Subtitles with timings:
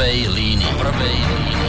[0.00, 0.72] prvej línii.
[0.80, 1.68] Prvej línii.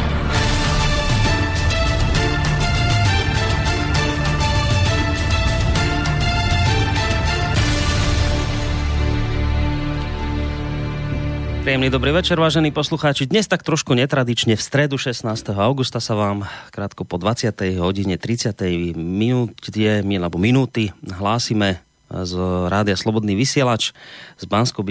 [11.59, 13.27] Príjemný dobrý večer, vážení poslucháči.
[13.27, 15.27] Dnes tak trošku netradične v stredu 16.
[15.51, 17.51] augusta sa vám krátko po 20.
[17.83, 18.55] hodine 30.
[18.95, 22.33] minúte, alebo minúty hlásime z
[22.67, 23.95] Rádia Slobodný vysielač
[24.35, 24.83] z bansko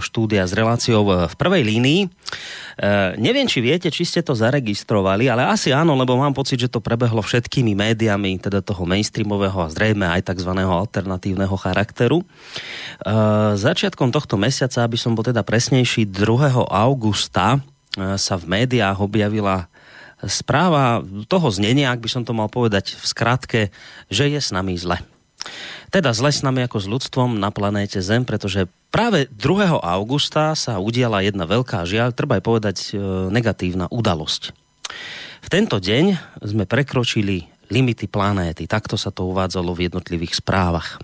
[0.00, 2.00] štúdia s reláciou v prvej línii.
[2.04, 2.08] E,
[3.20, 6.80] neviem, či viete, či ste to zaregistrovali, ale asi áno, lebo mám pocit, že to
[6.80, 10.50] prebehlo všetkými médiami, teda toho mainstreamového a zrejme aj tzv.
[10.56, 12.24] alternatívneho charakteru.
[12.24, 12.26] E,
[13.60, 16.24] začiatkom tohto mesiaca, aby som bol teda presnejší, 2.
[16.72, 17.60] augusta
[17.94, 19.68] e, sa v médiách objavila
[20.24, 23.60] správa toho znenia, ak by som to mal povedať v skratke,
[24.08, 24.96] že je s nami zle.
[25.92, 29.78] Teda s nami ako s ľudstvom na planéte Zem, pretože práve 2.
[29.78, 32.98] augusta sa udiala jedna veľká žiaľ, treba aj povedať e,
[33.30, 34.50] negatívna udalosť.
[35.44, 38.64] V tento deň sme prekročili limity planéty.
[38.64, 41.00] Takto sa to uvádzalo v jednotlivých správach.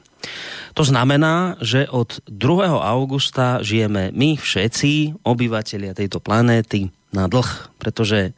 [0.76, 2.68] To znamená, že od 2.
[2.76, 8.36] augusta žijeme my všetci, obyvateľia tejto planéty, na dlh, pretože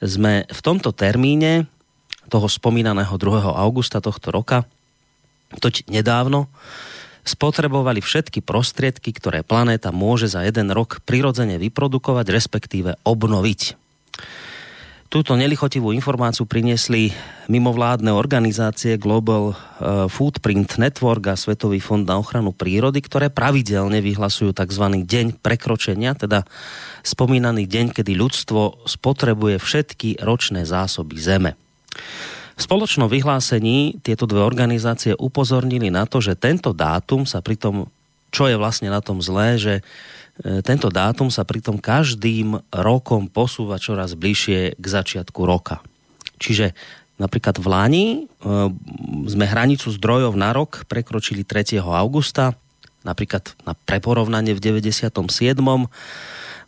[0.00, 1.68] sme v tomto termíne
[2.32, 3.52] toho spomínaného 2.
[3.52, 4.64] augusta tohto roka
[5.58, 6.50] toť nedávno
[7.24, 13.80] spotrebovali všetky prostriedky, ktoré planéta môže za jeden rok prirodzene vyprodukovať, respektíve obnoviť.
[15.14, 17.14] Túto nelichotivú informáciu priniesli
[17.46, 19.56] mimovládne organizácie Global eh,
[20.10, 24.84] Footprint Network a Svetový fond na ochranu prírody, ktoré pravidelne vyhlasujú tzv.
[25.06, 26.42] deň prekročenia, teda
[27.06, 31.54] spomínaný deň, kedy ľudstvo spotrebuje všetky ročné zásoby Zeme.
[32.54, 37.90] V spoločnom vyhlásení tieto dve organizácie upozornili na to, že tento dátum sa pritom,
[38.30, 43.82] čo je vlastne na tom zlé, že e, tento dátum sa pritom každým rokom posúva
[43.82, 45.82] čoraz bližšie k začiatku roka.
[46.38, 46.78] Čiže
[47.18, 48.18] napríklad v Lani e,
[49.26, 51.82] sme hranicu zdrojov na rok prekročili 3.
[51.82, 52.54] augusta,
[53.02, 55.10] napríklad na preporovnanie v 97.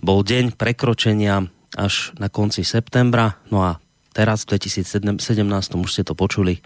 [0.02, 1.46] bol deň prekročenia
[1.78, 3.78] až na konci septembra, no a
[4.16, 5.44] teraz v 2017,
[5.76, 6.64] už ste to počuli,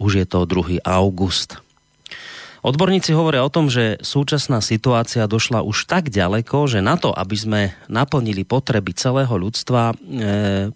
[0.00, 0.80] už je to 2.
[0.80, 1.60] august.
[2.66, 7.36] Odborníci hovoria o tom, že súčasná situácia došla už tak ďaleko, že na to, aby
[7.38, 9.94] sme naplnili potreby celého ľudstva, e,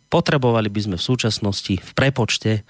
[0.07, 2.63] potrebovali by sme v súčasnosti v prepočte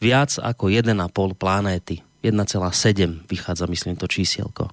[0.00, 2.00] viac ako 1,5 planéty.
[2.24, 4.72] 1,7 vychádza, myslím, to čísielko.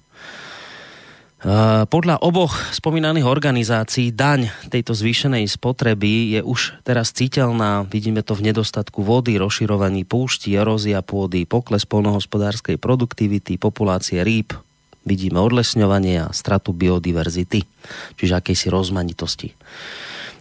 [1.42, 7.82] Podľa oboch spomínaných organizácií daň tejto zvýšenej spotreby je už teraz citeľná.
[7.90, 14.54] Vidíme to v nedostatku vody, rozširovaní púšti, erózia pôdy, pokles polnohospodárskej produktivity, populácie rýb,
[15.02, 17.66] vidíme odlesňovanie a stratu biodiverzity,
[18.14, 19.50] čiže akejsi rozmanitosti.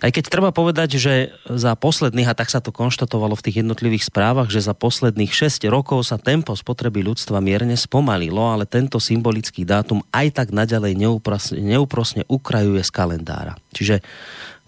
[0.01, 4.09] Aj keď treba povedať, že za posledných, a tak sa to konštatovalo v tých jednotlivých
[4.09, 9.61] správach, že za posledných 6 rokov sa tempo spotreby ľudstva mierne spomalilo, ale tento symbolický
[9.61, 13.53] dátum aj tak naďalej neúprosne, neúprosne ukrajuje z kalendára.
[13.77, 14.01] Čiže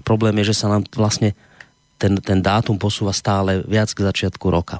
[0.05, 1.33] problém je, že sa nám vlastne
[1.97, 4.77] ten, ten dátum posúva stále viac k začiatku roka.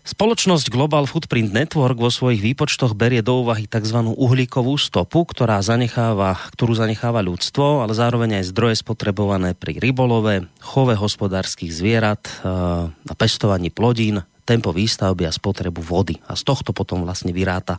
[0.00, 4.00] Spoločnosť Global Footprint Network vo svojich výpočtoch berie do úvahy tzv.
[4.00, 10.96] uhlíkovú stopu, ktorá zanecháva, ktorú zanecháva ľudstvo, ale zároveň aj zdroje spotrebované pri rybolove, chove
[10.96, 16.16] hospodárskych zvierat eh, a pestovaní plodín, tempo výstavby a spotrebu vody.
[16.24, 17.76] A z tohto potom vlastne vyráta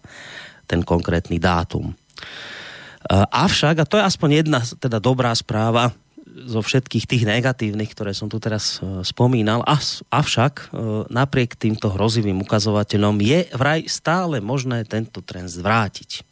[0.69, 1.89] ten konkrétny dátum.
[1.89, 5.89] Eh, avšak, a to je aspoň jedna teda dobrá správa,
[6.31, 9.61] zo všetkých tých negatívnych, ktoré som tu teraz e, spomínal.
[10.09, 10.65] Avšak e,
[11.11, 16.23] napriek týmto hrozivým ukazovateľom je vraj stále možné tento trend zvrátiť.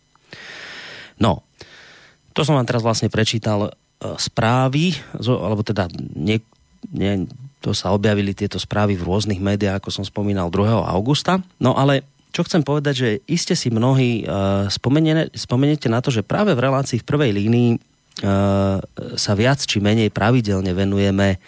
[1.19, 1.43] No,
[2.31, 3.71] to som vám teraz vlastne prečítal e,
[4.15, 6.39] správy, alebo teda nie,
[6.95, 7.27] nie,
[7.59, 10.63] to sa objavili tieto správy v rôznych médiách, ako som spomínal 2.
[10.87, 11.43] augusta.
[11.59, 14.69] No ale čo chcem povedať, že iste si mnohí uh,
[15.33, 17.88] spomeniete na to, že práve v relácii v prvej línii
[19.15, 21.39] sa viac či menej pravidelne venujeme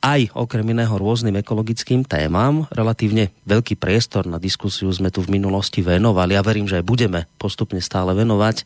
[0.00, 2.64] aj okrem iného rôznym ekologickým témam.
[2.72, 7.20] Relatívne veľký priestor na diskusiu sme tu v minulosti venovali a verím, že aj budeme
[7.36, 8.64] postupne stále venovať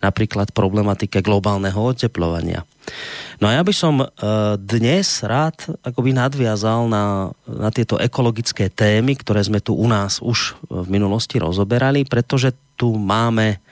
[0.00, 2.64] napríklad problematike globálneho oteplovania.
[3.40, 4.06] No a ja by som e,
[4.60, 10.60] dnes rád akoby nadviazal na, na tieto ekologické témy, ktoré sme tu u nás už
[10.68, 13.63] v minulosti rozoberali, pretože tu máme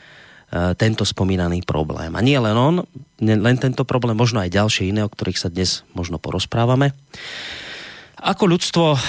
[0.53, 2.13] tento spomínaný problém.
[2.13, 2.85] A nie len on,
[3.25, 6.93] len tento problém, možno aj ďalšie iné, o ktorých sa dnes možno porozprávame.
[8.23, 9.01] Ako ľudstvo eh,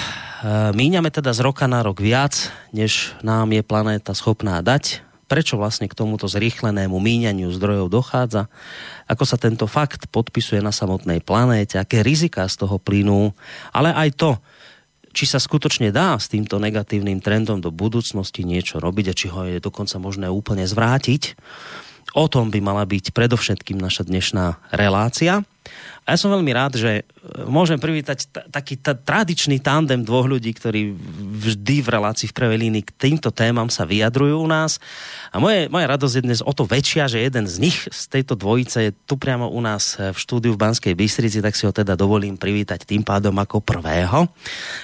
[0.72, 5.04] míňame teda z roka na rok viac, než nám je planéta schopná dať.
[5.24, 8.48] prečo vlastne k tomuto zrýchlenému míňaniu zdrojov dochádza,
[9.08, 13.32] ako sa tento fakt podpisuje na samotnej planéte, aké rizika z toho plynú,
[13.72, 14.30] ale aj to,
[15.14, 19.46] či sa skutočne dá s týmto negatívnym trendom do budúcnosti niečo robiť a či ho
[19.46, 21.38] je dokonca možné úplne zvrátiť.
[22.18, 25.46] O tom by mala byť predovšetkým naša dnešná relácia.
[26.04, 27.02] A ja som veľmi rád, že e,
[27.48, 30.92] môžem privítať taký ta, tradičný tandem dvoch ľudí, ktorí
[31.40, 34.76] vždy v relácii v prvej línii k týmto témam sa vyjadrujú u nás.
[35.32, 38.36] A moje, moja radosť je dnes o to väčšia, že jeden z nich z tejto
[38.36, 41.96] dvojice je tu priamo u nás v štúdiu v Banskej Bystrici, tak si ho teda
[41.96, 44.28] dovolím privítať tým pádom ako prvého.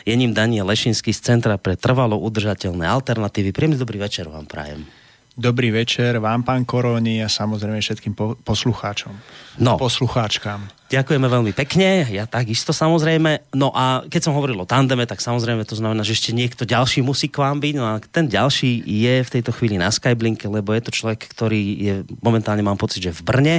[0.09, 3.53] Je ním Daniel Lešinský z Centra pre trvalo udržateľné alternatívy.
[3.53, 5.00] Príjemný dobrý večer vám prajem.
[5.37, 9.15] Dobrý večer vám, pán Koroni, a samozrejme všetkým po- poslucháčom.
[9.63, 9.79] No.
[9.79, 10.80] Poslucháčkám.
[10.91, 13.55] Ďakujeme veľmi pekne, ja takisto samozrejme.
[13.55, 17.07] No a keď som hovoril o tandeme, tak samozrejme to znamená, že ešte niekto ďalší
[17.07, 17.75] musí k vám byť.
[17.79, 21.63] No a ten ďalší je v tejto chvíli na Skyblinke, lebo je to človek, ktorý
[21.79, 23.57] je momentálne mám pocit, že v Brne.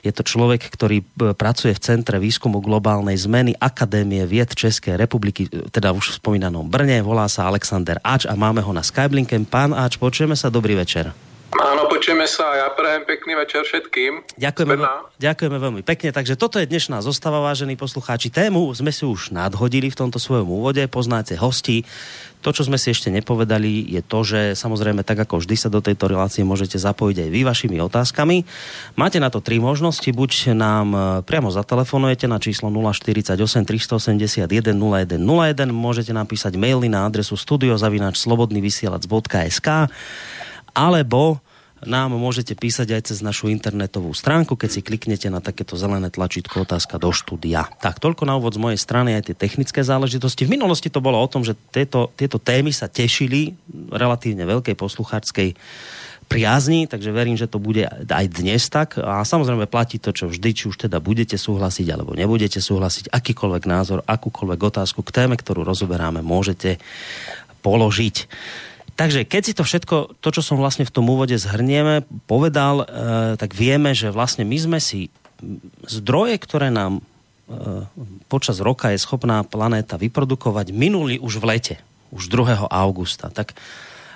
[0.00, 5.52] Je to človek, ktorý e, pracuje v Centre výskumu globálnej zmeny Akadémie vied Českej republiky,
[5.52, 7.04] teda už v spomínanom Brne.
[7.04, 9.36] Volá sa Alexander Ač a máme ho na Skyblinke.
[9.44, 11.31] Pán Ač, počujeme sa, dobrý večer.
[11.52, 12.56] Áno, počujeme sa.
[12.56, 14.24] Ja prajem pekný večer všetkým.
[14.40, 14.72] Ďakujeme,
[15.20, 16.08] ďakujeme veľmi pekne.
[16.08, 18.32] Takže toto je dnešná zostava, vážení poslucháči.
[18.32, 20.80] Tému sme si už nadhodili v tomto svojom úvode.
[20.88, 21.84] Poznáte hosti.
[22.40, 25.78] To, čo sme si ešte nepovedali, je to, že samozrejme tak ako vždy sa do
[25.78, 28.42] tejto relácie môžete zapojiť aj vy vašimi otázkami.
[28.98, 30.10] Máte na to tri možnosti.
[30.10, 37.38] Buď nám e, priamo zatelefonujete na číslo 048 381 0101, môžete napísať maily na adresu
[37.38, 39.68] studiozavinačslobodnyvysielac.sk
[40.72, 41.40] alebo
[41.82, 46.62] nám môžete písať aj cez našu internetovú stránku, keď si kliknete na takéto zelené tlačítko
[46.62, 47.66] otázka do štúdia.
[47.82, 50.46] Tak, toľko na úvod z mojej strany aj tie technické záležitosti.
[50.46, 53.58] V minulosti to bolo o tom, že tieto, tieto témy sa tešili
[53.90, 55.58] relatívne veľkej poslucháčskej
[56.30, 58.96] priazni, takže verím, že to bude aj dnes tak.
[58.96, 63.64] A samozrejme platí to, čo vždy, či už teda budete súhlasiť alebo nebudete súhlasiť, akýkoľvek
[63.66, 66.78] názor, akúkoľvek otázku k téme, ktorú rozoberáme, môžete
[67.60, 68.16] položiť.
[68.92, 72.86] Takže keď si to všetko, to, čo som vlastne v tom úvode zhrnieme, povedal, e,
[73.40, 75.08] tak vieme, že vlastne my sme si
[75.88, 77.02] zdroje, ktoré nám e,
[78.28, 81.76] počas roka je schopná planéta vyprodukovať, minuli už v lete,
[82.12, 82.68] už 2.
[82.68, 83.32] augusta.
[83.32, 83.56] Tak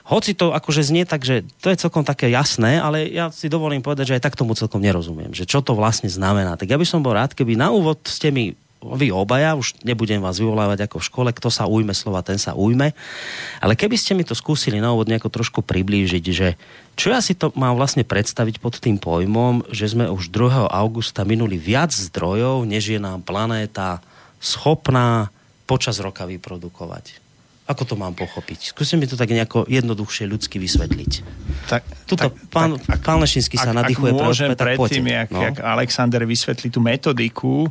[0.07, 3.83] hoci to akože znie tak, že to je celkom také jasné, ale ja si dovolím
[3.83, 6.55] povedať, že aj tak tomu celkom nerozumiem, že čo to vlastne znamená.
[6.55, 8.55] Tak ja by som bol rád, keby na úvod ste mi
[8.95, 12.55] vy obaja, už nebudem vás vyvolávať ako v škole, kto sa ujme slova, ten sa
[12.55, 12.95] ujme.
[13.59, 16.55] Ale keby ste mi to skúsili na úvod nejako trošku priblížiť, že
[16.95, 20.71] čo ja si to mám vlastne predstaviť pod tým pojmom, že sme už 2.
[20.71, 23.99] augusta minuli viac zdrojov, než je nám planéta
[24.39, 25.35] schopná
[25.67, 27.27] počas roka vyprodukovať.
[27.67, 28.71] Ako to mám pochopiť?
[28.71, 31.13] Skúste mi to tak nejako jednoduchšie ľudsky vysvetliť.
[31.67, 35.43] Tak, Tuto tak, pán, tak, pán Lešinský sa nadýchuje pre môžem predtým, jak, no?
[35.43, 37.67] jak Alexander vysvetlí tú metodiku,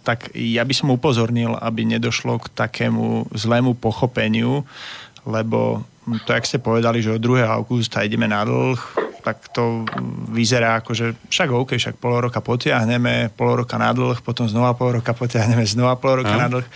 [0.00, 4.64] tak ja by som upozornil, aby nedošlo k takému zlému pochopeniu,
[5.28, 5.84] lebo
[6.24, 7.44] to, jak ste povedali, že od 2.
[7.44, 8.78] augusta ideme na dlh,
[9.26, 9.82] tak to
[10.30, 14.78] vyzerá ako, že však OK, však pol roka potiahneme, pol roka na dlh, potom znova
[14.78, 16.66] pol roka potiahneme, znova pol roka na dlh.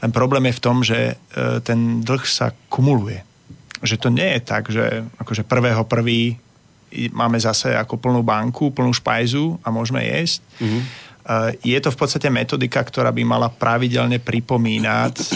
[0.00, 3.20] Len problém je v tom, že uh, ten dlh sa kumuluje.
[3.84, 6.40] Že to nie je tak, že akože prvého prvý
[7.12, 10.40] máme zase ako plnú banku, plnú špajzu a môžeme jesť.
[10.58, 11.09] Mm-hmm
[11.62, 15.26] je to v podstate metodika, ktorá by mala pravidelne pripomínať e,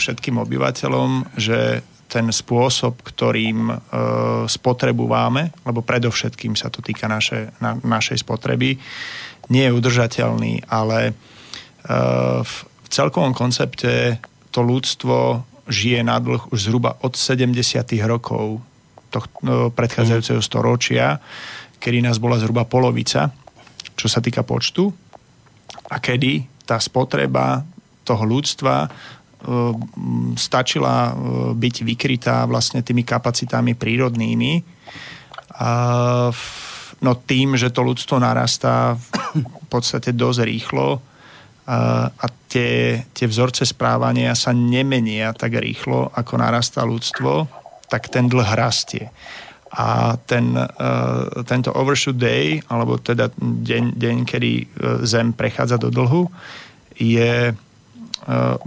[0.00, 3.74] všetkým obyvateľom, že ten spôsob, ktorým e,
[4.48, 8.80] spotrebu máme, lebo predovšetkým sa to týka naše, na, našej spotreby,
[9.52, 11.12] nie je udržateľný, ale e,
[12.40, 12.54] v
[12.88, 14.20] celkovom koncepte
[14.52, 17.52] to ľudstvo žije na dlh už zhruba od 70.
[18.08, 18.60] rokov
[19.12, 21.20] tohto predchádzajúceho storočia,
[21.76, 23.28] kedy nás bola zhruba polovica,
[23.92, 25.01] čo sa týka počtu
[25.92, 27.60] a kedy tá spotreba
[28.00, 28.88] toho ľudstva e,
[30.40, 31.12] stačila e,
[31.52, 34.80] byť vykrytá vlastne tými kapacitami prírodnými.
[37.02, 38.96] No tým, že to ľudstvo narastá
[39.36, 40.98] v podstate dosť rýchlo
[41.68, 47.46] a, a tie, tie vzorce správania sa nemenia tak rýchlo, ako narastá ľudstvo,
[47.86, 49.12] tak ten dlh rastie
[49.72, 50.68] a ten, uh,
[51.48, 56.28] tento overshoot day, alebo teda deň, deň, kedy uh, Zem prechádza do dlhu,
[57.00, 57.56] je uh,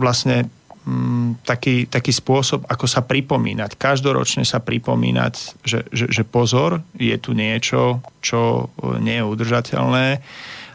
[0.02, 0.50] vlastne
[0.90, 3.78] um, taký, taký spôsob, ako sa pripomínať.
[3.78, 10.08] Každoročne sa pripomínať, že, že, že pozor, je tu niečo, čo nie je udržateľné,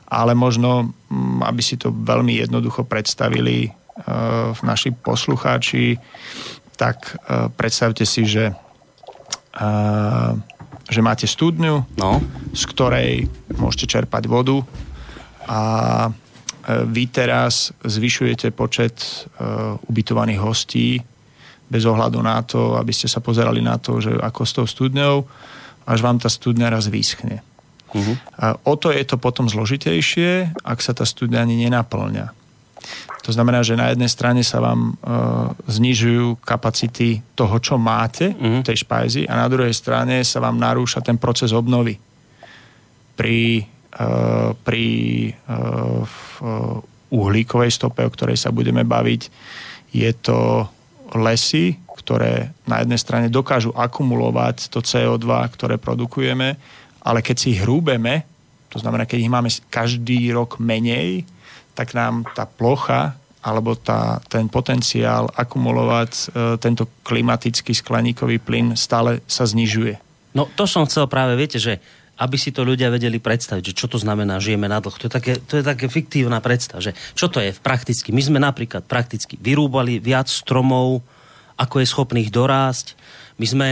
[0.06, 5.98] ale možno, um, aby si to veľmi jednoducho predstavili uh, naši poslucháči,
[6.78, 7.12] tak
[7.60, 8.56] predstavte si, že
[10.90, 12.10] že máte studňu, no.
[12.50, 13.10] z ktorej
[13.54, 14.58] môžete čerpať vodu
[15.46, 15.60] a
[16.06, 16.10] e,
[16.86, 20.98] vy teraz zvyšujete počet uh, ubytovaných hostí
[21.70, 25.22] bez ohľadu na to, aby ste sa pozerali na to, že ako s tou studňou,
[25.86, 27.46] až vám tá studňa raz vyschne.
[27.94, 28.14] Uh-huh.
[28.38, 32.34] A o to je to potom zložitejšie, ak sa tá studňa ani nenaplňa.
[33.30, 38.58] To znamená, že na jednej strane sa vám uh, znižujú kapacity toho, čo máte uh-huh.
[38.58, 41.94] v tej špajzi a na druhej strane sa vám narúša ten proces obnovy.
[43.14, 43.62] Pri,
[43.94, 44.86] uh, pri
[45.46, 46.82] uh, v, uh,
[47.14, 49.22] uhlíkovej stope, o ktorej sa budeme baviť,
[49.94, 50.66] je to
[51.14, 56.58] lesy, ktoré na jednej strane dokážu akumulovať to CO2, ktoré produkujeme,
[57.06, 58.26] ale keď si ich hrúbeme,
[58.74, 61.22] to znamená, keď ich máme každý rok menej,
[61.78, 66.24] tak nám tá plocha alebo tá, ten potenciál akumulovať e,
[66.60, 69.96] tento klimatický skleníkový plyn stále sa znižuje.
[70.36, 71.80] No to som chcel práve, viete, že
[72.20, 74.92] aby si to ľudia vedeli predstaviť, že čo to znamená, žijeme na dlh.
[75.00, 78.12] To je také, to je také fiktívna predstava, že čo to je prakticky.
[78.12, 81.00] My sme napríklad prakticky vyrúbali viac stromov,
[81.56, 82.92] ako je schopných dorásť.
[83.40, 83.68] My sme,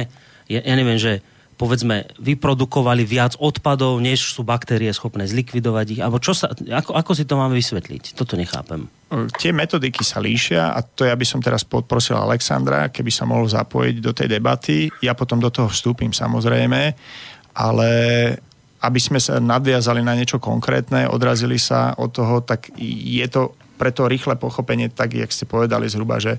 [0.49, 1.21] ja, ja neviem, že
[1.59, 6.01] povedzme, vyprodukovali viac odpadov, než sú baktérie schopné zlikvidovať ich?
[6.01, 8.15] Alebo čo sa, ako, ako si to máme vysvetliť?
[8.15, 8.87] Toto nechápem.
[9.35, 13.51] Tie metodiky sa líšia a to ja by som teraz poprosil Alexandra, keby sa mohol
[13.51, 14.87] zapojiť do tej debaty.
[15.03, 16.95] Ja potom do toho vstúpim samozrejme,
[17.59, 17.91] ale
[18.79, 23.91] aby sme sa nadviazali na niečo konkrétne, odrazili sa od toho, tak je to pre
[23.91, 26.39] to rýchle pochopenie, tak jak ste povedali zhruba, že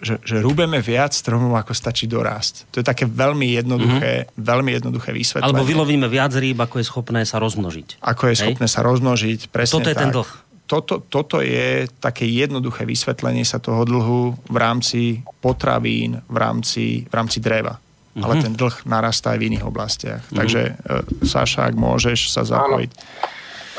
[0.00, 2.68] že, že rúbeme viac stromov, ako stačí dorásť.
[2.72, 4.38] To je také veľmi jednoduché, mm-hmm.
[4.40, 5.52] veľmi jednoduché vysvetlenie.
[5.52, 8.02] Alebo vylovíme viac rýb, ako je schopné sa rozmnožiť.
[8.04, 10.02] Ako je schopné sa rozmnožiť, presne Toto je tak.
[10.04, 10.30] ten dlh.
[10.66, 17.14] Toto, toto je také jednoduché vysvetlenie sa toho dlhu v rámci potravín, v rámci, v
[17.14, 17.78] rámci dreva.
[17.78, 18.24] Mm-hmm.
[18.26, 20.22] Ale ten dlh narastá aj v iných oblastiach.
[20.26, 20.38] Mm-hmm.
[20.42, 22.90] Takže, uh, Saša, ak môžeš sa zapojiť.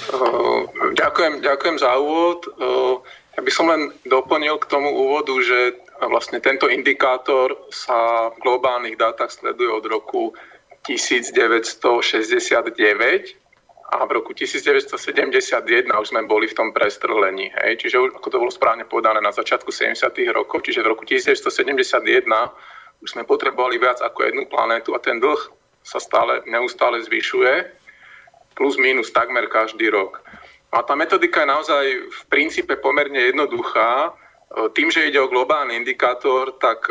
[0.07, 0.63] Uh,
[0.95, 2.47] ďakujem, ďakujem za úvod.
[2.55, 3.03] Uh,
[3.37, 9.01] ja by som len doplnil k tomu úvodu, že vlastne tento indikátor sa v globálnych
[9.01, 10.37] dátach sleduje od roku
[10.85, 13.33] 1969
[13.87, 17.49] a v roku 1971 už sme boli v tom prestrelení.
[17.63, 17.79] Hej?
[17.81, 20.11] Čiže ako to bolo správne povedané na začiatku 70.
[20.35, 22.27] rokov, čiže v roku 1971
[23.01, 25.39] už sme potrebovali viac ako jednu planétu a ten dlh
[25.87, 27.63] sa stále neustále zvyšuje,
[28.59, 30.19] plus minus takmer každý rok.
[30.75, 34.11] A tá metodika je naozaj v princípe pomerne jednoduchá
[34.47, 36.87] tým, že ide o globálny indikátor, tak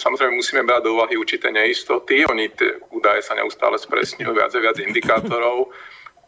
[0.00, 2.24] samozrejme musíme brať do úvahy určité neistoty.
[2.24, 5.68] Oni tie údaje sa neustále spresňujú, viac a viac indikátorov,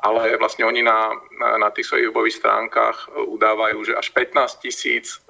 [0.05, 5.25] ale vlastne oni na, na, na tých svojich webových stránkach udávajú, že až 15 tisíc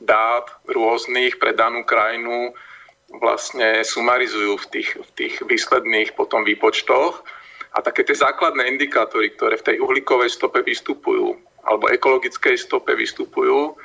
[0.00, 2.56] dát rôznych pre danú krajinu
[3.10, 7.22] vlastne sumarizujú v tých, v tých výsledných potom výpočtoch.
[7.70, 13.78] A také tie základné indikátory, ktoré v tej uhlíkovej stope vystupujú, alebo ekologickej stope vystupujú,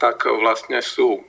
[0.00, 1.22] tak vlastne sú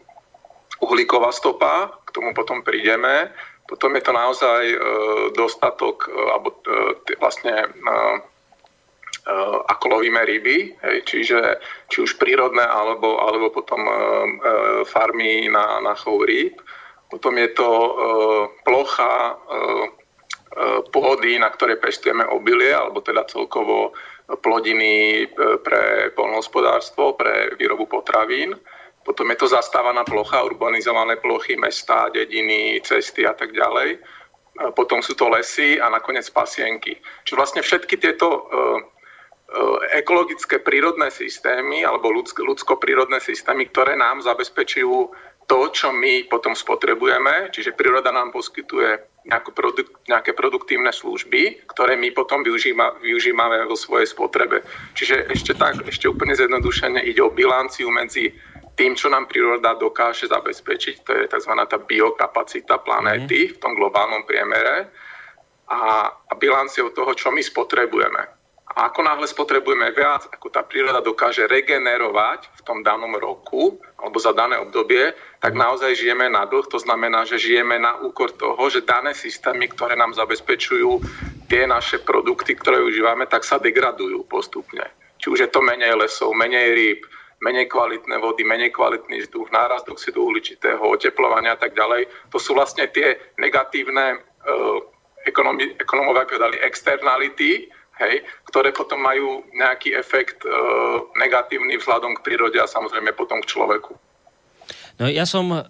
[0.81, 3.31] uhlíková stopa, k tomu potom prídeme,
[3.67, 4.77] potom je to naozaj e,
[5.35, 7.53] dostatok, e, alebo e, vlastne
[9.67, 11.59] ako lovíme ryby, hej, čiže
[11.91, 13.83] či už prírodné, alebo, alebo potom
[14.87, 16.55] farmy na, na chov rýb.
[17.11, 17.69] Potom je to
[18.63, 19.35] plocha
[20.95, 23.91] pôdy, na ktorej pestujeme obilie, alebo teda celkovo
[24.35, 25.25] plodiny e,
[25.63, 28.51] pre polnohospodárstvo, pre výrobu potravín.
[29.07, 34.03] Potom je to zastávaná plocha, urbanizované plochy, mesta, dediny, cesty a tak ďalej.
[34.75, 36.99] Potom sú to lesy a nakoniec pasienky.
[37.23, 38.45] Čiže vlastne všetky tieto e, e,
[40.03, 45.13] ekologické prírodné systémy alebo ľudsko-prírodné systémy, ktoré nám zabezpečujú
[45.47, 52.15] to, čo my potom spotrebujeme, čiže príroda nám poskytuje produk- nejaké produktívne služby, ktoré my
[52.15, 54.63] potom využíva, využívame vo svojej spotrebe.
[54.95, 58.31] Čiže ešte tak, ešte úplne zjednodušene ide o bilanciu medzi
[58.77, 61.53] tým, čo nám príroda dokáže zabezpečiť, to je tzv.
[61.65, 63.51] tá biokapacita planéty mm.
[63.57, 64.93] v tom globálnom priemere
[65.67, 68.36] a, a bilanciou toho, čo my spotrebujeme.
[68.77, 74.21] A ako náhle spotrebujeme viac, ako tá príroda dokáže regenerovať v tom danom roku alebo
[74.21, 76.69] za dané obdobie, tak naozaj žijeme na dlh.
[76.69, 81.01] To znamená, že žijeme na úkor toho, že dané systémy, ktoré nám zabezpečujú
[81.49, 84.85] tie naše produkty, ktoré užívame, tak sa degradujú postupne.
[85.17, 87.01] Či už je to menej lesov, menej rýb,
[87.41, 92.29] menej kvalitné vody, menej kvalitný vzduch, nárast oxidu uhličitého, oteplovania a tak ďalej.
[92.29, 94.77] To sú vlastne tie negatívne uh,
[95.25, 100.49] ekonomi, ekonomovia povedali externality, hej, ktoré potom majú nejaký efekt e,
[101.17, 103.97] negatívny vzhľadom k prírode a samozrejme potom k človeku.
[104.97, 105.67] No ja som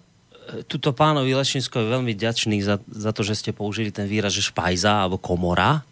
[0.64, 5.04] tuto pánovi Lešinskovi veľmi ďačný za, za to, že ste použili ten výraz, že špajza
[5.04, 5.84] alebo komora.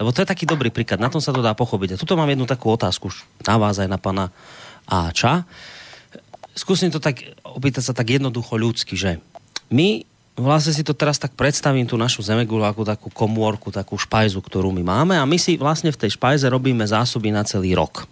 [0.00, 1.94] Lebo to je taký dobrý príklad, na tom sa to dá pochopiť.
[1.94, 3.12] A tuto mám jednu takú otázku
[3.44, 4.32] na vás aj na pána
[4.88, 5.44] Áča.
[6.56, 9.22] Skúsim to tak, opýtať sa tak jednoducho ľudsky, že
[9.70, 10.02] my
[10.40, 14.72] vlastne si to teraz tak predstavím tú našu zemegulu ako takú komórku, takú špajzu, ktorú
[14.72, 18.08] my máme a my si vlastne v tej špajze robíme zásoby na celý rok.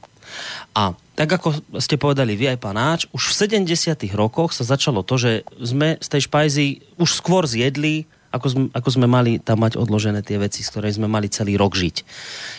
[0.77, 5.19] A tak ako ste povedali vy aj panáč, už v 70 rokoch sa začalo to,
[5.19, 6.67] že sme z tej špajzy
[7.01, 11.01] už skôr zjedli ako sme, ako sme mali tam mať odložené tie veci, z ktorej
[11.01, 12.05] sme mali celý rok žiť.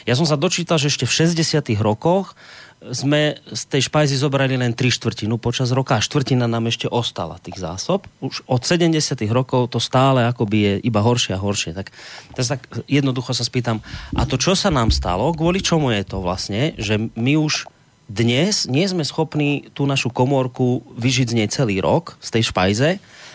[0.10, 2.34] Ja som sa dočítal, že ešte v 60 rokoch
[2.80, 7.36] sme z tej špajzy zobrali len tri štvrtinu počas roka a štvrtina nám ešte ostala
[7.36, 8.08] tých zásob.
[8.24, 8.96] Už od 70
[9.36, 11.76] rokov to stále akoby je iba horšie a horšie.
[11.76, 11.92] Tak,
[12.40, 13.84] tak jednoducho sa spýtam,
[14.16, 17.68] a to čo sa nám stalo, kvôli čomu je to vlastne, že my už
[18.10, 22.90] dnes nie sme schopní tú našu komórku vyžiť z nej celý rok, z tej špajze,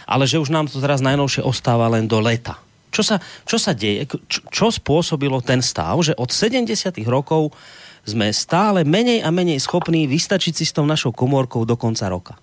[0.08, 2.58] ale že už nám to teraz najnovšie ostáva len do leta.
[2.90, 4.06] Čo sa, čo sa deje?
[4.06, 6.94] Čo, čo spôsobilo ten stav, že od 70.
[7.06, 7.50] rokov
[8.04, 12.34] sme stále menej a menej schopní vystačiť si s tou našou komórkou do konca roka.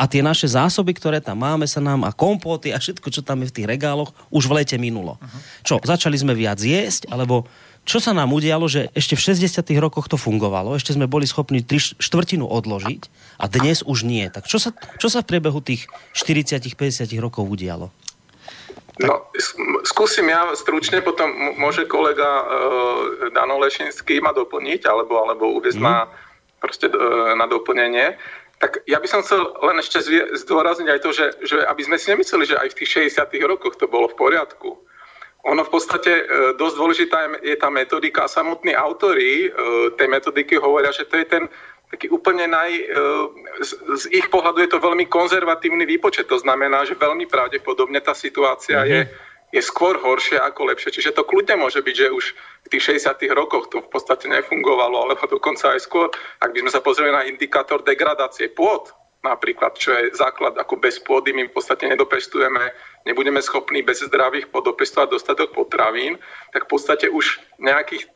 [0.00, 3.44] A tie naše zásoby, ktoré tam máme, sa nám a kompóty a všetko, čo tam
[3.44, 5.20] je v tých regáloch, už v lete minulo.
[5.20, 5.40] Uh-huh.
[5.60, 7.44] Čo, začali sme viac jesť, alebo
[7.84, 9.60] čo sa nám udialo, že ešte v 60.
[9.80, 13.08] rokoch to fungovalo, ešte sme boli schopní tri štvrtinu odložiť
[13.40, 14.24] a dnes už nie.
[14.28, 17.92] Tak čo sa, čo sa v priebehu tých 40-50 rokov udialo?
[19.00, 19.24] No,
[19.88, 25.84] skúsim ja stručne, potom môže kolega uh, Dano Lešinský ma doplniť, alebo, alebo uvieť mm.
[25.84, 26.04] na,
[26.60, 28.20] proste, uh, na doplnenie.
[28.60, 30.04] Tak ja by som chcel len ešte
[30.36, 33.80] zdôrazniť aj to, že, že aby sme si nemysleli, že aj v tých 60 rokoch
[33.80, 34.76] to bolo v poriadku.
[35.48, 40.60] Ono v podstate uh, dosť dôležitá je tá metodika a samotní autory uh, tej metodiky
[40.60, 41.48] hovoria, že to je ten
[41.90, 42.70] taký úplne naj...
[42.70, 42.84] E,
[43.60, 46.30] z, z ich pohľadu je to veľmi konzervatívny výpočet.
[46.30, 48.94] To znamená, že veľmi pravdepodobne tá situácia mm-hmm.
[48.94, 49.00] je,
[49.58, 50.94] je skôr horšia ako lepšia.
[50.94, 52.24] Čiže to kľudne môže byť, že už
[52.64, 56.08] v tých 60 rokoch to v podstate nefungovalo, alebo dokonca aj skôr.
[56.38, 60.96] Ak by sme sa pozreli na indikátor degradácie pôd, napríklad, čo je základ, ako bez
[61.02, 62.72] pôdy my v podstate nedopestujeme,
[63.04, 66.16] nebudeme schopní bez zdravých podopestovať dostatok potravín,
[66.56, 68.08] tak v podstate už nejakých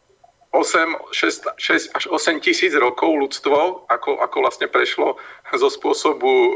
[0.55, 5.19] 8, 6, 6 až 8 tisíc rokov ľudstvo, ako, ako vlastne prešlo
[5.51, 6.51] zo spôsobu e,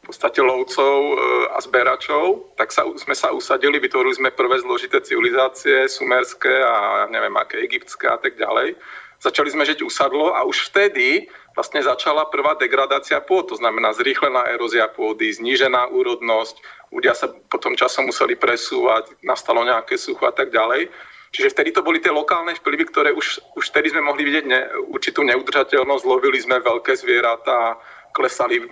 [0.00, 1.14] v podstate lovcov e,
[1.52, 7.36] a zberačov, tak sa, sme sa usadili, vytvorili sme prvé zložité civilizácie, sumerské a neviem
[7.36, 8.80] aké, egyptské a tak ďalej.
[9.20, 14.46] Začali sme žiť usadlo a už vtedy vlastne začala prvá degradácia pôd, to znamená zrýchlená
[14.46, 16.54] erózia pôdy, znížená úrodnosť,
[16.94, 20.88] ľudia sa potom časom museli presúvať, nastalo nejaké sucho a tak ďalej.
[21.28, 24.60] Čiže vtedy to boli tie lokálne vplyvy, ktoré už, už vtedy sme mohli vidieť ne,
[24.88, 27.76] určitú neudržateľnosť, lovili sme veľké zvieratá,
[28.16, 28.64] klesali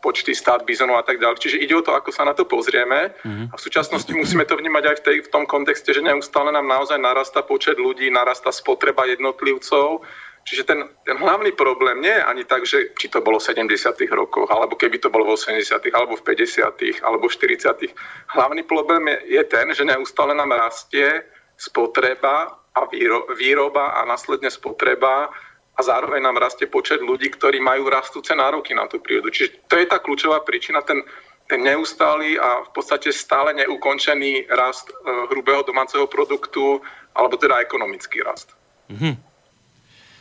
[0.00, 1.36] počty stát bizonov a tak ďalej.
[1.38, 3.12] Čiže ide o to, ako sa na to pozrieme.
[3.22, 3.52] Mm-hmm.
[3.52, 6.66] A v súčasnosti musíme to vnímať aj v, tej, v tom kontexte, že neustále nám
[6.66, 10.02] naozaj narasta počet ľudí, narasta spotreba jednotlivcov.
[10.44, 13.96] Čiže ten, ten hlavný problém nie je ani tak, že či to bolo v 70.
[14.12, 17.96] rokoch, alebo keby to bolo v 80., alebo v 50., alebo v 40.
[18.28, 21.24] Hlavný problém je, je ten, že neustále nám rastie
[21.56, 22.80] spotreba a
[23.38, 25.30] výroba a následne spotreba
[25.74, 29.30] a zároveň nám rastie počet ľudí, ktorí majú rastúce nároky na tú prírodu.
[29.30, 31.02] Čiže to je tá kľúčová príčina, ten,
[31.50, 34.94] ten neustály a v podstate stále neukončený rast e,
[35.34, 36.78] hrubého domáceho produktu,
[37.14, 38.54] alebo teda ekonomický rast.
[38.90, 39.14] Mm-hmm.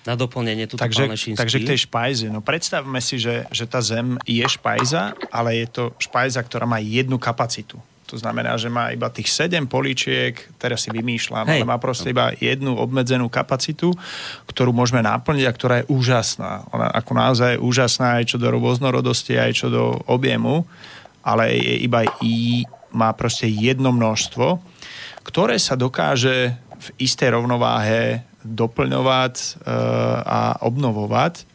[0.04, 2.28] Na doplnenie tu takže, takže k tej špajze.
[2.28, 6.84] No predstavme si, že, že tá zem je špajza, ale je to špajza, ktorá má
[6.84, 7.80] jednu kapacitu.
[8.13, 11.58] To znamená, že má iba tých 7 políčiek, teraz si vymýšľam, Hej.
[11.58, 13.89] ale má proste iba jednu obmedzenú kapacitu,
[14.45, 16.69] ktorú môžeme naplniť a ktorá je úžasná.
[16.69, 20.62] Ona ako naozaj je úžasná aj čo do rôznorodosti, aj čo do objemu,
[21.26, 22.62] ale je iba i
[22.93, 24.62] má proste jedno množstvo,
[25.26, 29.45] ktoré sa dokáže v istej rovnováhe doplňovať e,
[30.21, 31.49] a obnovovať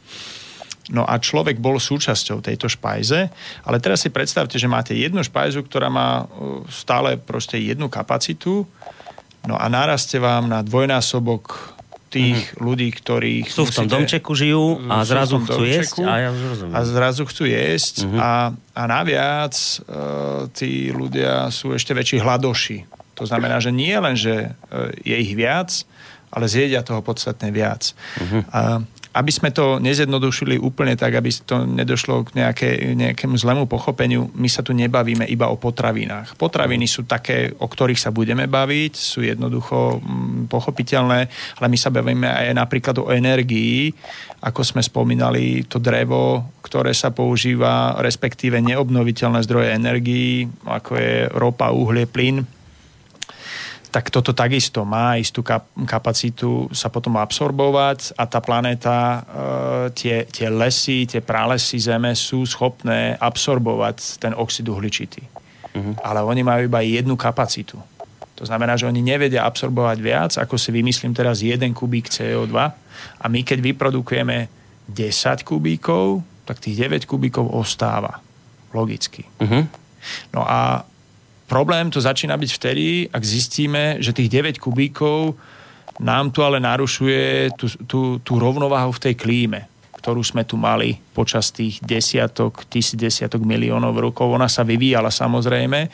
[0.88, 3.29] No a človek bol súčasťou tejto špajze,
[3.68, 8.64] ale teraz si predstavte, že máte jednu špajzu, ktorá má uh, stále proste jednu kapacitu,
[9.44, 11.77] no a naraste vám na dvojnásobok
[12.09, 12.64] tých mm-hmm.
[12.64, 16.31] ľudí, ktorí sú v tom musíte, domčeku žijú a zrazu chcú domčeku, jesť a ja
[16.72, 18.20] A zrazu chcú jesť mm-hmm.
[18.20, 22.88] a, a naviac uh, tí ľudia sú ešte väčší hladoši.
[23.20, 25.85] To znamená, že nie len, že uh, je ich viac,
[26.33, 27.92] ale zjedia toho podstatne viac.
[28.53, 28.81] A, a
[29.18, 34.46] aby sme to nezjednodušili úplne tak, aby to nedošlo k nejaké, nejakému zlému pochopeniu, my
[34.46, 36.38] sa tu nebavíme iba o potravinách.
[36.38, 41.20] Potraviny sú také, o ktorých sa budeme baviť, sú jednoducho mm, pochopiteľné,
[41.59, 43.90] ale my sa bavíme aj napríklad o energii,
[44.38, 51.74] ako sme spomínali, to drevo, ktoré sa používa, respektíve neobnoviteľné zdroje energií, ako je ropa,
[51.74, 52.46] uhlie, plyn,
[53.88, 55.40] tak toto takisto má istú
[55.88, 59.20] kapacitu sa potom absorbovať a tá planéta, e,
[59.96, 65.24] tie, tie lesy, tie pralesy Zeme sú schopné absorbovať ten oxid uhličitý.
[65.72, 65.94] Uh-huh.
[66.05, 67.81] Ale oni majú iba jednu kapacitu.
[68.38, 72.55] To znamená, že oni nevedia absorbovať viac, ako si vymyslím teraz jeden kubík CO2
[73.18, 74.46] a my keď vyprodukujeme
[74.87, 78.20] 10 kubíkov, tak tých 9 kubíkov ostáva.
[78.77, 79.24] Logicky.
[79.40, 79.64] Uh-huh.
[80.37, 80.85] No a
[81.48, 85.32] Problém to začína byť vtedy, ak zistíme, že tých 9 kubíkov
[85.98, 89.64] nám tu ale narušuje tú, tú, tú rovnováhu v tej klíme,
[89.96, 94.28] ktorú sme tu mali počas tých desiatok, tisíc desiatok miliónov rokov.
[94.28, 95.88] Ona sa vyvíjala samozrejme,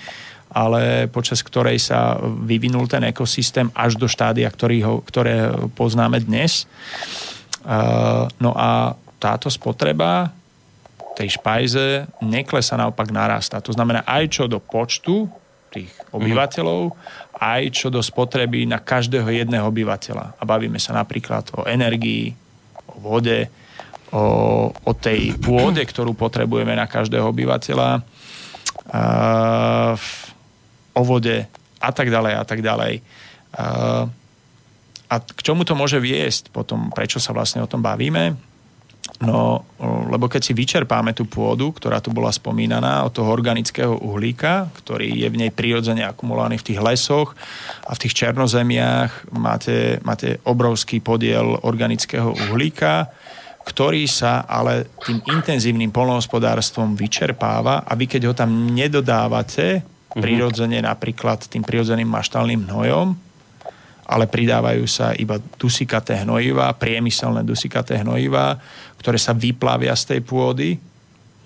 [0.54, 6.66] ale počas ktorej sa vyvinul ten ekosystém až do štádia, ktorý ho, ktoré poznáme dnes.
[8.42, 10.34] No a táto spotreba
[11.14, 13.62] tej špajze neklesa naopak narasta.
[13.62, 15.30] To znamená aj čo do počtu
[15.74, 16.94] tých obyvateľov,
[17.34, 20.38] aj čo do spotreby na každého jedného obyvateľa.
[20.38, 22.30] A bavíme sa napríklad o energii,
[22.86, 23.50] o vode,
[24.14, 24.24] o,
[24.70, 27.90] o tej pôde, ktorú potrebujeme na každého obyvateľa,
[28.94, 29.02] a,
[30.94, 31.50] o vode
[31.82, 32.94] a tak ďalej a tak ďalej.
[33.54, 33.66] A,
[35.10, 38.53] a k čomu to môže viesť potom, prečo sa vlastne o tom bavíme?
[39.22, 39.62] No,
[40.10, 45.06] lebo keď si vyčerpáme tú pôdu, ktorá tu bola spomínaná, od toho organického uhlíka, ktorý
[45.06, 47.38] je v nej prirodzene akumulovaný v tých lesoch
[47.86, 53.14] a v tých černozemiach, máte, máte obrovský podiel organického uhlíka,
[53.64, 60.20] ktorý sa ale tým intenzívnym polnohospodárstvom vyčerpáva a vy keď ho tam nedodávate, mhm.
[60.20, 63.23] prirodzene napríklad tým prirodzeným maštálnym hnojom,
[64.04, 68.60] ale pridávajú sa iba dusikaté hnojiva, priemyselné dusikaté hnojiva,
[69.00, 70.76] ktoré sa vyplavia z tej pôdy,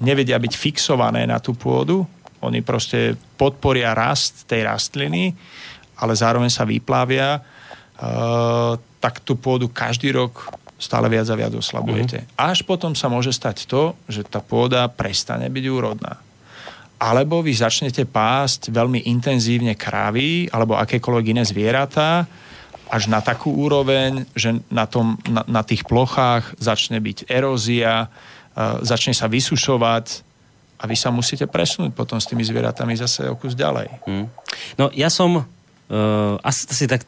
[0.02, 2.02] nevedia byť fixované na tú pôdu,
[2.38, 5.34] oni proste podporia rast tej rastliny,
[5.98, 7.40] ale zároveň sa vyplavia, e,
[9.02, 12.22] tak tú pôdu každý rok stále viac a viac oslabujete.
[12.22, 12.26] Mm.
[12.38, 16.22] Až potom sa môže stať to, že tá pôda prestane byť úrodná.
[16.98, 22.26] Alebo vy začnete pásť veľmi intenzívne kravy alebo akékoľvek iné zvieratá,
[22.88, 28.80] až na takú úroveň, že na, tom, na, na tých plochách začne byť erózia, uh,
[28.80, 30.24] začne sa vysušovať
[30.78, 33.88] a vy sa musíte presunúť potom s tými zvieratami zase o kus ďalej.
[34.08, 34.26] Hmm.
[34.80, 35.44] No ja som
[35.88, 37.00] Uh, asi tak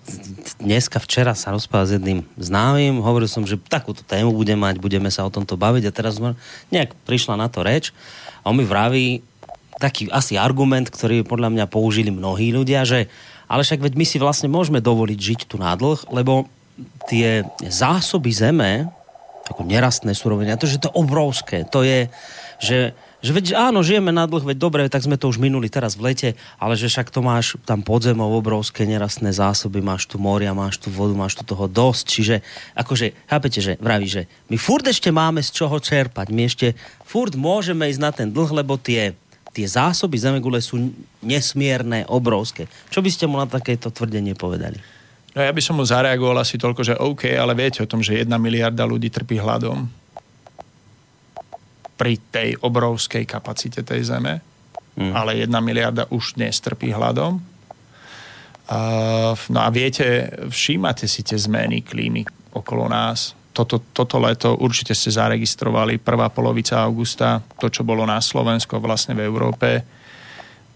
[0.57, 5.13] dneska, včera sa rozprával s jedným známym, hovoril som, že takúto tému budem mať, budeme
[5.13, 6.17] sa o tomto baviť a teraz
[6.73, 7.93] nejak prišla na to reč
[8.41, 9.21] a on mi vraví
[9.77, 13.13] taký asi argument, ktorý podľa mňa použili mnohí ľudia, že
[13.51, 16.47] ale však veď my si vlastne môžeme dovoliť žiť tu na dlh, lebo
[17.11, 18.87] tie zásoby zeme,
[19.51, 22.07] ako nerastné suroviny, to, že to je obrovské, to je,
[22.63, 22.79] že,
[23.19, 26.15] že veď áno, žijeme na dlh, veď dobre, tak sme to už minuli teraz v
[26.15, 26.29] lete,
[26.63, 30.87] ale že však to máš tam podzemov obrovské nerastné zásoby, máš tu moria, máš tu
[30.87, 32.37] vodu, máš tu toho dosť, čiže
[32.79, 37.35] akože, chápete, že vraví, že my furt ešte máme z čoho čerpať, my ešte furt
[37.35, 39.19] môžeme ísť na ten dlh, lebo tie
[39.51, 40.91] tie zásoby zemegule sú
[41.23, 42.71] nesmierne, obrovské.
[42.89, 44.79] Čo by ste mu na takéto tvrdenie povedali?
[45.31, 48.19] No ja by som mu zareagoval asi toľko, že OK, ale viete o tom, že
[48.19, 49.87] jedna miliarda ľudí trpí hladom
[51.95, 54.41] pri tej obrovskej kapacite tej zeme,
[54.97, 55.13] mm.
[55.13, 57.39] ale jedna miliarda už dnes trpí hladom.
[58.71, 62.23] Uh, no a viete, všímate si tie zmeny klímy
[62.55, 68.23] okolo nás toto, toto leto určite ste zaregistrovali prvá polovica augusta, to, čo bolo na
[68.23, 69.83] Slovensku vlastne v Európe.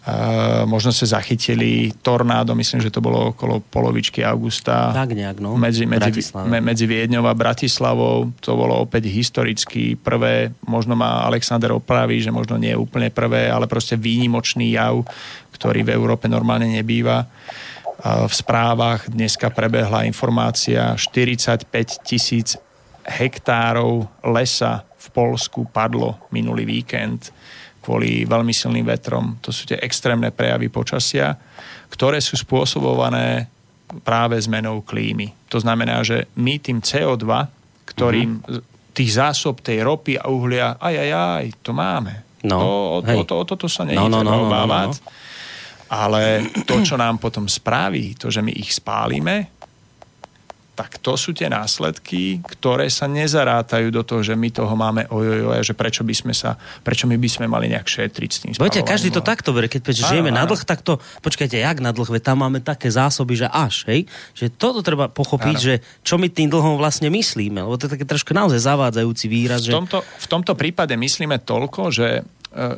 [0.05, 4.93] Uh, možno ste zachytili tornádo, myslím, že to bolo okolo polovičky augusta.
[4.93, 5.57] Tak nejak, no.
[5.57, 8.29] Medzi, medzi, me, medzi Viedňou a Bratislavou.
[8.45, 10.53] To bolo opäť historicky prvé.
[10.69, 15.09] Možno má Alexander opraví, že možno nie je úplne prvé, ale proste výnimočný jav,
[15.57, 17.25] ktorý v Európe normálne nebýva.
[18.05, 22.61] V správach dneska prebehla informácia 45 tisíc
[23.01, 27.33] hektárov lesa v Polsku padlo minulý víkend
[27.81, 29.41] kvôli veľmi silným vetrom.
[29.41, 31.37] To sú tie extrémne prejavy počasia,
[31.93, 33.49] ktoré sú spôsobované
[34.05, 35.33] práve zmenou klímy.
[35.53, 37.25] To znamená, že my tým CO2,
[37.89, 38.93] ktorým mm-hmm.
[38.97, 42.13] tých zásob tej ropy a uhlia, aj, aj, aj, to máme.
[42.45, 45.01] No, to, o, o, to, o toto sa nie no, no, no, obávať.
[45.01, 45.33] No, no, no.
[45.95, 49.55] Ale to, čo nám potom spraví, to, že my ich spálime,
[50.75, 55.55] tak to sú tie následky, ktoré sa nezarátajú do toho, že my toho máme ojojo
[55.55, 58.51] a že prečo by sme sa, prečo my by sme mali nejak šetriť s tým
[58.59, 60.43] Poďte, každý to takto berie, keď áno, žijeme áno.
[60.43, 64.11] na dlh, tak to, počkajte, jak na dlh, tam máme také zásoby, že až, hej,
[64.35, 65.65] že toto treba pochopiť, áno.
[65.65, 69.63] že čo my tým dlhom vlastne myslíme, lebo to je také trošku naozaj zavádzajúci výraz.
[69.71, 70.27] V tomto, že...
[70.27, 72.27] v tomto prípade myslíme toľko, že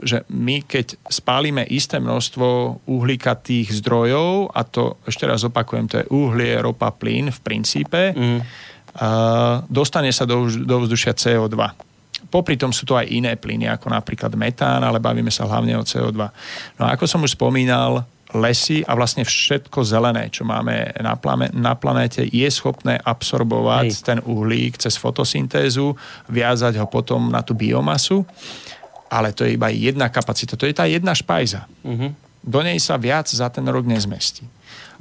[0.03, 6.09] že my keď spálime isté množstvo uhlíkatých zdrojov, a to ešte raz opakujem, to je
[6.09, 8.41] uhlie, ropa, plyn v princípe, mm.
[9.69, 11.57] dostane sa do, do vzdušia CO2.
[12.27, 15.85] Popri tom sú to aj iné plyny, ako napríklad metán, ale bavíme sa hlavne o
[15.85, 16.19] CO2.
[16.81, 18.03] No a ako som už spomínal,
[18.35, 24.03] lesy a vlastne všetko zelené, čo máme na, plame, na planéte, je schopné absorbovať Hej.
[24.03, 25.95] ten uhlík cez fotosyntézu,
[26.27, 28.27] viazať ho potom na tú biomasu
[29.11, 31.67] ale to je iba jedna kapacita, to je tá jedna špajza.
[31.83, 32.11] Uh-huh.
[32.47, 34.47] Do nej sa viac za ten rok nezmestí.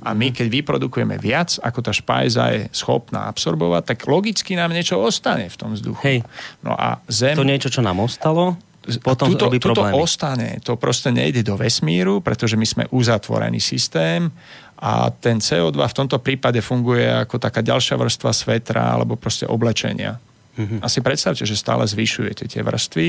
[0.03, 4.99] A my, keď vyprodukujeme viac, ako tá špajza je schopná absorbovať, tak logicky nám niečo
[4.99, 6.03] ostane v tom vzduchu.
[6.03, 6.19] Hej.
[6.59, 7.39] No a Zem...
[7.39, 8.59] To niečo, čo nám ostalo,
[9.01, 14.29] potom tuto, robí tuto ostane, to proste nejde do vesmíru, pretože my sme uzatvorený systém
[14.77, 20.21] a ten CO2 v tomto prípade funguje ako taká ďalšia vrstva svetra alebo proste oblečenia.
[20.55, 20.79] Mm-hmm.
[20.85, 23.07] Asi predstavte, že stále zvyšujete tie vrstvy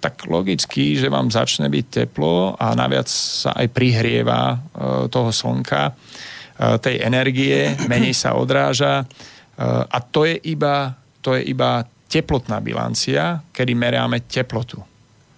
[0.00, 4.56] tak logicky, že vám začne byť teplo a naviac sa aj prihrieva e,
[5.12, 5.92] toho slnka, e,
[6.80, 9.04] tej energie, menej sa odráža e,
[9.84, 14.80] a to je iba, to je iba teplotná bilancia, kedy meriame teplotu.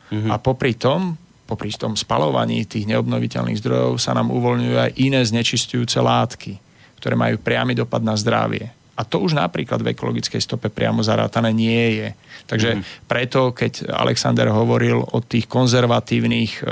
[0.08, 0.30] Mm-hmm.
[0.30, 5.98] A popri tom, popri tom spalovaní tých neobnoviteľných zdrojov sa nám uvoľňujú aj iné znečistujúce
[6.00, 6.56] látky,
[7.02, 8.70] ktoré majú priamy dopad na zdravie.
[8.92, 12.08] A to už napríklad v ekologickej stope priamo zarátané nie je.
[12.44, 12.82] Takže mm.
[13.08, 16.62] preto, keď Alexander hovoril o tých konzervatívnych e,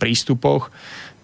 [0.00, 0.72] prístupoch,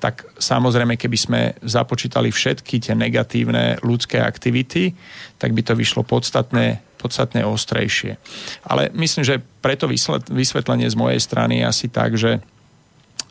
[0.01, 4.97] tak samozrejme, keby sme započítali všetky tie negatívne ľudské aktivity,
[5.37, 8.17] tak by to vyšlo podstatne, podstatne ostrejšie.
[8.65, 9.85] Ale myslím, že preto
[10.33, 12.41] vysvetlenie z mojej strany je asi tak, že,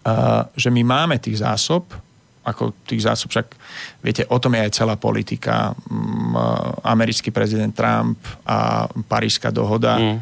[0.05, 1.89] uh, že my máme tých zásob,
[2.45, 3.47] ako tých zásob, však
[4.01, 5.75] viete, o tom je aj celá politika.
[5.91, 6.33] Mm,
[6.87, 9.99] americký prezident Trump a Parížská dohoda.
[9.99, 10.17] Mm.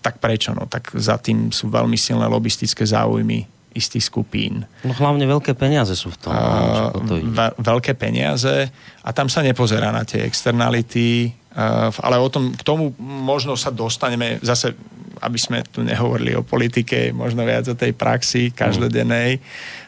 [0.00, 0.54] Tak prečo?
[0.54, 3.44] No, tak za tým sú veľmi silné lobistické záujmy
[3.76, 4.64] istých skupín.
[4.86, 6.32] No hlavne veľké peniaze sú v tom.
[6.32, 8.72] Uh, to ve- veľké peniaze
[9.04, 13.68] a tam sa nepozerá na tie externality, uh, ale o tom, k tomu možno sa
[13.68, 14.72] dostaneme zase,
[15.20, 19.36] aby sme tu nehovorili o politike, možno viac o tej praxi každodennej.
[19.36, 19.84] Mm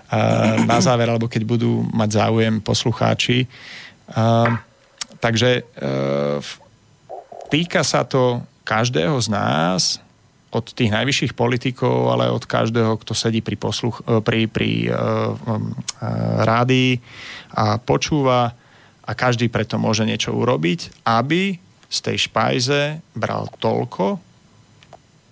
[0.64, 3.44] na záver, alebo keď budú mať záujem poslucháči.
[5.18, 5.62] Takže e,
[7.52, 10.00] týka sa to každého z nás,
[10.48, 15.36] od tých najvyšších politikov, ale od každého, kto sedí pri, posluch, e, pri, pri uh,
[15.44, 15.76] um,
[16.40, 17.04] rádii
[17.52, 18.56] a počúva
[19.04, 24.16] a každý preto môže niečo urobiť, aby z tej špajze bral toľko,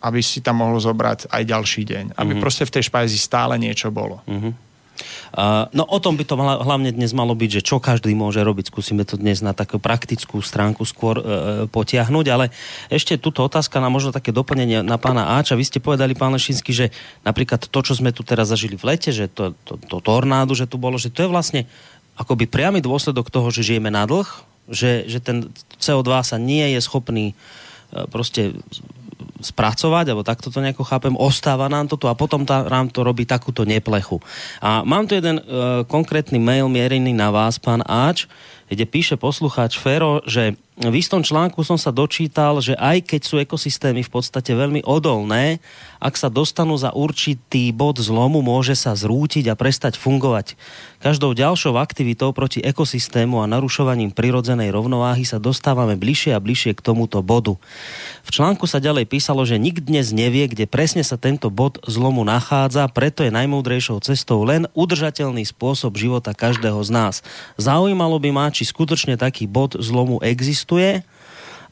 [0.05, 2.05] aby si tam mohol zobrať aj ďalší deň.
[2.17, 2.45] Aby mm-hmm.
[2.45, 4.21] proste v tej špajzi stále niečo bolo.
[4.29, 4.66] Mm-hmm.
[5.73, 8.73] No o tom by to hlavne dnes malo byť, že čo každý môže robiť.
[8.73, 11.25] Skúsime to dnes na takú praktickú stránku skôr uh,
[11.69, 12.49] potiahnuť, ale
[12.89, 15.59] ešte túto otázka na možno také doplnenie na pána Áča.
[15.59, 16.89] Vy ste povedali, pán Lešinsky, že
[17.23, 20.65] napríklad to, čo sme tu teraz zažili v lete, že to, to, to tornádu, že
[20.65, 21.61] tu bolo, že to je vlastne
[22.17, 24.25] akoby priamy dôsledok toho, že žijeme na dlh,
[24.73, 27.37] že, že ten CO2 sa nie je schopný
[27.93, 28.57] uh, proste
[29.41, 33.05] spracovať, alebo takto to nejako chápem, ostáva nám to tu a potom tá, nám to
[33.05, 34.21] robí takúto neplechu.
[34.61, 35.43] A mám tu jeden e,
[35.85, 38.29] konkrétny mail mierený na vás, pán Áč,
[38.67, 43.35] kde píše poslucháč Fero, že v istom článku som sa dočítal, že aj keď sú
[43.41, 45.63] ekosystémy v podstate veľmi odolné,
[45.99, 50.59] ak sa dostanú za určitý bod zlomu, môže sa zrútiť a prestať fungovať.
[51.01, 56.85] Každou ďalšou aktivitou proti ekosystému a narušovaním prirodzenej rovnováhy sa dostávame bližšie a bližšie k
[56.85, 57.57] tomuto bodu.
[58.27, 62.27] V článku sa ďalej písalo, že nik dnes nevie, kde presne sa tento bod zlomu
[62.27, 67.15] nachádza, preto je najmúdrejšou cestou len udržateľný spôsob života každého z nás.
[67.61, 71.07] Zaujímalo by ma, či skutočne taký bod zlomu existuje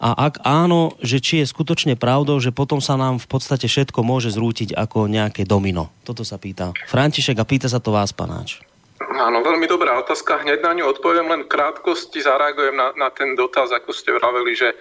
[0.05, 4.05] a ak áno, že či je skutočne pravdou, že potom sa nám v podstate všetko
[4.05, 5.89] môže zrútiť ako nejaké domino.
[6.05, 8.61] Toto sa pýta František a pýta sa to vás, panáč.
[9.01, 10.45] Áno, veľmi dobrá otázka.
[10.45, 14.77] Hneď na ňu odpoviem, len krátkosti zareagujem na, na ten dotaz, ako ste vraveli, že,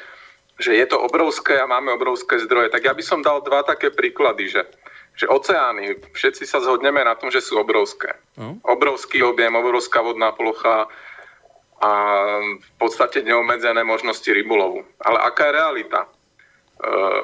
[0.59, 2.67] že je to obrovské a máme obrovské zdroje.
[2.67, 4.67] Tak ja by som dal dva také príklady, že,
[5.15, 8.11] že oceány, všetci sa zhodneme na tom, že sú obrovské.
[8.35, 8.59] No.
[8.67, 10.91] Obrovský objem, obrovská vodná plocha,
[11.81, 11.91] a
[12.59, 14.85] v podstate neobmedzené možnosti rybolovu.
[15.01, 16.01] Ale aká je realita?
[16.03, 16.09] E,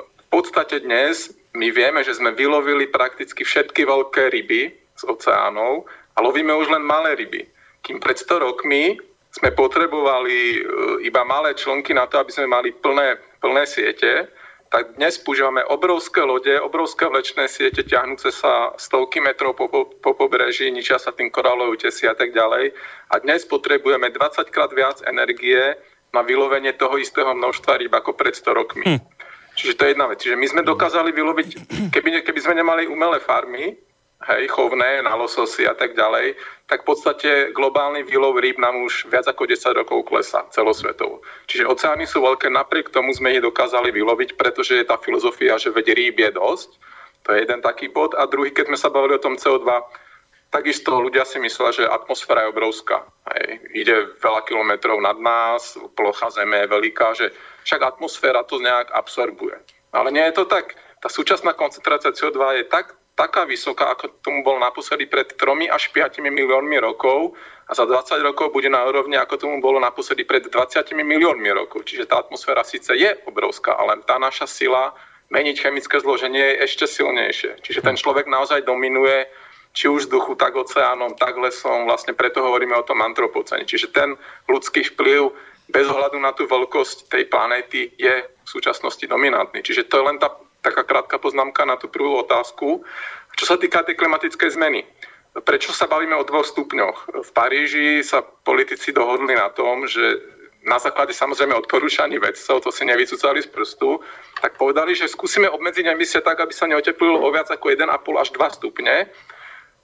[0.02, 5.86] v podstate dnes my vieme, že sme vylovili prakticky všetky veľké ryby z oceánov
[6.16, 7.46] a lovíme už len malé ryby.
[7.86, 10.60] Kým pred 100 rokmi sme potrebovali e,
[11.06, 14.28] iba malé člnky na to, aby sme mali plné, plné siete,
[14.70, 20.14] tak dnes používame obrovské lode, obrovské vlečné siete, ťahnúce sa stovky metrov po, po, po
[20.14, 22.78] pobreží, ničia sa tým korálové útesy a tak ďalej.
[23.10, 25.74] A dnes potrebujeme 20 krát viac energie
[26.14, 28.86] na vylovenie toho istého množstva rýb ako pred 100 rokmi.
[28.86, 29.02] Hm.
[29.58, 30.18] Čiže to je jedna vec.
[30.22, 31.48] Čiže my sme dokázali vyloviť,
[31.94, 33.74] keby, keby sme nemali umelé farmy,
[34.28, 36.36] hej, chovné, na lososy a tak ďalej,
[36.68, 41.24] tak v podstate globálny výlov rýb nám už viac ako 10 rokov klesá celosvetovo.
[41.48, 45.72] Čiže oceány sú veľké, napriek tomu sme ich dokázali vyloviť, pretože je tá filozofia, že
[45.72, 46.70] veď rýb je dosť.
[47.28, 48.16] To je jeden taký bod.
[48.16, 49.68] A druhý, keď sme sa bavili o tom CO2,
[50.52, 53.04] takisto ľudia si myslia, že atmosféra je obrovská.
[53.34, 53.60] Hej.
[53.76, 57.32] Ide veľa kilometrov nad nás, plocha Zeme je veľká, že
[57.68, 59.56] však atmosféra to nejak absorbuje.
[59.90, 60.76] Ale nie je to tak.
[61.00, 65.92] Tá súčasná koncentrácia CO2 je tak taká vysoká, ako tomu bol naposledy pred 3 až
[65.92, 67.36] 5 miliónmi rokov
[67.68, 71.84] a za 20 rokov bude na úrovni, ako tomu bolo naposledy pred 20 miliónmi rokov.
[71.84, 74.96] Čiže tá atmosféra síce je obrovská, ale tá naša sila
[75.36, 77.60] meniť chemické zloženie je ešte silnejšie.
[77.60, 79.28] Čiže ten človek naozaj dominuje
[79.76, 83.70] či už vzduchu, tak oceánom, tak lesom, vlastne preto hovoríme o tom antropocene.
[83.70, 84.18] Čiže ten
[84.50, 85.30] ľudský vplyv
[85.70, 89.62] bez ohľadu na tú veľkosť tej planéty je v súčasnosti dominantný.
[89.62, 92.84] Čiže to je len tá taká krátka poznámka na tú prvú otázku.
[93.40, 94.84] Čo sa týka tej klimatickej zmeny,
[95.46, 97.24] prečo sa bavíme o dvoch stupňoch?
[97.24, 100.20] V Paríži sa politici dohodli na tom, že
[100.68, 104.04] na základe samozrejme odporúčaní vedcov, to si nevycúcali z prstu,
[104.44, 107.88] tak povedali, že skúsime obmedziť emisie tak, aby sa neoteplilo o viac ako 1,5
[108.20, 109.08] až 2 stupne.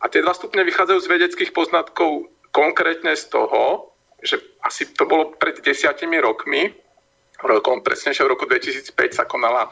[0.03, 4.35] A tie 2 stupne vychádzajú z vedeckých poznatkov konkrétne z toho, že
[4.67, 6.75] asi to bolo pred desiatimi rokmi,
[7.43, 9.67] rokom presnejšie v roku 2005 sa konala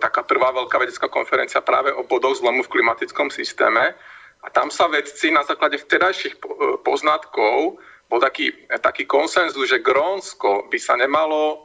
[0.00, 3.92] taká prvá veľká vedecká konferencia práve o bodoch zlomu v klimatickom systéme.
[4.40, 6.40] A tam sa vedci na základe vtedajších e,
[6.80, 7.76] poznatkov
[8.08, 11.56] bol taký, taký konsenzus, že Grónsko by sa nemalo e,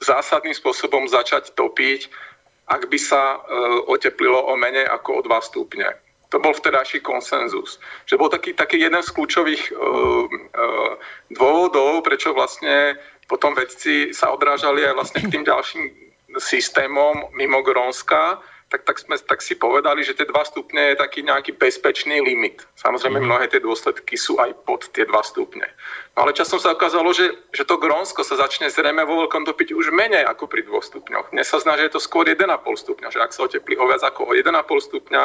[0.00, 2.08] zásadným spôsobom začať topiť,
[2.72, 3.42] ak by sa
[3.90, 5.92] oteplilo o menej ako o 2 stupne.
[6.32, 7.76] To bol vtedajší konsenzus.
[8.08, 9.78] Že bol taký, taký jeden z kľúčových e, e,
[11.36, 12.96] dôvodov, prečo vlastne
[13.28, 15.84] potom vedci sa odrážali aj vlastne k tým ďalším
[16.38, 18.40] systémom mimo Grónska,
[18.72, 22.64] tak, tak, sme, tak si povedali, že tie 2 stupne je taký nejaký bezpečný limit.
[22.80, 23.26] Samozrejme, mm.
[23.28, 25.68] mnohé tie dôsledky sú aj pod tie 2 stupne.
[26.16, 29.76] No ale časom sa ukázalo, že, že to Grónsko sa začne zrejme vo veľkom topiť
[29.76, 31.36] už menej ako pri 2 stupňoch.
[31.36, 34.00] Dnes sa zná, že je to skôr 1,5 stupňa, že ak sa oteplí o viac
[34.00, 34.48] ako o 1,5
[34.88, 35.24] stupňa,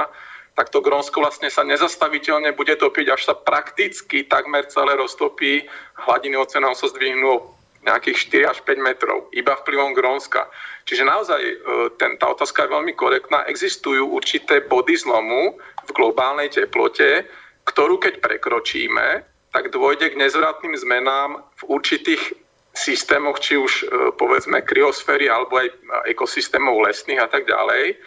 [0.57, 5.69] tak to Grónsko vlastne sa nezastaviteľne bude topiť, až sa prakticky takmer celé roztopí,
[6.03, 7.56] hladiny oceánov sa zdvihnú
[7.87, 10.51] nejakých 4 až 5 metrov, iba vplyvom Grónska.
[10.83, 11.55] Čiže naozaj e,
[11.95, 13.47] ten, tá otázka je veľmi korektná.
[13.47, 15.55] Existujú určité body zlomu
[15.87, 17.23] v globálnej teplote,
[17.63, 19.23] ktorú keď prekročíme,
[19.55, 22.35] tak dôjde k nezvratným zmenám v určitých
[22.75, 25.67] systémoch, či už e, povedzme kryosféry alebo aj
[26.11, 27.97] ekosystémov lesných a tak ďalej.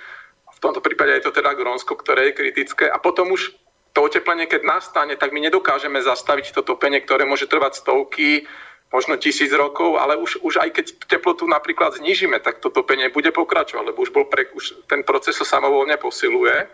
[0.55, 2.87] V tomto prípade je to teda Grónsko, ktoré je kritické.
[2.87, 3.51] A potom už
[3.90, 8.47] to oteplenie, keď nastane, tak my nedokážeme zastaviť to topenie, ktoré môže trvať stovky,
[8.90, 13.31] možno tisíc rokov, ale už, už aj keď teplotu napríklad znižíme, tak to topenie bude
[13.31, 16.66] pokračovať, lebo už, bol pre, už ten proces sa samovolne posiluje.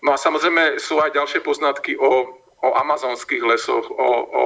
[0.00, 4.44] No a samozrejme sú aj ďalšie poznatky o, o amazonských lesoch, o, o,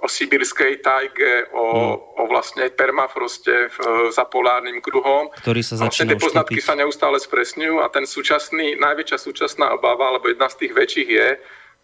[0.00, 1.96] o sibirskej tajge, o, mm.
[2.20, 3.76] o vlastne permafroste v,
[4.08, 5.28] za polárnym kruhom.
[5.44, 10.32] Ktorý sa vlastne tie poznatky sa neustále spresňujú a ten súčasný, najväčšia súčasná obava, alebo
[10.32, 11.28] jedna z tých väčších je,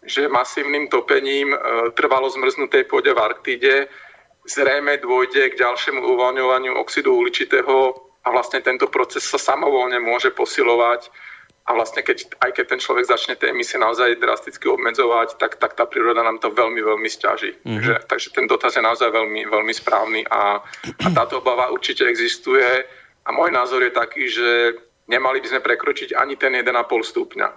[0.01, 1.57] že masívnym topením e,
[1.93, 3.85] trvalo zmrznutej pôde v Arktíde
[4.45, 7.93] zrejme dôjde k ďalšiemu uvoľňovaniu oxidu uhličitého
[8.25, 11.09] a vlastne tento proces sa samovolne môže posilovať
[11.69, 15.77] a vlastne keď, aj keď ten človek začne tie emisie naozaj drasticky obmedzovať, tak, tak
[15.77, 17.53] tá príroda nám to veľmi, veľmi stiaží.
[17.53, 17.77] Mm-hmm.
[17.77, 20.57] Takže, takže ten dotaz je naozaj veľmi, veľmi správny a,
[21.05, 22.65] a táto obava určite existuje
[23.23, 24.49] a môj názor je taký, že
[25.05, 26.65] nemali by sme prekročiť ani ten 1,5
[27.13, 27.47] stupňa.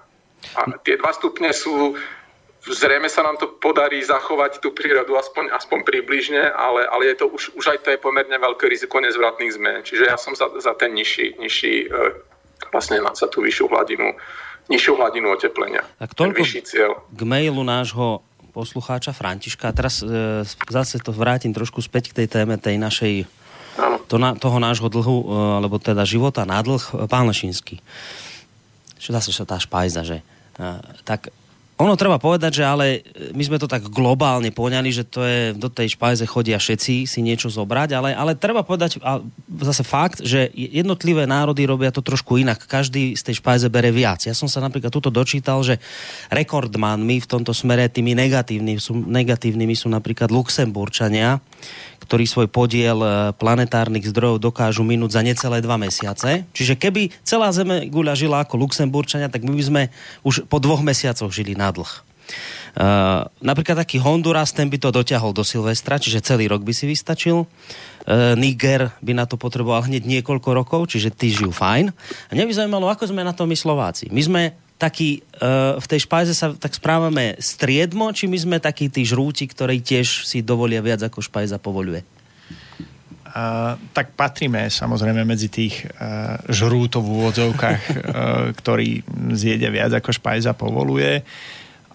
[0.60, 1.96] A tie 2 stupne sú
[2.64, 7.26] Zrejme sa nám to podarí zachovať tú prírodu aspoň, aspoň približne, ale, ale je to
[7.28, 9.78] už, už aj to je pomerne veľké riziko nezvratných zmen.
[9.84, 12.24] Čiže ja som za, za ten nižší, nižší e,
[12.72, 14.16] vlastne za tú vyššiu hladinu,
[14.72, 15.84] nižšiu hladinu oteplenia.
[16.00, 17.04] Tak toľko cieľ.
[17.12, 18.24] k mailu nášho
[18.56, 19.68] poslucháča Františka.
[19.68, 23.26] A teraz e, zase to vrátim trošku späť k tej téme tej našej
[24.06, 25.26] to na, toho nášho dlhu, e,
[25.58, 27.82] alebo teda života na dlh, pán Lešinský.
[29.02, 30.18] Čo zase sa tá špajza, že?
[30.56, 30.64] E,
[31.02, 31.34] tak
[31.74, 33.02] ono treba povedať, že ale
[33.34, 37.18] my sme to tak globálne poňali, že to je, do tej špajze chodia všetci si
[37.18, 39.18] niečo zobrať, ale, ale treba povedať a
[39.58, 42.62] zase fakt, že jednotlivé národy robia to trošku inak.
[42.62, 44.22] Každý z tej špajze bere viac.
[44.22, 45.82] Ja som sa napríklad tuto dočítal, že
[46.30, 51.42] rekordmanmi v tomto smere tými negatívnymi sú, negatívnymi sú napríklad Luxemburčania,
[52.04, 56.44] ktorí svoj podiel e, planetárnych zdrojov dokážu minúť za necelé dva mesiace.
[56.52, 59.82] Čiže keby celá Zeme guľa žila ako Luxemburčania, tak my by sme
[60.22, 62.04] už po dvoch mesiacoch žili na dlh.
[62.74, 66.90] Uh, napríklad taký Honduras, ten by to dotiahol do Silvestra, čiže celý rok by si
[66.90, 67.46] vystačil.
[67.46, 71.94] Uh, Niger by na to potreboval hneď niekoľko rokov, čiže tí žijú fajn.
[71.94, 74.10] A mňa by zaujímalo, ako sme na to my Slováci.
[74.10, 74.42] My sme
[74.78, 79.46] taký, uh, v tej špajze sa tak správame striedmo, či my sme takí tí žrúti,
[79.46, 82.02] ktorí tiež si dovolia viac ako špajza povoluje?
[83.34, 87.94] Uh, tak patríme samozrejme medzi tých uh, žrútov v úvodzovkách, uh,
[88.62, 89.02] ktorí
[89.34, 91.26] zjedia viac ako špajza povoluje.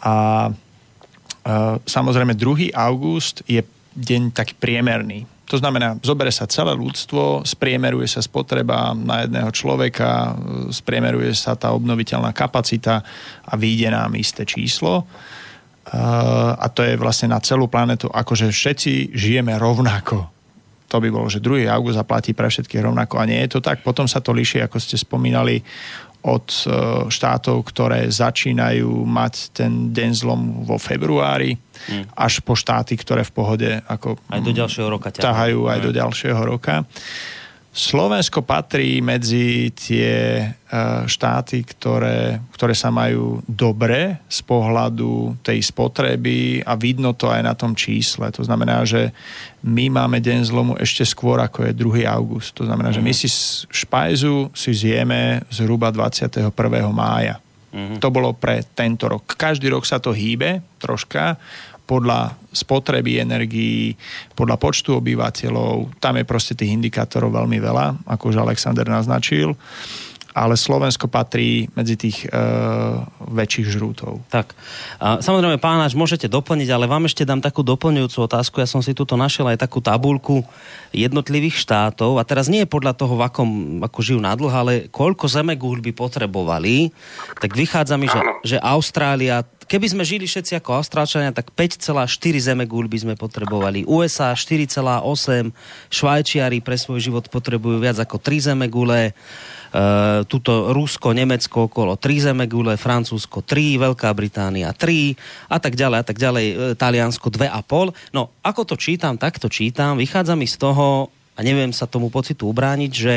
[0.03, 2.75] A uh, samozrejme 2.
[2.75, 3.63] august je
[3.95, 5.23] deň taký priemerný.
[5.49, 10.37] To znamená, zobere sa celé ľudstvo, spriemeruje sa spotreba na jedného človeka,
[10.69, 13.01] spriemeruje sa tá obnoviteľná kapacita
[13.49, 15.09] a vyjde nám isté číslo.
[16.53, 20.29] A to je vlastne na celú planetu, akože všetci žijeme rovnako
[20.89, 21.69] to by bolo, že 2.
[21.69, 23.85] august zaplatí pre všetkých rovnako a nie je to tak.
[23.85, 25.61] Potom sa to líši, ako ste spomínali,
[26.19, 26.61] od e,
[27.07, 32.11] štátov, ktoré začínajú mať ten deň zlom vo februári, mm.
[32.15, 36.41] až po štáty, ktoré v pohode ako aj do ďalšieho roka ťahajú aj do ďalšieho
[36.43, 36.83] roka.
[37.79, 40.11] Slovensko patrí medzi tie
[40.43, 40.45] e,
[41.07, 47.55] štáty, ktoré, ktoré sa majú dobre z pohľadu tej spotreby a vidno to aj na
[47.55, 48.27] tom čísle.
[48.35, 49.15] To znamená, že
[49.63, 52.03] my máme deň zlomu ešte skôr, ako je 2.
[52.03, 52.51] august.
[52.59, 53.31] To znamená, že my si
[53.71, 56.51] špajzu si zjeme zhruba 21.
[56.91, 57.39] mája.
[57.71, 58.03] Mm-hmm.
[58.03, 59.39] To bolo pre tento rok.
[59.39, 61.39] Každý rok sa to hýbe troška
[61.89, 63.97] podľa spotreby energií,
[64.37, 65.97] podľa počtu obyvateľov.
[65.97, 69.57] Tam je proste tých indikátorov veľmi veľa, ako už Alexander naznačil
[70.39, 72.27] ale Slovensko patrí medzi tých e,
[73.27, 74.21] väčších žrútov.
[74.29, 74.53] Tak.
[75.01, 78.61] A, samozrejme, pánač, môžete doplniť, ale vám ešte dám takú doplňujúcu otázku.
[78.61, 80.45] Ja som si tuto našiel aj takú tabulku
[80.93, 83.49] jednotlivých štátov a teraz nie je podľa toho, v akom,
[83.83, 86.93] ako žijú na dlh, ale koľko zemegúľ by potrebovali,
[87.41, 92.09] tak vychádza mi, že, že Austrália keby sme žili všetci ako Austrálčania, tak 5,4
[92.41, 93.85] zemegúľ by sme potrebovali.
[93.85, 95.53] USA 4,8,
[95.93, 99.13] Švajčiari pre svoj život potrebujú viac ako 3 zemegule.
[99.69, 105.13] Uh, tuto Rusko, Nemecko okolo 3 zemegule, Francúzsko 3, Veľká Británia 3
[105.45, 107.93] a tak ďalej a tak ďalej, uh, Taliansko 2,5.
[108.09, 112.11] No, ako to čítam, tak to čítam, vychádza mi z toho, a neviem sa tomu
[112.11, 113.15] pocitu ubrániť, že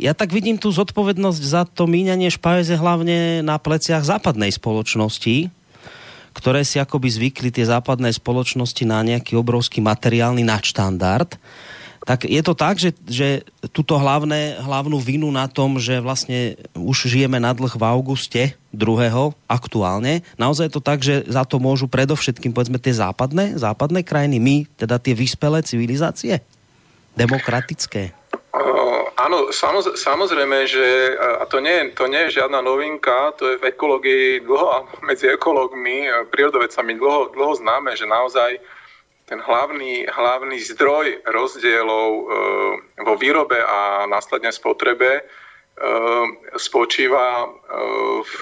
[0.00, 5.52] ja tak vidím tú zodpovednosť za to míňanie špajze hlavne na pleciach západnej spoločnosti,
[6.32, 11.36] ktoré si akoby zvykli tie západné spoločnosti na nejaký obrovský materiálny nadštandard
[12.08, 13.44] tak je to tak, že, že
[13.76, 18.42] túto hlavné, hlavnú vinu na tom, že vlastne už žijeme na dlh v auguste
[18.72, 24.00] druhého aktuálne, naozaj je to tak, že za to môžu predovšetkým povedzme tie západné, západné
[24.00, 26.40] krajiny, my, teda tie vyspelé civilizácie,
[27.14, 28.16] demokratické.
[29.20, 33.68] Áno, samoz, samozrejme, že a to nie, to nie je žiadna novinka, to je v
[33.68, 38.56] ekológii dlho, medzi ekológmi, prírodovedcami dlho, dlho známe, že naozaj
[39.28, 42.24] ten hlavný, hlavný zdroj rozdielov e,
[43.04, 45.22] vo výrobe a následne spotrebe e,
[46.56, 47.48] spočíva e,
[48.24, 48.34] v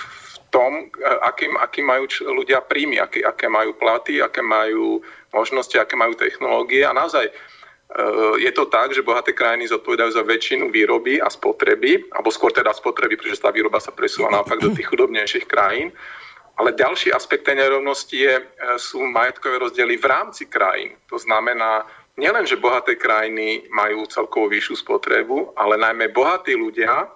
[0.54, 0.88] tom,
[1.26, 5.02] aký, aký majú ľudia príjmy, aké, aké majú platy, aké majú
[5.34, 6.86] možnosti, aké majú technológie.
[6.86, 7.28] A naozaj
[8.36, 12.76] je to tak, že bohaté krajiny zodpovedajú za väčšinu výroby a spotreby, alebo skôr teda
[12.76, 15.96] spotreby, pretože tá výroba sa presúva naopak do tých chudobnejších krajín.
[16.58, 18.44] Ale ďalší aspekt tej nerovnosti je, e,
[18.82, 20.98] sú majetkové rozdiely v rámci krajín.
[21.06, 21.86] To znamená,
[22.18, 27.06] nielen, že bohaté krajiny majú celkovo vyššiu spotrebu, ale najmä bohatí ľudia,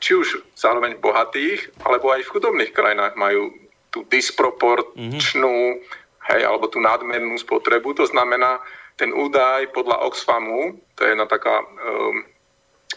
[0.00, 3.52] či už zároveň bohatých, alebo aj v chudobných krajinách majú
[3.92, 6.26] tú disproporčnú, mm-hmm.
[6.32, 7.92] hej, alebo tú nadmernú spotrebu.
[8.00, 8.60] To znamená,
[8.98, 12.26] ten údaj podľa Oxfamu, to je jedna taká um,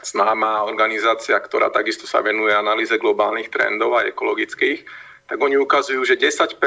[0.01, 4.81] známa organizácia, ktorá takisto sa venuje analýze globálnych trendov a ekologických,
[5.29, 6.57] tak oni ukazujú, že 10%,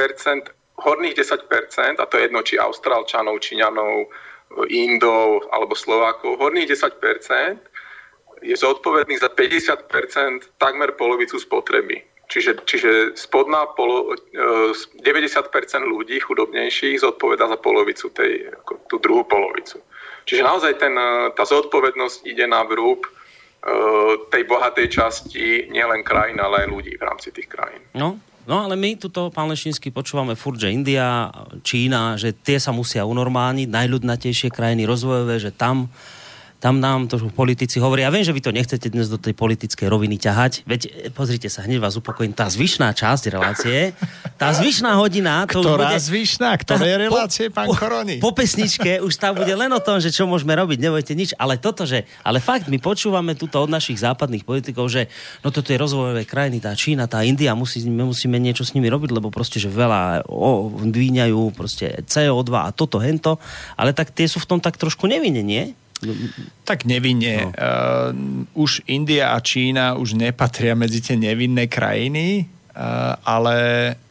[0.78, 4.06] horných 10%, a to je jedno či Austrálčanov, Číňanov,
[4.70, 7.58] Indov alebo Slovákov, horných 10%
[8.44, 12.13] je zodpovedných za 50% takmer polovicu spotreby.
[12.34, 19.22] Čiže, čiže spodná polo, 90% e, ľudí chudobnejších zodpoveda za polovicu tej, ako tú druhú
[19.22, 19.78] polovicu.
[20.26, 23.06] Čiže naozaj ten, e, tá zodpovednosť ide na vrúb
[24.28, 27.80] tej bohatej časti nielen krajín, ale aj ľudí v rámci tých krajín.
[27.96, 31.32] No, No ale my tuto, pán Lešinský, počúvame furt, že India,
[31.64, 35.88] Čína, že tie sa musia unormániť, najľudnatejšie krajiny rozvojové, že tam
[36.64, 38.08] tam nám to politici hovoria.
[38.08, 40.64] Ja viem, že vy to nechcete dnes do tej politickej roviny ťahať.
[40.64, 42.32] Veď e, pozrite sa, hneď vás upokojím.
[42.32, 43.92] Tá zvyšná časť relácie,
[44.40, 45.44] tá zvyšná hodina...
[45.52, 46.56] To Ktorá bude, zvyšná?
[46.56, 48.16] Ktoré relácie, pán po, Koroni?
[48.16, 51.36] Po pesničke už tá bude len o tom, že čo môžeme robiť, nebojte nič.
[51.36, 52.08] Ale toto, že...
[52.24, 55.12] Ale fakt, my počúvame túto od našich západných politikov, že
[55.44, 58.88] no toto je rozvojové krajiny, tá Čína, tá India, musí, my musíme niečo s nimi
[58.88, 63.36] robiť, lebo proste, že veľa o, dvíňajú proste CO2 a toto, hento.
[63.76, 65.76] Ale tak tie sú v tom tak trošku nevinne, nie?
[66.64, 67.48] Tak nevinne.
[67.48, 67.50] No.
[67.54, 73.56] Uh, už India a Čína už nepatria medzi tie nevinné krajiny, uh, ale...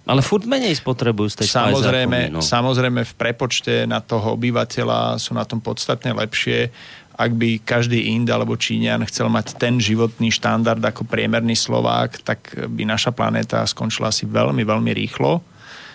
[0.04, 2.44] Ale furt menej spotrebujú z tej samozrejme, no.
[2.44, 6.68] samozrejme v prepočte na toho obyvateľa sú na tom podstatne lepšie.
[7.14, 12.52] Ak by každý Ind alebo Číňan chcel mať ten životný štandard ako priemerný Slovák, tak
[12.58, 15.53] by naša planéta skončila asi veľmi, veľmi rýchlo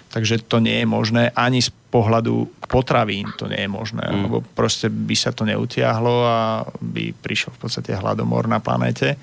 [0.08, 4.20] takže to nie je možné ani z pohľadu potravín to nie je možné, mm.
[4.28, 6.38] lebo proste by sa to neutiahlo a
[6.84, 9.16] by prišiel v podstate hladomor na planéte.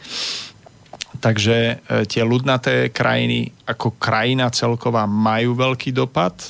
[1.22, 1.76] Takže e,
[2.10, 6.48] tie ľudnaté krajiny ako krajina celková majú veľký dopad e,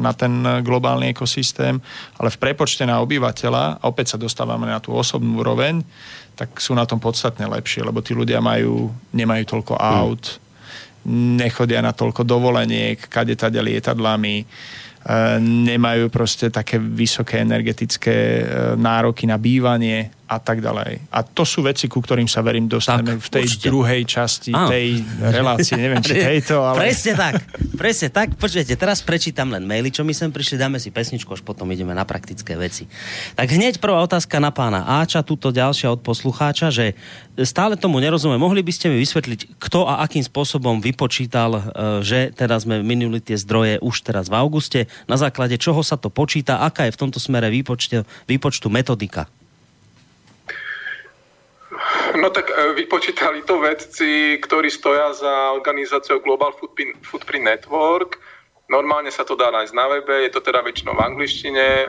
[0.00, 1.76] na ten globálny ekosystém,
[2.18, 5.84] ale v prepočte na obyvateľa, a opäť sa dostávame na tú osobnú úroveň,
[6.32, 10.41] tak sú na tom podstatne lepšie, lebo tí ľudia majú, nemajú toľko mm.
[11.10, 14.46] Nechodia na toľko dovoleniek, kade tade lietadlami, e,
[15.42, 18.44] nemajú proste také vysoké energetické e,
[18.78, 21.12] nároky na bývanie a tak ďalej.
[21.12, 23.66] A to sú veci, ku ktorým sa verím dostaneme v tej určite.
[23.68, 24.72] druhej časti Áno.
[24.72, 26.88] tej relácie, neviem či tejto, ale...
[26.88, 27.34] Presne tak,
[27.76, 28.32] presne tak.
[28.40, 31.92] Počujete, teraz prečítam len maily, čo my sem prišli, dáme si pesničku, až potom ideme
[31.92, 32.88] na praktické veci.
[33.36, 36.96] Tak hneď prvá otázka na pána Áča, túto ďalšia od poslucháča, že
[37.44, 38.40] stále tomu nerozumiem.
[38.40, 41.62] Mohli by ste mi vysvetliť, kto a akým spôsobom vypočítal, e,
[42.04, 46.12] že teraz sme minuli tie zdroje už teraz v auguste, na základe čoho sa to
[46.12, 49.28] počíta, aká je v tomto smere výpočtu, výpočtu metodika?
[52.22, 58.20] No tak e, vypočítali to vedci, ktorí stoja za organizáciou Global Footprint, Network.
[58.68, 61.66] Normálne sa to dá nájsť na webe, je to teda väčšinou v angličtine.
[61.84, 61.86] E,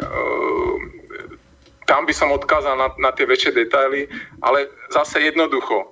[1.84, 4.08] tam by som odkázal na, na tie väčšie detaily,
[4.40, 5.92] ale zase jednoducho.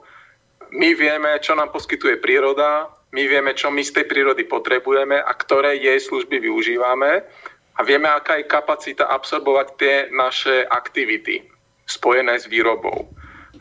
[0.71, 5.31] My vieme, čo nám poskytuje príroda, my vieme, čo my z tej prírody potrebujeme a
[5.35, 7.27] ktoré jej služby využívame
[7.75, 11.43] a vieme, aká je kapacita absorbovať tie naše aktivity
[11.91, 13.11] spojené s výrobou.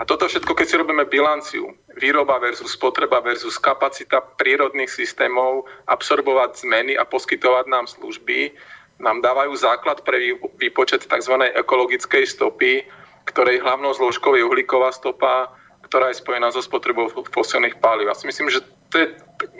[0.01, 6.64] A toto všetko, keď si robíme bilanciu, výroba versus spotreba versus kapacita prírodných systémov absorbovať
[6.64, 8.57] zmeny a poskytovať nám služby,
[8.96, 11.34] nám dávajú základ pre výpočet tzv.
[11.53, 12.88] ekologickej stopy,
[13.28, 15.53] ktorej hlavnou zložkou je uhlíková stopa,
[15.84, 18.09] ktorá je spojená so spotrebou fosilných palív.
[18.09, 19.07] Ja si myslím, že to je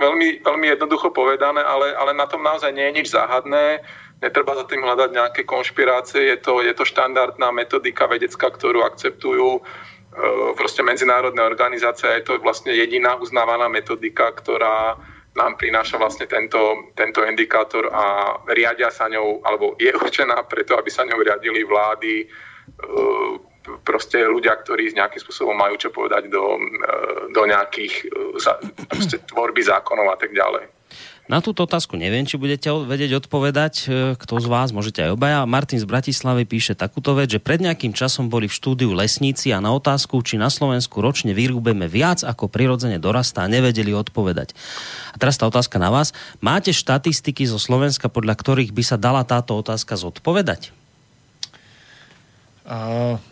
[0.01, 3.85] veľmi, veľmi jednoducho povedané, ale, ale na tom naozaj nie je nič záhadné.
[4.25, 6.33] Netreba za tým hľadať nejaké konšpirácie.
[6.33, 9.65] Je to, je to štandardná metodika vedecká, ktorú akceptujú
[10.59, 14.99] proste medzinárodné organizácie, je to vlastne jediná uznávaná metodika, ktorá
[15.39, 20.91] nám prináša vlastne tento, tento indikátor a riadia sa ňou, alebo je určená preto, aby
[20.91, 22.27] sa ňou riadili vlády, e,
[23.87, 26.91] proste ľudia, ktorí nejakým spôsobom majú čo povedať do, e,
[27.31, 28.11] do nejakých
[29.31, 30.80] tvorby zákonov a tak ďalej.
[31.31, 33.75] Na túto otázku neviem, či budete vedieť odpovedať.
[33.87, 35.47] E, kto z vás, môžete aj obaja.
[35.47, 39.63] Martin z Bratislavy píše takúto vec, že pred nejakým časom boli v štúdiu lesníci a
[39.63, 44.59] na otázku, či na Slovensku ročne vyrúbeme viac, ako prirodzene dorastá, nevedeli odpovedať.
[45.15, 46.11] A teraz tá otázka na vás.
[46.43, 50.80] Máte štatistiky zo Slovenska, podľa ktorých by sa dala táto otázka zodpovedať?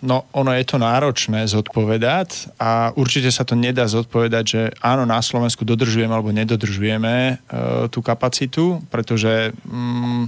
[0.03, 5.23] No, ono je to náročné zodpovedať a určite sa to nedá zodpovedať, že áno, na
[5.23, 10.27] Slovensku dodržujeme alebo nedodržujeme uh, tú kapacitu, pretože um,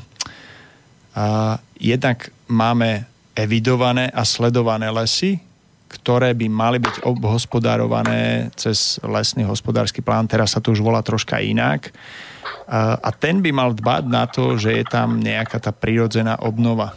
[1.19, 5.43] uh, jednak máme evidované a sledované lesy,
[5.91, 10.31] ktoré by mali byť obhospodárované cez lesný hospodársky plán.
[10.31, 11.91] Teraz sa to už volá troška inak.
[12.71, 16.95] A ten by mal dbať na to, že je tam nejaká tá prirodzená obnova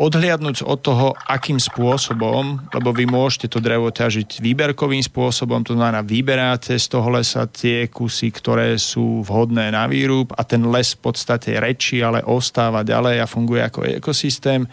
[0.00, 6.00] odhliadnúť od toho, akým spôsobom, lebo vy môžete to drevo ťažiť výberkovým spôsobom, to znamená
[6.00, 11.04] vyberáte z toho lesa tie kusy, ktoré sú vhodné na výrub a ten les v
[11.04, 14.64] podstate rečí, ale ostáva ďalej a funguje ako ekosystém.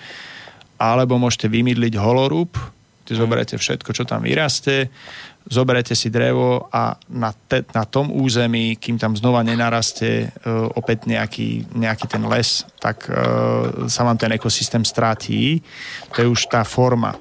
[0.79, 2.55] Alebo môžete vymydliť holorúb,
[3.03, 4.87] kde zoberete všetko, čo tam vyrastie
[5.47, 11.07] zoberete si drevo a na, te, na tom území, kým tam znova nenarastie uh, opäť
[11.07, 15.63] nejaký, nejaký ten les, tak uh, sa vám ten ekosystém stratí.
[16.15, 17.15] To je už tá forma.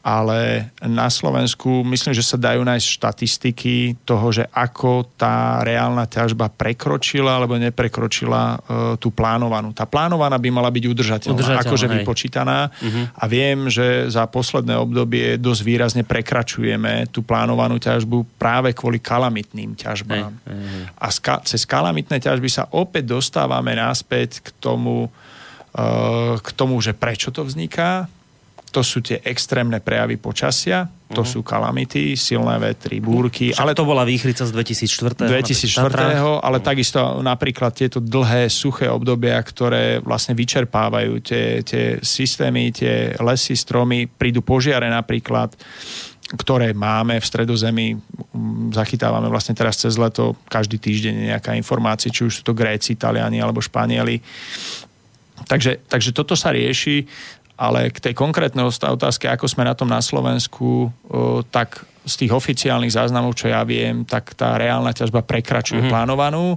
[0.00, 6.48] Ale na Slovensku myslím, že sa dajú nájsť štatistiky toho, že ako tá reálna ťažba
[6.48, 8.58] prekročila alebo neprekročila uh,
[8.96, 9.76] tú plánovanú.
[9.76, 11.94] Tá plánovaná by mala byť udržateľná, udržateľná akože hej.
[12.00, 13.04] vypočítaná uh-huh.
[13.12, 19.76] a viem, že za posledné obdobie dosť výrazne prekračujeme tú plánovanú ťažbu práve kvôli kalamitným
[19.76, 20.32] ťažbám.
[20.32, 20.84] Hej, hej, hej.
[20.96, 26.96] A ska- cez kalamitné ťažby sa opäť dostávame naspäť k tomu, uh, k tomu, že
[26.96, 28.08] prečo to vzniká,
[28.70, 31.26] to sú tie extrémne prejavy počasia, to uh-huh.
[31.26, 33.50] sú kalamity, silné vetry, búrky.
[33.50, 35.26] Však ale to bola výchrica z 2004.
[35.26, 36.22] 2004.
[36.38, 43.58] ale takisto napríklad tieto dlhé, suché obdobia, ktoré vlastne vyčerpávajú tie, tie systémy, tie lesy,
[43.58, 45.58] stromy, prídu požiare napríklad,
[46.30, 52.22] ktoré máme v stredozemi, mm, zachytávame vlastne teraz cez leto, každý týždeň nejaká informácia, či
[52.22, 54.22] už sú to Gréci, Taliani alebo Španieli.
[55.50, 57.02] Takže, takže toto sa rieši
[57.60, 60.88] ale k tej konkrétnej otázke, ako sme na tom na Slovensku,
[61.52, 65.92] tak z tých oficiálnych záznamov, čo ja viem, tak tá reálna ťažba prekračuje mm-hmm.
[65.92, 66.56] plánovanú.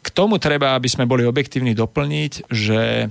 [0.00, 3.08] K tomu treba, aby sme boli objektívni, doplniť, že e,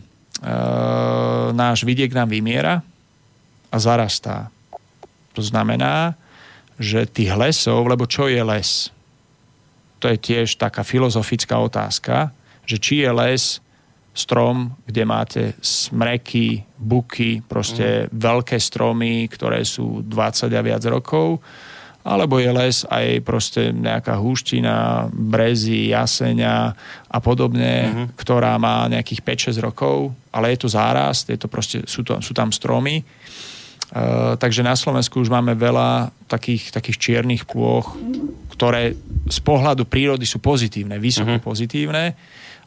[1.53, 2.81] náš vidiek nám vymiera
[3.69, 4.49] a zarastá.
[5.37, 6.17] To znamená,
[6.81, 8.89] že tých lesov, lebo čo je les?
[10.01, 12.33] To je tiež taká filozofická otázka,
[12.65, 13.61] že či je les
[14.19, 18.19] strom, kde máte smreky, buky, proste mm.
[18.19, 21.39] veľké stromy, ktoré sú 20 a viac rokov,
[22.03, 26.71] alebo je les aj proste nejaká húština, brezy, jasenia
[27.11, 28.07] a podobne, mm-hmm.
[28.15, 32.31] ktorá má nejakých 5-6 rokov, ale je to zárast, je to proste, sú, to, sú
[32.31, 33.03] tam stromy.
[33.89, 37.97] Uh, takže na Slovensku už máme veľa takých, takých čiernych plôch,
[38.53, 38.95] ktoré
[39.27, 41.45] z pohľadu prírody sú pozitívne, vysoko mm-hmm.
[41.45, 42.05] pozitívne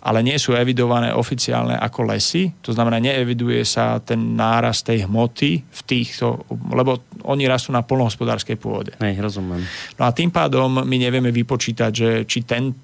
[0.02, 2.50] ale nie sú evidované oficiálne ako lesy.
[2.66, 6.42] To znamená, neeviduje sa ten náraz tej hmoty v týchto,
[6.74, 8.92] lebo oni rastú na polnohospodárskej pôde.
[8.98, 9.62] Nej, rozumiem.
[9.94, 12.74] No a tým pádom my nevieme vypočítať, že či ten,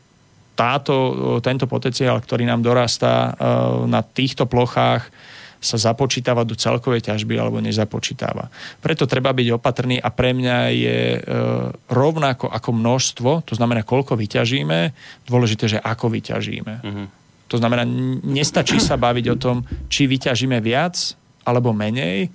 [0.55, 0.95] táto,
[1.43, 3.43] tento potenciál, ktorý nám dorastá e,
[3.91, 5.11] na týchto plochách,
[5.59, 8.47] sa započítava do celkovej ťažby alebo nezapočítava.
[8.79, 11.21] Preto treba byť opatrný a pre mňa je e,
[11.91, 14.79] rovnako ako množstvo, to znamená koľko vyťažíme,
[15.27, 16.75] dôležité, že ako vyťažíme.
[16.83, 17.07] Uh-huh.
[17.49, 17.83] To znamená,
[18.23, 19.57] nestačí sa baviť o tom,
[19.91, 22.31] či vyťažíme viac alebo menej,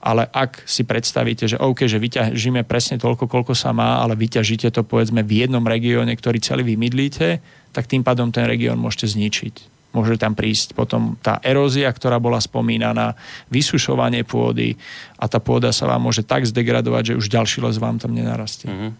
[0.00, 4.72] ale ak si predstavíte, že OK, že vyťažíme presne toľko, koľko sa má, ale vyťažíte
[4.72, 7.40] to povedzme v jednom regióne, ktorý celý vymydlíte,
[7.70, 12.38] tak tým pádom ten región môžete zničiť môže tam prísť potom tá erózia, ktorá bola
[12.38, 13.18] spomínaná,
[13.50, 14.78] vysušovanie pôdy
[15.18, 18.70] a tá pôda sa vám môže tak zdegradovať, že už ďalší les vám tam nenarastie.
[18.70, 18.92] Mm-hmm.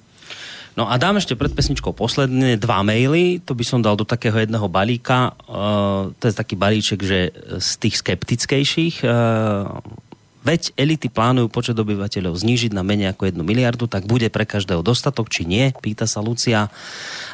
[0.78, 4.38] No a dám ešte pred pesničkou posledné dva maily, to by som dal do takého
[4.38, 5.34] jedného balíka.
[5.50, 9.82] Uh, to je taký balíček, že z tých skeptickejších uh,
[10.40, 14.80] Veď elity plánujú počet obyvateľov znížiť na menej ako jednu miliardu, tak bude pre každého
[14.80, 15.68] dostatok, či nie?
[15.84, 16.72] Pýta sa Lucia.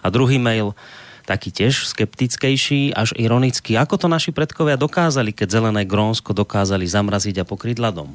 [0.03, 0.75] A druhý mail,
[1.27, 3.75] taký tiež skeptickejší, až ironický.
[3.75, 8.15] Ako to naši predkovia dokázali, keď zelené Grónsko dokázali zamraziť a pokryť ľadom?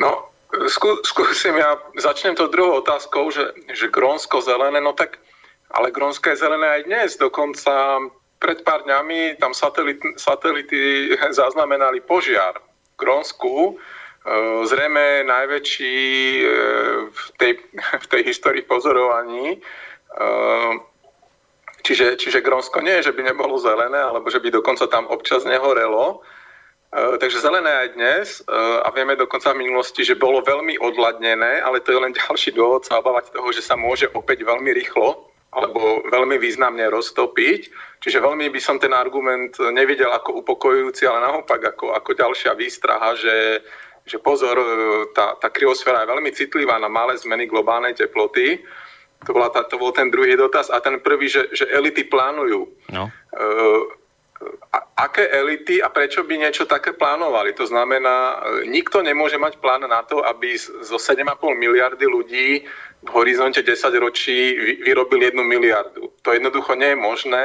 [0.00, 0.10] No,
[0.66, 5.20] skú, skúsim ja, začnem to druhou otázkou, že, že Grónsko zelené, no tak,
[5.68, 8.00] ale Grónsko je zelené aj dnes, dokonca
[8.42, 13.72] pred pár dňami tam satelit, satelity zaznamenali požiar v Grónsku, e,
[14.66, 15.98] zrejme najväčší
[16.40, 16.44] e,
[17.12, 17.52] v tej,
[18.04, 19.60] v tej histórii pozorovaní.
[21.82, 26.22] Čiže, čiže Grónsko nie že by nebolo zelené, alebo že by dokonca tam občas nehorelo.
[26.94, 28.54] E, takže zelené aj dnes e,
[28.86, 32.86] a vieme dokonca v minulosti, že bolo veľmi odladnené, ale to je len ďalší dôvod
[32.86, 37.60] sa obávať toho, že sa môže opäť veľmi rýchlo alebo veľmi významne roztopiť.
[38.00, 43.12] Čiže veľmi by som ten argument nevidel ako upokojujúci, ale naopak ako, ako ďalšia výstraha,
[43.20, 43.60] že,
[44.06, 44.66] že pozor, e,
[45.12, 48.62] tá, tá kryosféra je veľmi citlivá na malé zmeny globálnej teploty
[49.26, 50.70] to, bola tá, to bol ten druhý dotaz.
[50.70, 52.66] A ten prvý, že, že elity plánujú.
[52.90, 53.10] No.
[53.32, 53.84] Uh,
[54.72, 57.52] a, aké elity a prečo by niečo také plánovali?
[57.58, 62.48] To znamená, e, nikto nemôže mať plán na to, aby zo 7,5 miliardy ľudí
[63.02, 66.10] v horizonte 10 ročí vyrobil jednu miliardu.
[66.22, 67.44] To jednoducho nie je možné.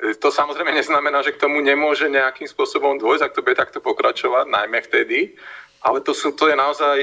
[0.00, 3.78] E, to samozrejme neznamená, že k tomu nemôže nejakým spôsobom dôjsť, ak to bude takto
[3.82, 5.36] pokračovať, najmä vtedy.
[5.82, 6.96] Ale to, sú, to je naozaj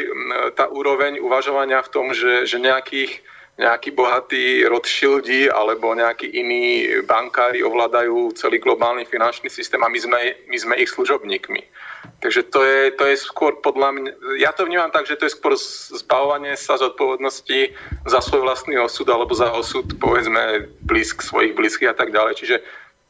[0.56, 3.20] tá úroveň uvažovania v tom, že, že nejakých
[3.60, 10.20] nejakí bohatí Rothschildi alebo nejakí iní bankári ovládajú celý globálny finančný systém a my sme,
[10.48, 11.60] my sme ich služobníkmi.
[12.24, 15.36] Takže to je, to je skôr podľa mňa, ja to vnímam tak, že to je
[15.36, 15.60] skôr
[15.92, 17.76] zbavovanie sa zodpovednosti
[18.08, 22.40] za svoj vlastný osud alebo za osud, povedzme, blízk svojich blízkych a tak ďalej.
[22.40, 22.56] Čiže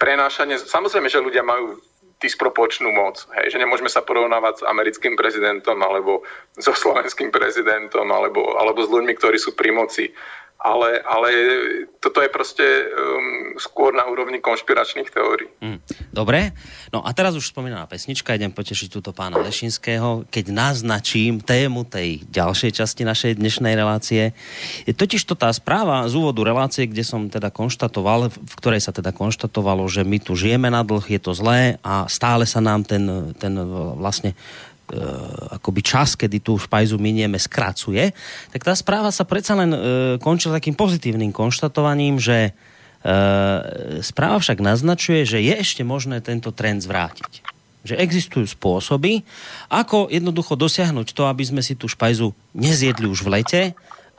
[0.02, 1.78] prenášanie, samozrejme, že ľudia majú
[2.20, 3.24] disproporčnú moc.
[3.40, 6.28] Hej, že nemôžeme sa porovnávať s americkým prezidentom alebo
[6.60, 10.12] so slovenským prezidentom alebo, alebo s ľuďmi, ktorí sú pri moci
[10.60, 11.30] ale, ale
[12.04, 15.48] toto je proste um, skôr na úrovni konšpiračných teórií.
[15.64, 15.80] Mm,
[16.12, 16.52] dobre,
[16.92, 22.28] no a teraz už spomínaná pesnička, idem potešiť túto pána Lešinského, keď naznačím tému tej
[22.28, 24.36] ďalšej časti našej dnešnej relácie.
[24.84, 28.92] Je totiž to tá správa z úvodu relácie, kde som teda konštatoval, v ktorej sa
[28.92, 32.84] teda konštatovalo, že my tu žijeme na dlh, je to zlé a stále sa nám
[32.84, 33.56] ten, ten
[33.96, 34.36] vlastne
[35.60, 38.12] akoby čas, kedy tú špajzu minieme, skracuje,
[38.50, 39.80] tak tá správa sa predsa len e,
[40.18, 42.52] končila takým pozitívnym konštatovaním, že e,
[44.02, 47.46] správa však naznačuje, že je ešte možné tento trend zvrátiť.
[47.86, 49.24] Že existujú spôsoby,
[49.72, 53.62] ako jednoducho dosiahnuť to, aby sme si tú špajzu nezjedli už v lete,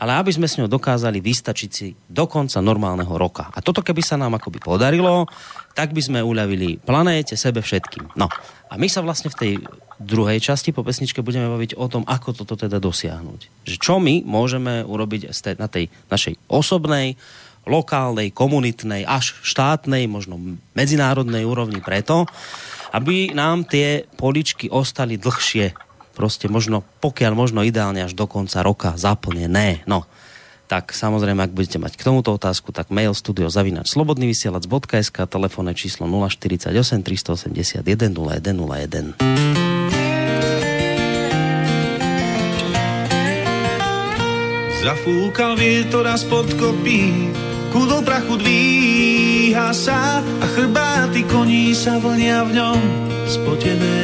[0.00, 3.52] ale aby sme s ňou dokázali vystačiť si do konca normálneho roka.
[3.52, 5.28] A toto keby sa nám akoby podarilo,
[5.76, 8.16] tak by sme uľavili planéte, sebe všetkým.
[8.16, 8.32] No
[8.70, 9.52] a my sa vlastne v tej
[10.00, 13.68] druhej časti po pesničke budeme baviť o tom, ako toto teda dosiahnuť.
[13.68, 15.28] Že čo my môžeme urobiť
[15.60, 17.20] na tej našej osobnej,
[17.68, 20.40] lokálnej, komunitnej, až štátnej, možno
[20.72, 22.24] medzinárodnej úrovni preto,
[22.96, 25.76] aby nám tie poličky ostali dlhšie.
[26.16, 29.84] Proste možno, pokiaľ možno ideálne až do konca roka zaplnené.
[29.84, 30.08] No,
[30.70, 36.06] tak samozrejme, ak budete mať k tomuto otázku, tak mail studio zavinač slobodnyvysielac.sk, telefónne číslo
[36.06, 36.70] 048
[37.02, 37.82] 381
[38.14, 39.89] 0101.
[44.80, 47.28] Zafúkal vietor a spod kopí,
[47.68, 52.80] kúdol prachu dvíha sa a chrbáty koní sa vlnia v ňom
[53.28, 54.00] spotené.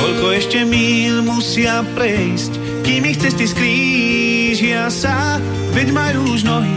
[0.00, 5.36] Koľko ešte míl musia prejsť, kým ich cesty skrížia sa,
[5.76, 6.76] veď majú už nohy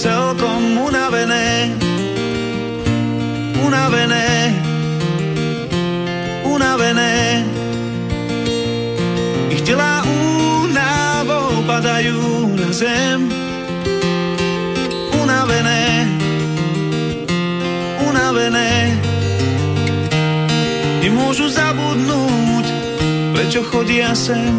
[0.00, 1.68] celkom unavené.
[3.60, 4.56] Unavené,
[6.48, 7.44] unavené.
[9.52, 10.02] Ich telá
[11.82, 13.26] padajú na zem
[15.18, 16.06] unavené,
[18.06, 18.94] unavené.
[21.02, 22.66] Nemôžu zabudnúť,
[23.34, 24.54] prečo chodia sem.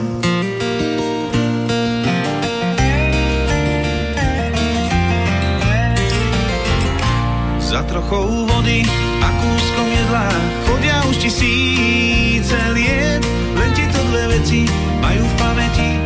[7.64, 8.84] Za trochou vody
[9.24, 10.28] a kúskom jedla
[10.68, 13.24] chodia už tisíce liet,
[13.56, 14.68] len tieto dve veci
[15.00, 16.03] majú v pamäti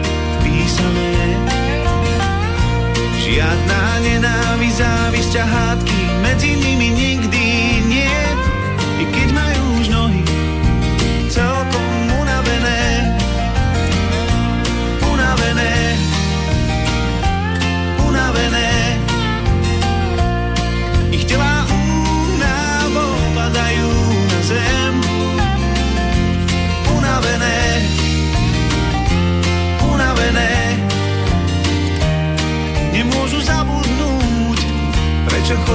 [3.38, 7.07] Žiadna nenávisť, závisť a hádky medzi nimi nie.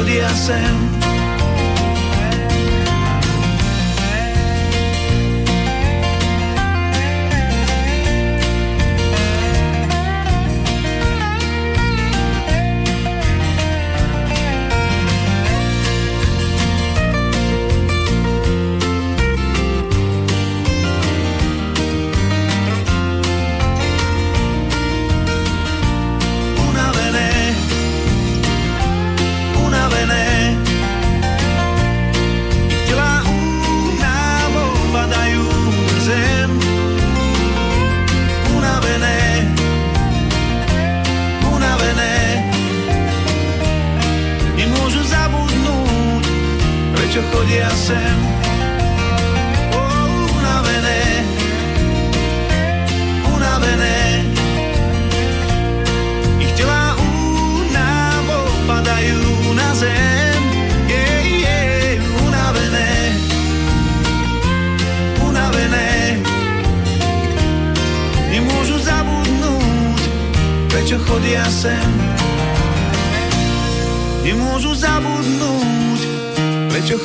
[0.03, 1.02] Prečo chodia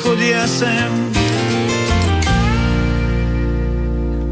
[0.02, 1.27] chodia sem.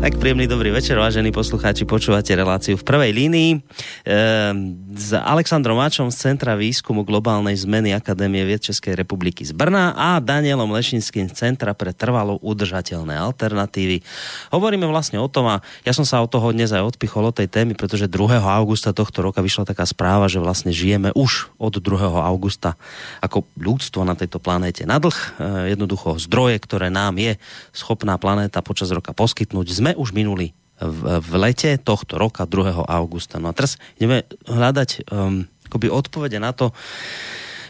[0.07, 3.59] Tak príjemný dobrý večer, vážení poslucháči, počúvate reláciu v prvej línii.
[4.07, 9.99] Ehm, s Alexandrom Mačom z Centra výskumu globálnej zmeny Akadémie vied Českej republiky z Brna
[9.99, 14.07] a Danielom Lešinským z Centra pre trvalo udržateľné alternatívy.
[14.55, 17.51] Hovoríme vlastne o tom a ja som sa od toho dnes aj odpichol od tej
[17.51, 18.39] témy, pretože 2.
[18.39, 22.15] augusta tohto roka vyšla taká správa, že vlastne žijeme už od 2.
[22.23, 22.79] augusta
[23.27, 25.19] ako ľudstvo na tejto planéte na dlh.
[25.19, 27.35] Ehm, jednoducho zdroje, ktoré nám je
[27.75, 32.85] schopná planéta počas roka poskytnúť, sme už minuli v, v lete tohto roka, 2.
[32.85, 33.41] augusta.
[33.41, 36.77] No a teraz ideme hľadať um, akoby odpovede na to,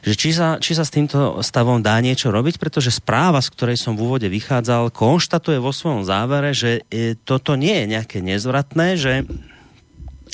[0.07, 3.79] že či sa, či sa s týmto stavom dá niečo robiť, pretože správa, z ktorej
[3.79, 8.95] som v úvode vychádzal, konštatuje vo svojom závere, že e, toto nie je nejaké nezvratné,
[8.95, 9.27] že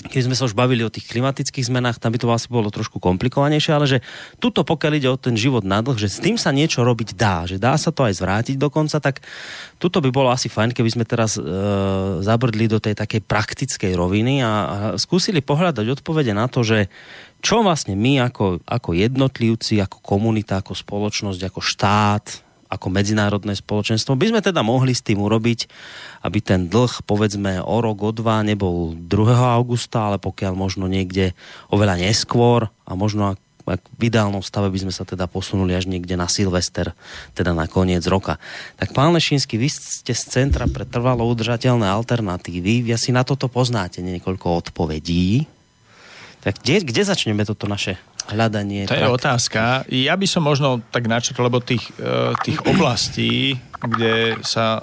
[0.03, 2.99] keď sme sa už bavili o tých klimatických zmenách, tam by to asi bolo trošku
[2.99, 3.99] komplikovanejšie, ale že
[4.43, 7.47] tuto pokiaľ ide o ten život na dlh, že s tým sa niečo robiť dá,
[7.47, 9.23] že dá sa to aj zvrátiť dokonca, tak
[9.79, 11.43] tuto by bolo asi fajn, keby sme teraz e,
[12.21, 16.91] zabrdli do tej takej praktickej roviny a, a skúsili pohľadať odpovede na to, že
[17.43, 24.17] čo vlastne my ako, ako jednotlivci, ako komunita, ako spoločnosť, ako štát, ako medzinárodné spoločenstvo
[24.17, 25.69] by sme teda mohli s tým urobiť,
[26.25, 29.13] aby ten dlh povedzme o rok, o dva nebol 2.
[29.61, 31.37] augusta, ale pokiaľ možno niekde
[31.69, 36.19] oveľa neskôr a možno ak v ideálnom stave by sme sa teda posunuli až niekde
[36.19, 36.91] na Silvester,
[37.39, 38.43] teda na koniec roka.
[38.75, 43.47] Tak pán Lešínsky, vy ste z Centra pre trvalo udržateľné alternatívy, vy asi na toto
[43.47, 45.47] poznáte niekoľko odpovedí.
[46.43, 48.87] Tak kde, kde začneme toto naše hľadanie.
[48.87, 49.83] To je otázka.
[49.91, 54.83] Ja by som možno tak načrtol, lebo tých, e, tých oblastí, kde sa e,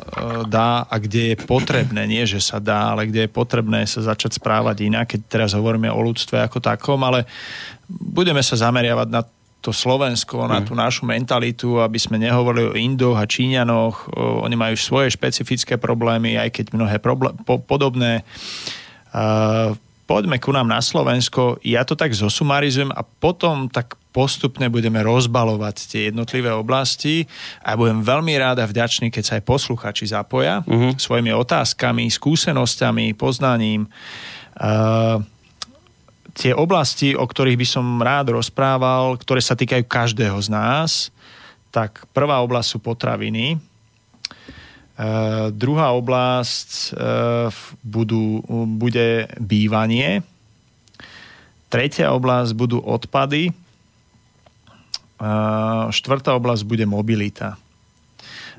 [0.50, 4.36] dá a kde je potrebné, nie že sa dá, ale kde je potrebné sa začať
[4.38, 7.24] správať inak, keď teraz hovoríme o ľudstve ako takom, ale
[7.88, 9.24] budeme sa zameriavať na
[9.60, 10.66] to Slovensko, na mm.
[10.72, 14.16] tú našu mentalitu, aby sme nehovorili o Indoch a Číňanoch.
[14.48, 18.24] Oni majú svoje špecifické problémy, aj keď mnohé problé- po- podobné.
[19.12, 19.76] Uh,
[20.10, 25.76] poďme ku nám na Slovensko, ja to tak zosumarizujem a potom tak postupne budeme rozbalovať
[25.86, 27.30] tie jednotlivé oblasti
[27.62, 30.98] a budem veľmi rád a vďačný, keď sa aj posluchači zapoja uh-huh.
[30.98, 33.86] svojimi otázkami, skúsenosťami, poznaním.
[34.58, 35.22] Uh,
[36.34, 41.14] tie oblasti, o ktorých by som rád rozprával, ktoré sa týkajú každého z nás,
[41.70, 43.62] tak prvá oblasť sú potraviny.
[45.00, 47.48] Uh, druhá oblasť uh,
[47.88, 48.44] budú,
[48.76, 50.20] bude bývanie.
[51.72, 53.56] Tretia oblasť budú odpady.
[55.16, 57.56] Uh, štvrtá oblasť bude mobilita.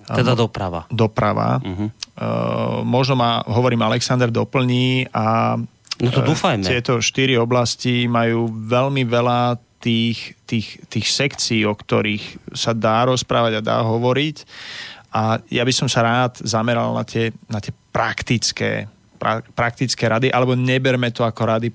[0.08, 0.88] Teda doprava.
[0.88, 1.60] Doprava.
[1.60, 1.92] Uh-huh.
[2.16, 5.54] Uh, možno ma, hovorím, Alexander doplní a
[6.00, 6.64] no to dúfajme.
[6.64, 13.60] tieto štyri oblasti majú veľmi veľa tých, tých, tých sekcií, o ktorých sa dá rozprávať
[13.60, 14.36] a dá hovoriť
[15.10, 18.86] a ja by som sa rád zameral na tie, na tie praktické,
[19.18, 21.68] pra, praktické rady, alebo neberme to ako rady,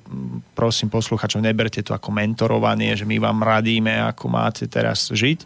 [0.56, 5.44] prosím posluchačov, neberte to ako mentorovanie, že my vám radíme, ako máte teraz žiť,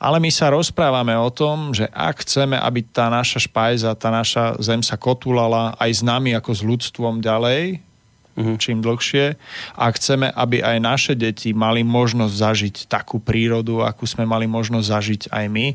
[0.00, 4.56] ale my sa rozprávame o tom, že ak chceme, aby tá naša špajza, tá naša
[4.64, 7.84] zem sa kotulala aj s nami ako s ľudstvom ďalej,
[8.36, 8.56] uh-huh.
[8.60, 9.36] čím dlhšie.
[9.76, 14.86] A chceme, aby aj naše deti mali možnosť zažiť takú prírodu, akú sme mali možnosť
[14.86, 15.66] zažiť aj my,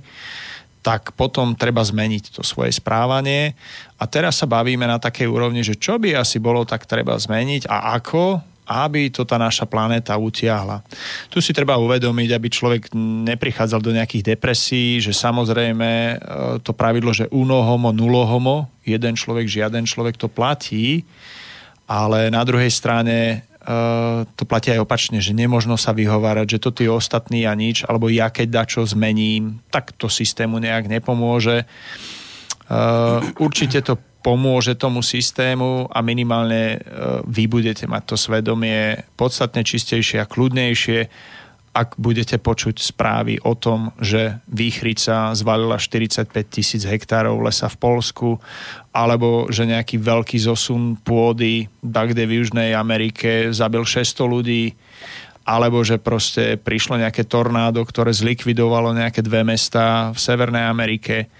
[0.81, 3.53] tak potom treba zmeniť to svoje správanie.
[4.01, 7.69] A teraz sa bavíme na takej úrovni, že čo by asi bolo, tak treba zmeniť
[7.69, 10.81] a ako, aby to tá naša planéta utiahla.
[11.29, 12.83] Tu si treba uvedomiť, aby človek
[13.29, 16.15] neprichádzal do nejakých depresí, že samozrejme e,
[16.65, 21.05] to pravidlo, že uno homo, nulo homo, jeden človek, žiaden človek to platí,
[21.85, 23.43] ale na druhej strane
[24.35, 28.09] to platí aj opačne, že nemožno sa vyhovárať, že to tí ostatní a nič, alebo
[28.09, 31.69] ja keď dačo zmením, tak to systému nejak nepomôže.
[32.71, 39.61] Uh, určite to pomôže tomu systému a minimálne uh, vy budete mať to svedomie podstatne
[39.61, 40.99] čistejšie a kľudnejšie
[41.71, 48.29] ak budete počuť správy o tom, že výchrica zvalila 45 tisíc hektárov lesa v Polsku,
[48.91, 54.75] alebo že nejaký veľký zosun pôdy kde v Južnej Amerike zabil 600 ľudí,
[55.47, 61.31] alebo že proste prišlo nejaké tornádo, ktoré zlikvidovalo nejaké dve mesta v Severnej Amerike,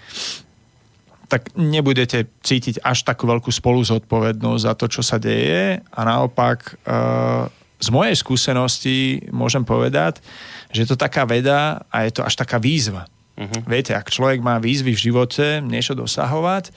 [1.28, 5.80] tak nebudete cítiť až takú veľkú spolu zodpovednosť za to, čo sa deje.
[5.80, 7.48] A naopak uh,
[7.82, 10.22] z mojej skúsenosti môžem povedať,
[10.70, 13.10] že je to taká veda a je to až taká výzva.
[13.34, 13.60] Uh-huh.
[13.66, 16.70] Viete, ak človek má výzvy v živote, niečo dosahovať,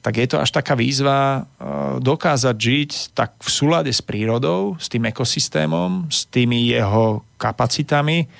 [0.00, 4.86] tak je to až taká výzva uh, dokázať žiť tak v súlade s prírodou, s
[4.88, 8.30] tým ekosystémom, s tými jeho kapacitami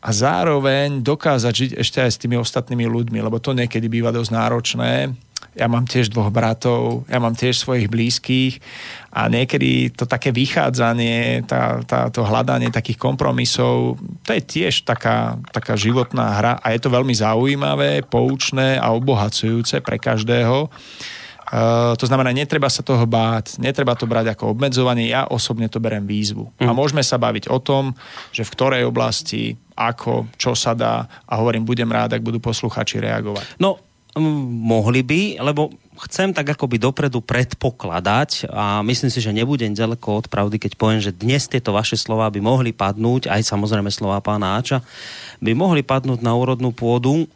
[0.00, 4.30] a zároveň dokázať žiť ešte aj s tými ostatnými ľuďmi, lebo to niekedy býva dosť
[4.32, 4.92] náročné
[5.54, 8.58] ja mám tiež dvoch bratov, ja mám tiež svojich blízkych
[9.14, 13.94] a niekedy to také vychádzanie, tá, tá, to hľadanie takých kompromisov,
[14.26, 19.78] to je tiež taká, taká životná hra a je to veľmi zaujímavé, poučné a obohacujúce
[19.78, 20.66] pre každého.
[21.54, 25.78] Uh, to znamená, netreba sa toho báť, netreba to brať ako obmedzovanie, ja osobne to
[25.78, 26.50] berem výzvu.
[26.58, 26.66] Mm.
[26.66, 26.78] A mhm.
[26.82, 27.94] môžeme sa baviť o tom,
[28.34, 32.98] že v ktorej oblasti, ako, čo sa dá a hovorím, budem rád, ak budú posluchači
[32.98, 33.60] reagovať.
[33.62, 33.78] No,
[34.18, 35.74] mohli by, lebo
[36.06, 41.02] chcem tak akoby dopredu predpokladať a myslím si, že nebudem ďaleko od pravdy, keď poviem,
[41.02, 44.82] že dnes tieto vaše slova by mohli padnúť, aj samozrejme slova pána Áča,
[45.38, 47.26] by mohli padnúť na úrodnú pôdu e,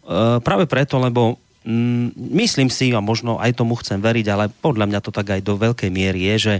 [0.43, 5.01] práve preto, lebo mm, myslím si, a možno aj tomu chcem veriť, ale podľa mňa
[5.03, 6.55] to tak aj do veľkej miery je, že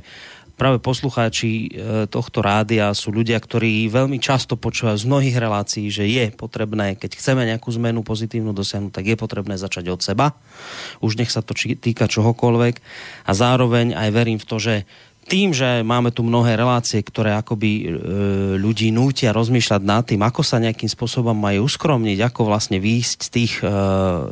[0.59, 1.69] práve poslucháči e,
[2.11, 7.15] tohto rádia sú ľudia, ktorí veľmi často počúvajú z mnohých relácií, že je potrebné, keď
[7.15, 10.35] chceme nejakú zmenu pozitívnu dosiahnuť, tak je potrebné začať od seba.
[10.99, 12.75] Už nech sa to týka čohokoľvek.
[13.25, 14.75] A zároveň aj verím v to, že
[15.29, 17.87] tým, že máme tu mnohé relácie, ktoré akoby e,
[18.57, 23.29] ľudí nútia rozmýšľať nad tým, ako sa nejakým spôsobom majú uskromniť, ako vlastne výjsť z
[23.29, 23.69] tých, e,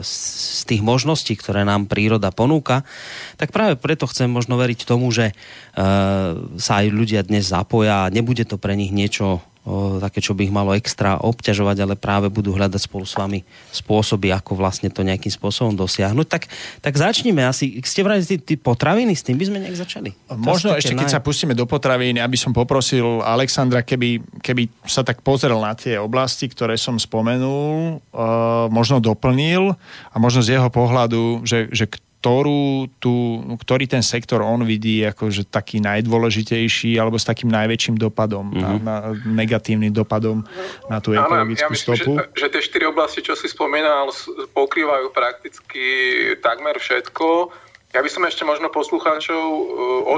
[0.00, 2.82] z tých možností, ktoré nám príroda ponúka,
[3.36, 5.34] tak práve preto chcem možno veriť tomu, že e,
[6.56, 10.46] sa aj ľudia dnes zapoja a nebude to pre nich niečo o, také, čo by
[10.46, 13.42] ich malo extra obťažovať, ale práve budú hľadať spolu s vami
[13.74, 16.26] spôsoby, ako vlastne to nejakým spôsobom dosiahnuť.
[16.30, 16.42] Tak,
[16.80, 17.82] tak začníme asi.
[17.82, 20.14] Ste vrali tí, tí potraviny, s tým by sme nejak začali.
[20.38, 21.14] Možno ešte, keď naj...
[21.18, 25.98] sa pustíme do potravín, aby som poprosil Alexandra, keby, keby sa tak pozrel na tie
[25.98, 29.74] oblasti, ktoré som spomenul, uh, možno doplnil
[30.14, 31.90] a možno z jeho pohľadu, že, že
[32.26, 38.02] ktorú tu, ktorý ten sektor on vidí ako že taký najdôležitejší alebo s takým najväčším
[38.02, 38.62] dopadom, mm-hmm.
[38.62, 40.42] na, na, negatívnym dopadom
[40.90, 42.10] na tú ekologickú ja myslím, stopu?
[42.18, 44.10] Že, že tie štyri oblasti, čo si spomínal,
[44.58, 45.86] pokrývajú prakticky
[46.42, 47.54] takmer všetko.
[47.94, 49.64] Ja by som ešte možno poslucháčov e,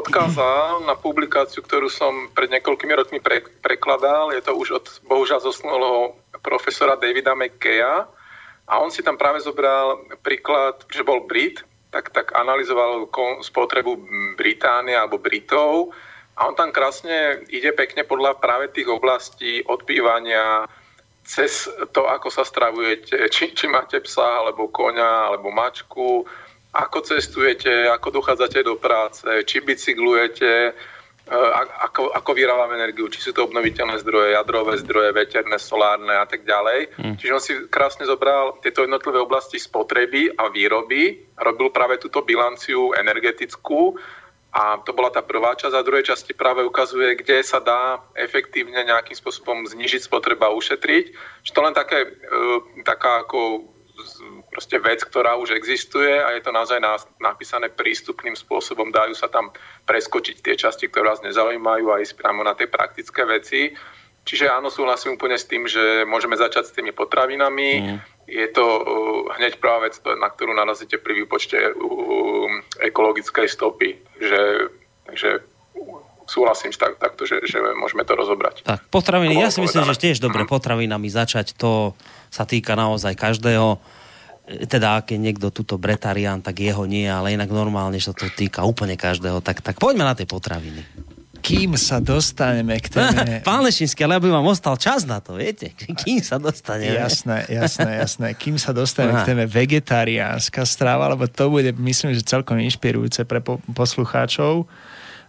[0.00, 4.32] odkázal na publikáciu, ktorú som pred niekoľkými rokmi pre, prekladal.
[4.32, 8.08] Je to už od bohužiaľ zosnulého profesora Davida McKeya.
[8.68, 13.08] A on si tam práve zobral príklad, že bol Brit, tak, tak analyzoval
[13.40, 13.96] spotrebu
[14.36, 15.92] Británie alebo Britov.
[16.38, 20.70] A on tam krásne ide pekne podľa práve tých oblastí odbývania
[21.28, 26.24] cez to, ako sa stravujete, či, či máte psa, alebo koňa, alebo mačku,
[26.72, 30.72] ako cestujete, ako dochádzate do práce, či bicyklujete,
[31.28, 36.48] ako, ako vyrábame energiu, či sú to obnoviteľné zdroje, jadrové zdroje, veterné, solárne a tak
[36.48, 36.96] ďalej.
[36.96, 37.14] Mm.
[37.20, 42.96] Čiže on si krásne zobral tieto jednotlivé oblasti spotreby a výroby, robil práve túto bilanciu
[42.96, 43.96] energetickú
[44.48, 48.80] a to bola tá prvá časť a druhej časti práve ukazuje, kde sa dá efektívne
[48.80, 51.04] nejakým spôsobom znižiť spotreba a ušetriť.
[51.44, 52.10] Čiže to len také, e,
[52.80, 53.68] taká ako
[54.48, 56.80] proste vec, ktorá už existuje a je to naozaj
[57.20, 58.90] napísané prístupným spôsobom.
[58.90, 59.52] Dajú sa tam
[59.84, 63.72] preskočiť tie časti, ktoré vás nezaujímajú a ísť priamo na tie praktické veci.
[64.28, 67.70] Čiže áno, súhlasím úplne s tým, že môžeme začať s tými potravinami.
[67.80, 67.98] Mm.
[68.28, 68.84] Je to uh,
[69.40, 71.72] hneď prvá vec, na ktorú narazíte pri výpočte uh,
[72.84, 73.96] ekologickej stopy.
[74.20, 74.68] Že,
[75.08, 75.30] takže
[76.28, 78.68] súhlasím tak, takto, že, že môžeme to rozobrať.
[78.68, 80.52] Tak, potraviny, ja si myslím, že tiež dobre mm.
[80.52, 81.96] potravinami začať, to
[82.28, 83.80] sa týka naozaj každého
[84.48, 88.64] teda ak je niekto tuto bretarián, tak jeho nie, ale inak normálne sa to týka
[88.64, 89.44] úplne každého.
[89.44, 90.80] Tak, tak poďme na tie potraviny.
[91.38, 93.38] Kým sa dostaneme k téme...
[93.48, 95.70] Pán Lešinský, ale aby vám ostal čas na to, viete?
[96.02, 96.98] Kým sa dostaneme.
[96.98, 98.28] Jasné, jasné, jasné.
[98.34, 99.24] Kým sa dostaneme Aha.
[99.24, 104.66] k téme vegetariánska strava, lebo to bude, myslím, že celkom inšpirujúce pre po- poslucháčov.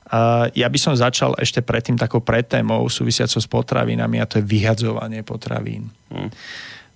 [0.10, 4.50] Uh, ja by som začal ešte predtým takou predtémou súvisiacou s potravinami a to je
[4.50, 5.94] vyhadzovanie potravín.
[6.10, 6.34] Hmm.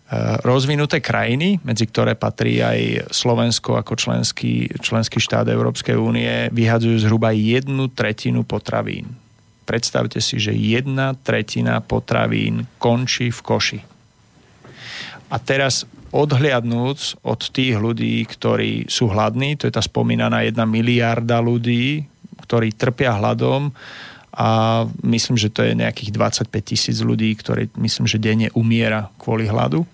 [0.04, 7.08] Eh, rozvinuté krajiny, medzi ktoré patrí aj Slovensko ako členský, členský štát Európskej únie, vyhadzujú
[7.08, 9.16] zhruba jednu tretinu potravín.
[9.64, 13.80] Predstavte si, že jedna tretina potravín končí v koši.
[15.32, 21.40] A teraz odhliadnúc od tých ľudí, ktorí sú hladní, to je tá spomínaná jedna miliarda
[21.40, 22.06] ľudí,
[22.44, 23.72] ktorí trpia hladom,
[24.34, 29.46] a myslím, že to je nejakých 25 tisíc ľudí, ktorí myslím, že denne umiera kvôli
[29.46, 29.86] hladu.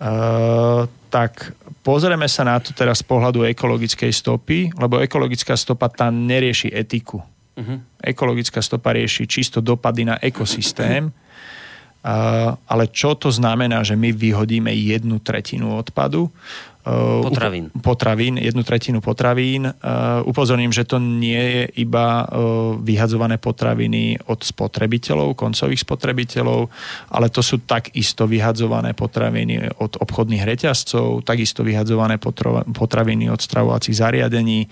[0.00, 6.08] Uh, tak pozrieme sa na to teraz z pohľadu ekologickej stopy, lebo ekologická stopa tá
[6.08, 7.18] nerieši etiku.
[7.58, 7.82] Uh-huh.
[7.98, 11.10] Ekologická stopa rieši čisto dopady na ekosystém.
[12.64, 16.32] ale čo to znamená, že my vyhodíme jednu tretinu odpadu?
[16.80, 17.68] Potravín.
[17.84, 19.68] Potravín, jednu tretinu potravín.
[20.24, 22.24] Upozorním, že to nie je iba
[22.80, 26.72] vyhadzované potraviny od spotrebiteľov, koncových spotrebiteľov,
[27.12, 32.16] ale to sú takisto vyhadzované potraviny od obchodných reťazcov, takisto vyhadzované
[32.72, 34.64] potraviny od stravovacích zariadení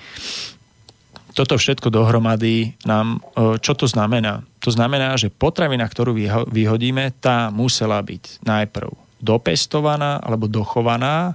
[1.38, 3.22] toto všetko dohromady nám,
[3.62, 4.42] čo to znamená?
[4.58, 6.10] To znamená, že potravina, ktorú
[6.50, 11.34] vyhodíme, tá musela byť najprv dopestovaná alebo dochovaná,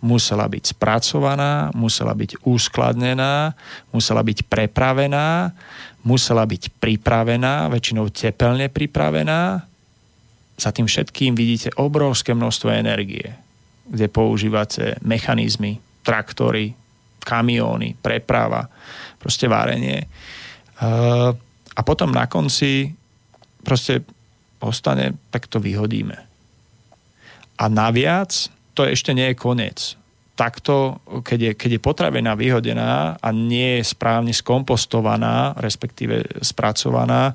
[0.00, 3.52] musela byť spracovaná, musela byť uskladnená,
[3.92, 5.52] musela byť prepravená,
[6.04, 9.64] musela byť pripravená, väčšinou tepelne pripravená.
[10.58, 13.34] Za tým všetkým vidíte obrovské množstvo energie,
[13.86, 16.72] kde používate mechanizmy, traktory,
[17.22, 18.66] kamióny, preprava,
[19.20, 20.08] proste várenie.
[21.76, 22.90] A potom na konci
[23.62, 24.00] proste
[24.58, 26.27] ostane, tak to vyhodíme.
[27.58, 28.30] A naviac,
[28.78, 29.98] to ešte nie je koniec.
[30.38, 37.34] Takto, keď je, keď je potravina vyhodená a nie je správne skompostovaná, respektíve spracovaná,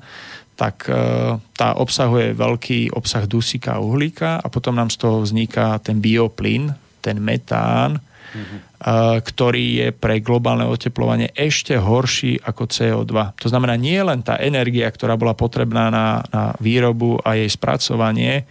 [0.56, 0.96] tak e,
[1.36, 6.72] tá obsahuje veľký obsah dusíka a uhlíka a potom nám z toho vzniká ten bioplyn,
[7.04, 8.00] ten metán,
[9.24, 13.40] ktorý je pre globálne oteplovanie ešte horší ako CO2.
[13.40, 18.44] To znamená nie len tá energia, ktorá bola potrebná na, na výrobu a jej spracovanie,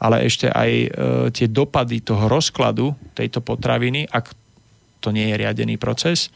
[0.00, 0.88] ale ešte aj e,
[1.30, 4.32] tie dopady toho rozkladu tejto potraviny, ak
[5.04, 6.30] to nie je riadený proces, e,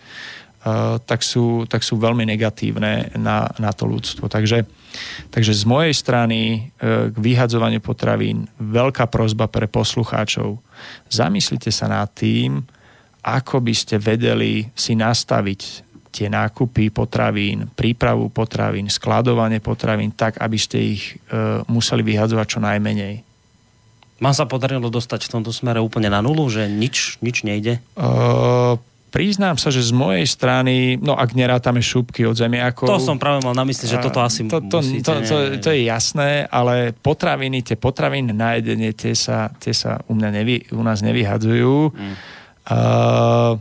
[1.00, 4.28] tak, sú, tak sú veľmi negatívne na, na to ľudstvo.
[4.28, 4.68] Takže,
[5.32, 6.58] takže z mojej strany e,
[7.08, 10.60] k vyhadzovaniu potravín veľká prozba pre poslucháčov.
[11.08, 12.60] Zamyslite sa nad tým,
[13.24, 15.60] ako by ste vedeli si nastaviť
[16.14, 22.60] tie nákupy potravín, prípravu potravín, skladovanie potravín tak, aby ste ich e, museli vyhadzovať čo
[22.62, 23.33] najmenej.
[24.22, 27.82] Mám sa podarilo dostať v tomto smere úplne na nulu, že nič, nič nejde?
[27.98, 28.10] E,
[29.10, 32.86] priznám sa, že z mojej strany, no ak nerátame šupky od zemiakov...
[32.86, 35.68] To som práve mal na mysli, že toto asi to, to, musíte, to, to, to
[35.74, 40.54] je jasné, ale potraviny, tie potraviny na jedenie, tie sa, tie sa u, mňa nevy,
[40.70, 41.90] u nás nevyhadzujú.
[41.90, 43.60] Mm Uh,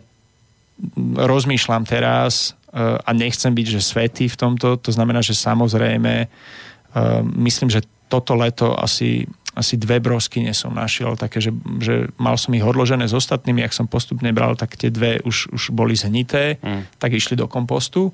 [1.20, 7.20] rozmýšľam teraz uh, a nechcem byť, že svetý v tomto, to znamená, že samozrejme uh,
[7.43, 12.54] myslím, že toto leto asi asi dve brosky som našiel, také, že, že mal som
[12.58, 16.58] ich odložené s ostatnými, ak som postupne bral, tak tie dve už, už boli zhnité,
[16.58, 16.97] mm.
[16.97, 18.10] tak išli do kompostu,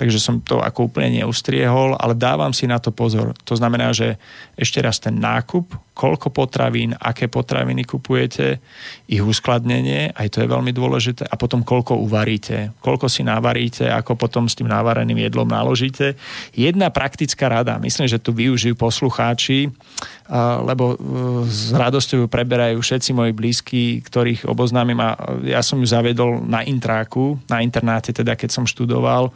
[0.00, 3.36] takže som to ako úplne neustriehol, ale dávam si na to pozor.
[3.44, 4.16] To znamená, že
[4.56, 8.62] ešte raz ten nákup, koľko potravín, aké potraviny kupujete,
[9.10, 14.14] ich uskladnenie, aj to je veľmi dôležité, a potom koľko uvaríte, koľko si navaríte, ako
[14.14, 16.14] potom s tým navareným jedlom naložíte.
[16.54, 19.74] Jedna praktická rada, myslím, že tu využijú poslucháči,
[20.62, 20.96] lebo e,
[21.50, 26.62] s radosťou ju preberajú všetci moji blízki, ktorých oboznámim a ja som ju zaviedol na
[26.62, 29.34] intráku, na internáte teda, keď som študoval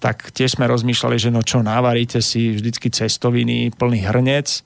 [0.00, 4.64] tak tiež sme rozmýšľali, že no čo, navaríte si vždycky cestoviny, plný hrnec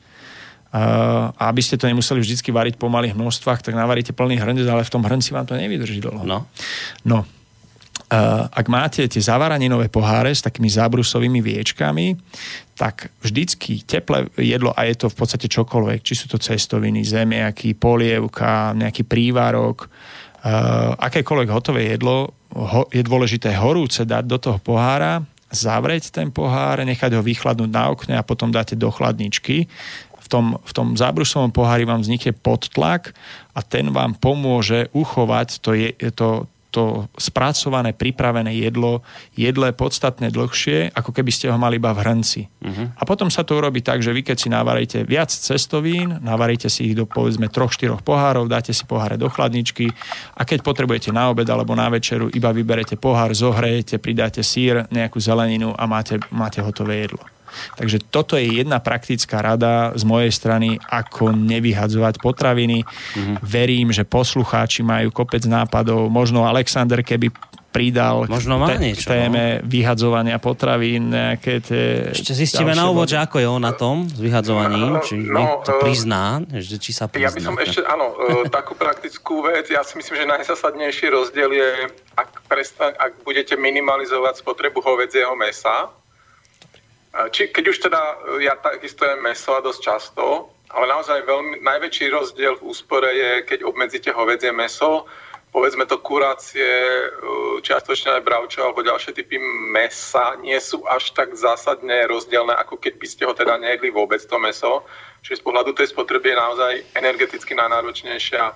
[0.75, 4.83] a aby ste to nemuseli vždycky variť po malých množstvách, tak navaríte plný hrnec, ale
[4.83, 6.27] v tom hrnci vám to nevydrží dlho.
[6.27, 6.51] No.
[7.07, 7.23] no
[8.51, 12.15] ak máte tie zavaraninové poháre s takými zábrusovými viečkami,
[12.75, 17.79] tak vždycky teplé jedlo, a je to v podstate čokoľvek, či sú to cestoviny, zemiaky,
[17.79, 19.87] polievka, nejaký prívarok,
[21.01, 22.35] akékoľvek hotové jedlo,
[22.93, 28.15] je dôležité horúce dať do toho pohára, zavrieť ten pohár, nechať ho vychladnúť na okne
[28.19, 29.71] a potom dáte do chladničky.
[30.25, 33.13] V tom, v tom zábrusovom pohári vám vznikne podtlak
[33.53, 39.07] a ten vám pomôže uchovať to, je, to, to spracované, pripravené jedlo
[39.39, 42.41] jedle podstatne dlhšie, ako keby ste ho mali iba v hrnci.
[42.51, 42.91] Uh-huh.
[42.99, 46.91] A potom sa to urobí tak, že vy keď si navaríte viac cestovín, navaríte si
[46.91, 49.87] ich do povedzme 3-4 pohárov, dáte si poháre do chladničky
[50.35, 55.23] a keď potrebujete na obed alebo na večeru, iba vyberete pohár, zohrejete, pridáte sír, nejakú
[55.23, 57.23] zeleninu a máte, máte hotové jedlo.
[57.75, 62.85] Takže toto je jedna praktická rada z mojej strany, ako nevyhadzovať potraviny.
[62.85, 63.37] Mm-hmm.
[63.43, 66.09] Verím, že poslucháči majú kopec nápadov.
[66.09, 67.33] Možno Alexander, keby
[67.75, 69.67] pridal Možno má te- niečo, téme no?
[69.67, 72.15] vyhadzovania potravín nejaké tie...
[72.15, 75.75] Ešte zistíme na úvod, že ako je on na tom s vyhadzovaním, či no, to
[75.75, 77.27] e, prizná, že či sa prizná.
[77.27, 81.51] Ja by som ešte, áno, e, takú praktickú vec, ja si myslím, že najzásadnejší rozdiel
[81.51, 85.91] je, ak, prestaň, ak budete minimalizovať spotrebu hovedzieho mesa,
[87.31, 88.15] či, keď už teda e,
[88.47, 93.31] ja takisto jem meso a dosť často, ale naozaj veľmi, najväčší rozdiel v úspore je,
[93.47, 95.07] keď obmedzíte hovedzie meso,
[95.55, 96.67] povedzme to kurácie,
[97.63, 99.39] čiastočne aj bravčo alebo ďalšie typy
[99.71, 104.19] mesa nie sú až tak zásadne rozdielne, ako keď by ste ho teda nejedli vôbec
[104.19, 104.83] to meso.
[105.23, 108.51] Čiže z pohľadu tej spotreby je naozaj energeticky najnáročnejšia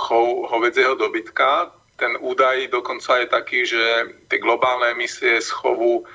[0.00, 1.76] chov hovedzieho dobytka.
[2.00, 3.84] Ten údaj dokonca je taký, že
[4.32, 6.08] tie globálne emisie z chovu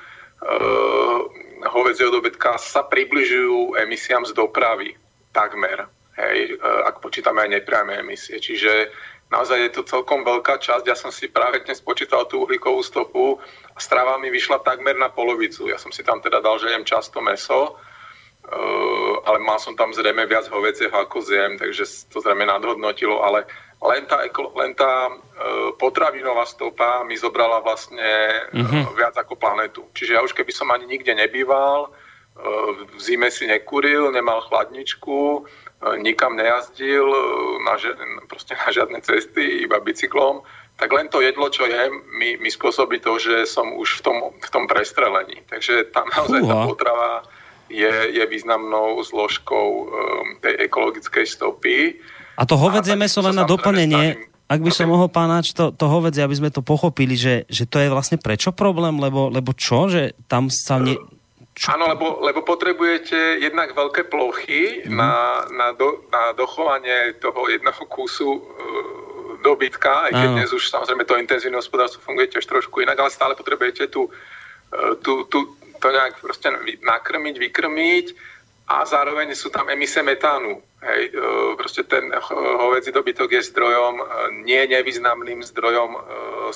[1.64, 4.94] hovedzieho dobytka sa približujú emisiám z dopravy
[5.34, 5.88] takmer.
[6.14, 8.38] Hej, uh, ak počítame aj nepriame emisie.
[8.38, 8.94] Čiže
[9.34, 10.86] naozaj je to celkom veľká časť.
[10.86, 13.42] Ja som si práve dnes počítal tú uhlíkovú stopu
[13.74, 15.66] a strava mi vyšla takmer na polovicu.
[15.66, 19.90] Ja som si tam teda dal, že jem často meso, uh, ale mal som tam
[19.90, 21.82] zrejme viac hovedzieho ako zjem, takže
[22.14, 23.50] to zrejme nadhodnotilo, ale
[23.84, 24.24] len tá,
[24.56, 25.12] len tá e,
[25.76, 28.08] potravinová stopa mi zobrala vlastne
[28.52, 28.96] uh-huh.
[28.96, 29.84] viac ako planetu.
[29.92, 31.90] Čiže ja už keby som ani nikde nebýval, e,
[32.96, 35.44] v zime si nekuril, nemal chladničku,
[36.00, 37.04] nikam nejazdil
[37.60, 37.76] na,
[38.24, 40.40] proste na žiadne cesty, iba bicyklom,
[40.80, 44.16] tak len to jedlo, čo jem, mi, mi spôsobí to, že som už v tom,
[44.34, 45.44] v tom prestrelení.
[45.46, 47.10] Takže tam naozaj tá potrava
[47.70, 49.88] je, je významnou zložkou um,
[50.42, 51.76] tej ekologickej stopy.
[52.34, 56.20] A to hovedzie meso len na doplnenie, ak by som mohol pánač, to, to hovedzie,
[56.20, 60.12] aby sme to pochopili, že, že to je vlastne prečo problém, lebo, lebo čo, že
[60.28, 61.00] tam sa ne...
[61.54, 61.78] Čo?
[61.78, 64.90] Áno, lebo, lebo potrebujete jednak veľké plochy mm.
[64.90, 68.40] na, na, do, na dochovanie toho jedného kúsu e,
[69.46, 73.38] dobytka, aj keď dnes už samozrejme to intenzívne hospodárstvo funguje tiež trošku inak, ale stále
[73.38, 74.10] potrebujete tu,
[74.74, 76.50] e, tu, tu, to nejak proste
[76.82, 78.06] nakrmiť, vykrmiť
[78.64, 80.64] a zároveň sú tam emisie metánu.
[80.80, 81.20] Hej, e,
[81.56, 82.08] proste ten
[82.60, 84.04] hovedzí dobytok je zdrojom, e,
[84.48, 86.00] nie nevýznamným zdrojom e,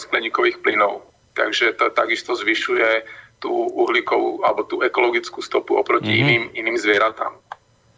[0.01, 1.05] skleníkových plynov.
[1.37, 3.05] Takže to takisto zvyšuje
[3.39, 6.25] tú uhlíkovú alebo tú ekologickú stopu oproti mm-hmm.
[6.27, 7.37] iným, iným zvieratám.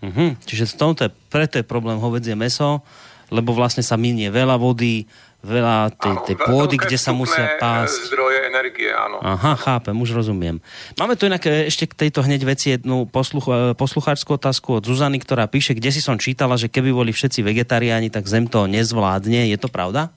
[0.04, 0.30] Mm-hmm.
[0.44, 2.84] Čiže v tomto je, preto je problém hovedzie meso,
[3.30, 5.06] lebo vlastne sa minie veľa vody,
[5.40, 8.12] veľa tej, tej pôdy, kde sa musia pásť.
[8.12, 9.24] zdroje energie, áno.
[9.24, 10.60] Aha, chápem, už rozumiem.
[11.00, 14.84] Máme tu inak e, ešte k tejto hneď veci jednu posluch, e, poslucháčskú otázku od
[14.84, 18.68] Zuzany, ktorá píše, kde si som čítala, že keby boli všetci vegetariáni, tak zem to
[18.68, 19.48] nezvládne.
[19.48, 20.12] Je to pravda?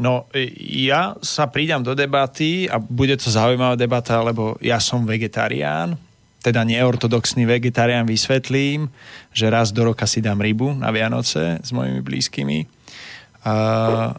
[0.00, 0.48] No, e,
[0.88, 6.00] ja sa prídam do debaty a bude to zaujímavá debata, lebo ja som vegetarián,
[6.40, 8.88] teda neortodoxný vegetarián, vysvetlím,
[9.36, 12.83] že raz do roka si dám rybu na Vianoce s mojimi blízkymi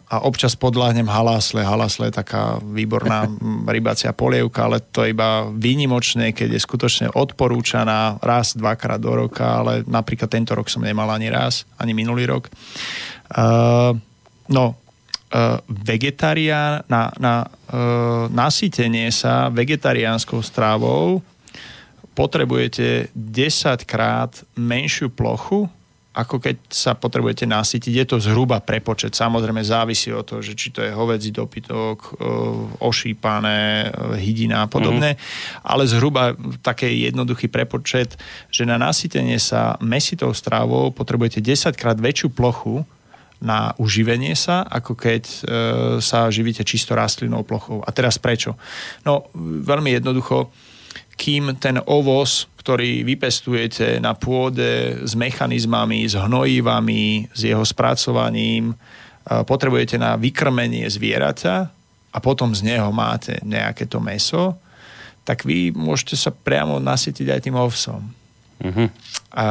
[0.06, 1.66] a občas podláhnem halásle.
[1.66, 3.26] Halásle je taká výborná
[3.74, 9.42] rybacia polievka, ale to je iba výnimočné, keď je skutočne odporúčaná raz, dvakrát do roka,
[9.66, 12.46] ale napríklad tento rok som nemal ani raz, ani minulý rok.
[13.34, 13.98] Uh,
[14.46, 14.64] no,
[15.34, 21.18] uh, vegetarián, na, na uh, nasýtenie sa vegetariánskou strávou
[22.16, 25.68] potrebujete 10 krát menšiu plochu
[26.16, 27.92] ako keď sa potrebujete nasytiť.
[27.92, 29.12] Je to zhruba prepočet.
[29.12, 32.10] Samozrejme závisí od toho, že či to je hovedzí dopytok, e,
[32.80, 33.88] ošípané, e,
[34.24, 35.12] hydina a podobne.
[35.12, 35.60] Mm-hmm.
[35.68, 36.32] Ale zhruba
[36.64, 38.16] taký jednoduchý prepočet,
[38.48, 42.88] že na nasytenie sa mesitou strávou potrebujete 10 krát väčšiu plochu
[43.36, 45.38] na uživenie sa, ako keď e,
[46.00, 47.84] sa živíte čisto rastlinnou plochou.
[47.84, 48.56] A teraz prečo?
[49.04, 50.48] No, veľmi jednoducho,
[51.20, 58.74] kým ten ovoz ktorý vypestujete na pôde s mechanizmami, s hnojivami, s jeho spracovaním,
[59.22, 61.56] potrebujete na vykrmenie zvieraťa
[62.10, 64.58] a potom z neho máte nejaké to meso,
[65.22, 68.02] tak vy môžete sa priamo nasytiť aj tým ovsom.
[68.58, 68.90] Uh-huh.
[69.30, 69.46] A,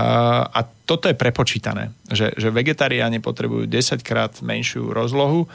[0.52, 5.48] a toto je prepočítané, že, že vegetariáni potrebujú 10 krát menšiu rozlohu.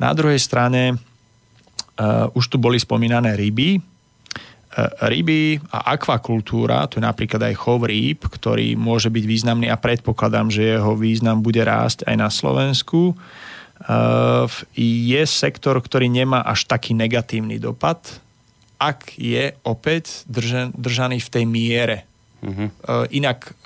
[0.00, 3.76] Na druhej strane uh, už tu boli spomínané ryby,
[5.06, 10.50] ryby a akvakultúra, to je napríklad aj chov rýb, ktorý môže byť významný a predpokladám,
[10.50, 13.14] že jeho význam bude rásť aj na Slovensku, e,
[14.74, 18.02] je sektor, ktorý nemá až taký negatívny dopad,
[18.82, 21.98] ak je opäť držan, držaný v tej miere.
[22.44, 22.68] Uh-huh.
[23.08, 23.56] Inak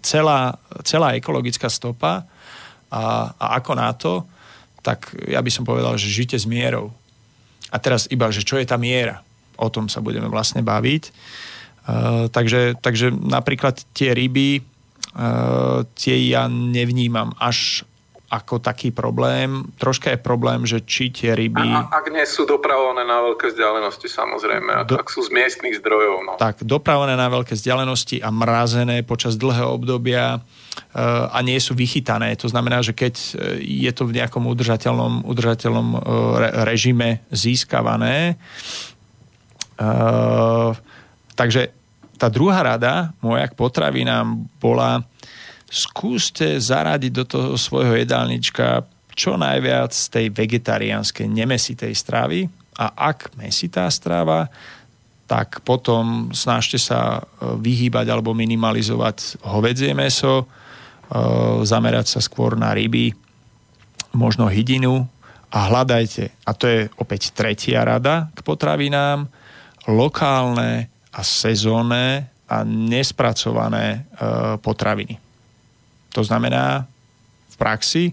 [0.00, 2.24] celá, celá ekologická stopa
[2.88, 4.24] a, a ako na to,
[4.80, 6.88] tak ja by som povedal, že žite s mierou.
[7.68, 9.20] A teraz iba, že čo je tá miera?
[9.62, 11.02] O tom sa budeme vlastne baviť.
[11.82, 14.58] Uh, takže, takže napríklad tie ryby,
[15.14, 17.86] uh, tie ja nevnímam až
[18.32, 19.60] ako taký problém.
[19.76, 21.68] Troška je problém, že či tie ryby...
[21.68, 24.96] A, ak nie sú dopravované na veľké vzdialenosti, samozrejme, Do...
[24.96, 26.16] ak sú z miestnych zdrojov.
[26.24, 26.32] No.
[26.40, 30.40] Tak, dopravované na veľké vzdialenosti a mrazené počas dlhého obdobia
[31.28, 32.32] a nie sú vychytané.
[32.40, 36.00] To znamená, že keď je to v nejakom udržateľnom, udržateľnom
[36.64, 38.40] režime získavané,
[39.82, 40.78] Uh,
[41.34, 41.74] takže
[42.14, 45.02] tá druhá rada moja k potravinám bola
[45.66, 52.46] skúste zaradiť do toho svojho jedálnička čo najviac z tej vegetariánskej nemesitej stravy
[52.78, 54.48] a ak mesitá strava,
[55.28, 60.46] tak potom snažte sa e, vyhýbať alebo minimalizovať hovedzie meso, e,
[61.64, 63.12] zamerať sa skôr na ryby,
[64.12, 65.08] možno hydinu
[65.52, 69.28] a hľadajte, a to je opäť tretia rada k potravinám,
[69.88, 74.00] lokálne a sezónne a nespracované e,
[74.60, 75.16] potraviny.
[76.12, 76.84] To znamená
[77.48, 78.04] v praxi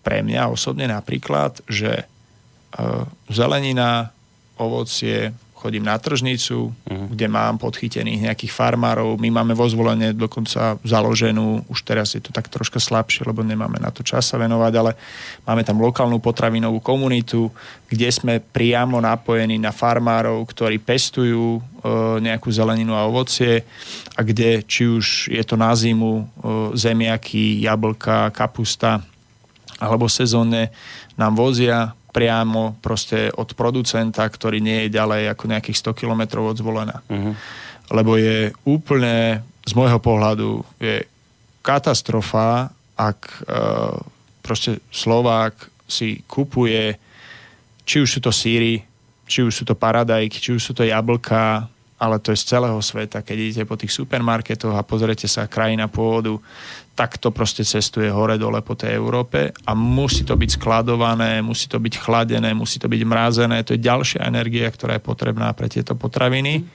[0.00, 2.04] pre mňa osobne napríklad, že e,
[3.28, 4.10] zelenina,
[4.58, 7.06] ovocie, chodím na tržnicu, uh-huh.
[7.10, 9.18] kde mám podchytených nejakých farmárov.
[9.18, 13.82] My máme vo zvolenie dokonca založenú, už teraz je to tak troška slabšie, lebo nemáme
[13.82, 14.94] na to čas sa venovať, ale
[15.42, 17.50] máme tam lokálnu potravinovú komunitu,
[17.90, 21.60] kde sme priamo napojení na farmárov, ktorí pestujú e,
[22.22, 23.66] nejakú zeleninu a ovocie
[24.14, 26.24] a kde či už je to na zimu e,
[26.78, 29.02] zemiaky, jablka, kapusta
[29.78, 30.70] alebo sezónne
[31.18, 36.58] nám vozia priamo proste od producenta, ktorý nie je ďalej ako nejakých 100 km od
[36.58, 36.98] zvolená.
[37.06, 37.38] Uh-huh.
[37.94, 41.06] Lebo je úplne, z môjho pohľadu, je
[41.62, 43.40] katastrofa, ak e,
[44.42, 45.54] proste Slovák
[45.86, 46.98] si kupuje
[47.88, 48.84] či už sú to síry,
[49.24, 51.64] či už sú to paradajky, či už sú to jablka,
[51.98, 53.26] ale to je z celého sveta.
[53.26, 56.38] Keď idete po tých supermarketoch a pozriete sa krajina pôvodu,
[56.94, 61.78] tak to proste cestuje hore-dole po tej Európe a musí to byť skladované, musí to
[61.78, 63.62] byť chladené, musí to byť mrazené.
[63.66, 66.66] To je ďalšia energia, ktorá je potrebná pre tieto potraviny,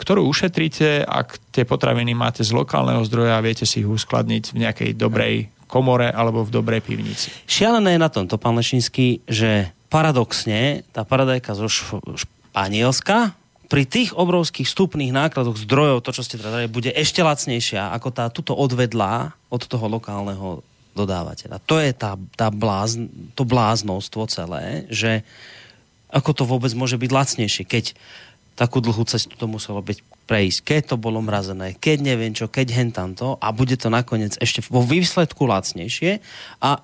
[0.00, 4.60] ktorú ušetríte, ak tie potraviny máte z lokálneho zdroja a viete si ich uskladniť v
[4.64, 7.28] nejakej dobrej komore alebo v dobrej pivnici.
[7.44, 13.36] Šialené je na tomto, pán Lešinský, že paradoxne tá paradajka zo Španielska
[13.70, 18.26] pri tých obrovských vstupných nákladoch zdrojov, to, čo ste teda bude ešte lacnejšia, ako tá
[18.26, 20.66] tuto odvedlá od toho lokálneho
[20.98, 21.62] dodávateľa.
[21.70, 23.06] To je tá, tá blázn,
[23.38, 25.22] to bláznostvo celé, že
[26.10, 27.94] ako to vôbec môže byť lacnejšie, keď
[28.58, 32.74] takú dlhú cestu to muselo byť prejsť, keď to bolo mrazené, keď neviem čo, keď
[32.74, 36.18] hentanto a bude to nakoniec ešte vo výsledku lacnejšie
[36.58, 36.82] a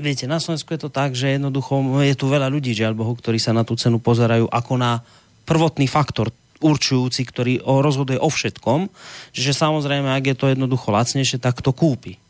[0.00, 3.36] viete, na Slovensku je to tak, že jednoducho je tu veľa ľudí, žiaľ Bohu, ktorí
[3.36, 5.02] sa na tú cenu pozerajú ako na
[5.44, 8.92] prvotný faktor určujúci, ktorý rozhoduje o všetkom,
[9.32, 12.20] že samozrejme, ak je to jednoducho lacnejšie, tak to kúpi.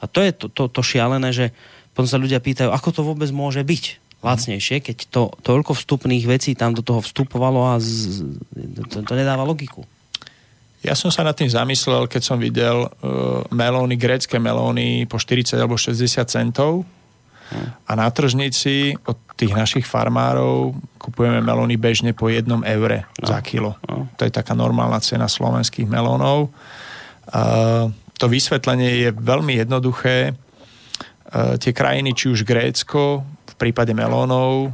[0.00, 1.52] A to je to, to, to šialené, že
[1.96, 3.84] potom sa ľudia pýtajú, ako to vôbec môže byť
[4.20, 8.20] lacnejšie, keď to toľko vstupných vecí tam do toho vstupovalo a z,
[8.92, 9.88] to, to nedáva logiku.
[10.80, 15.60] Ja som sa nad tým zamyslel, keď som videl uh, melóny, grécké melóny po 40
[15.60, 16.88] alebo 60 centov
[17.84, 23.26] a na tržnici od tých našich farmárov kupujeme melóny bežne po jednom eure no.
[23.32, 23.80] za kilo.
[23.88, 24.04] No.
[24.20, 26.52] To je taká normálna cena slovenských melónov.
[27.32, 27.88] Uh,
[28.20, 30.36] to vysvetlenie je veľmi jednoduché.
[31.32, 34.68] Uh, tie krajiny, či už Grécko v prípade melónov,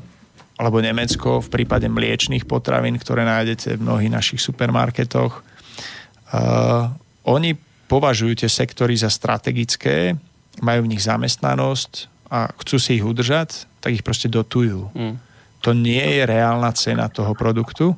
[0.58, 6.90] alebo Nemecko v prípade mliečných potravín, ktoré nájdete v mnohých našich supermarketoch, uh,
[7.22, 7.54] oni
[7.86, 10.18] považujú tie sektory za strategické,
[10.58, 14.90] majú v nich zamestnanosť, a chcú si ich udržať, tak ich proste dotujú.
[14.94, 15.16] Mm.
[15.64, 17.94] To nie je reálna cena toho produktu,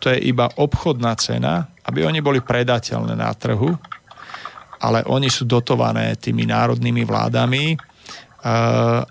[0.00, 3.76] to je iba obchodná cena, aby oni boli predateľné na trhu,
[4.80, 7.76] ale oni sú dotované tými národnými vládami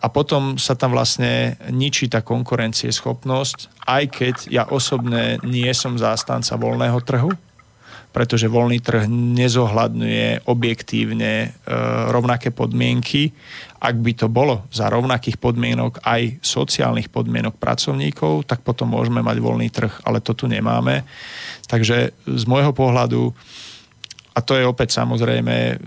[0.02, 6.58] a potom sa tam vlastne ničí tá konkurencieschopnosť, aj keď ja osobne nie som zástanca
[6.58, 7.30] voľného trhu,
[8.20, 11.48] pretože voľný trh nezohľadňuje objektívne e,
[12.12, 13.32] rovnaké podmienky.
[13.80, 19.40] Ak by to bolo za rovnakých podmienok aj sociálnych podmienok pracovníkov, tak potom môžeme mať
[19.40, 21.08] voľný trh, ale to tu nemáme.
[21.72, 23.32] Takže z môjho pohľadu
[24.30, 25.82] a to je opäť samozrejme,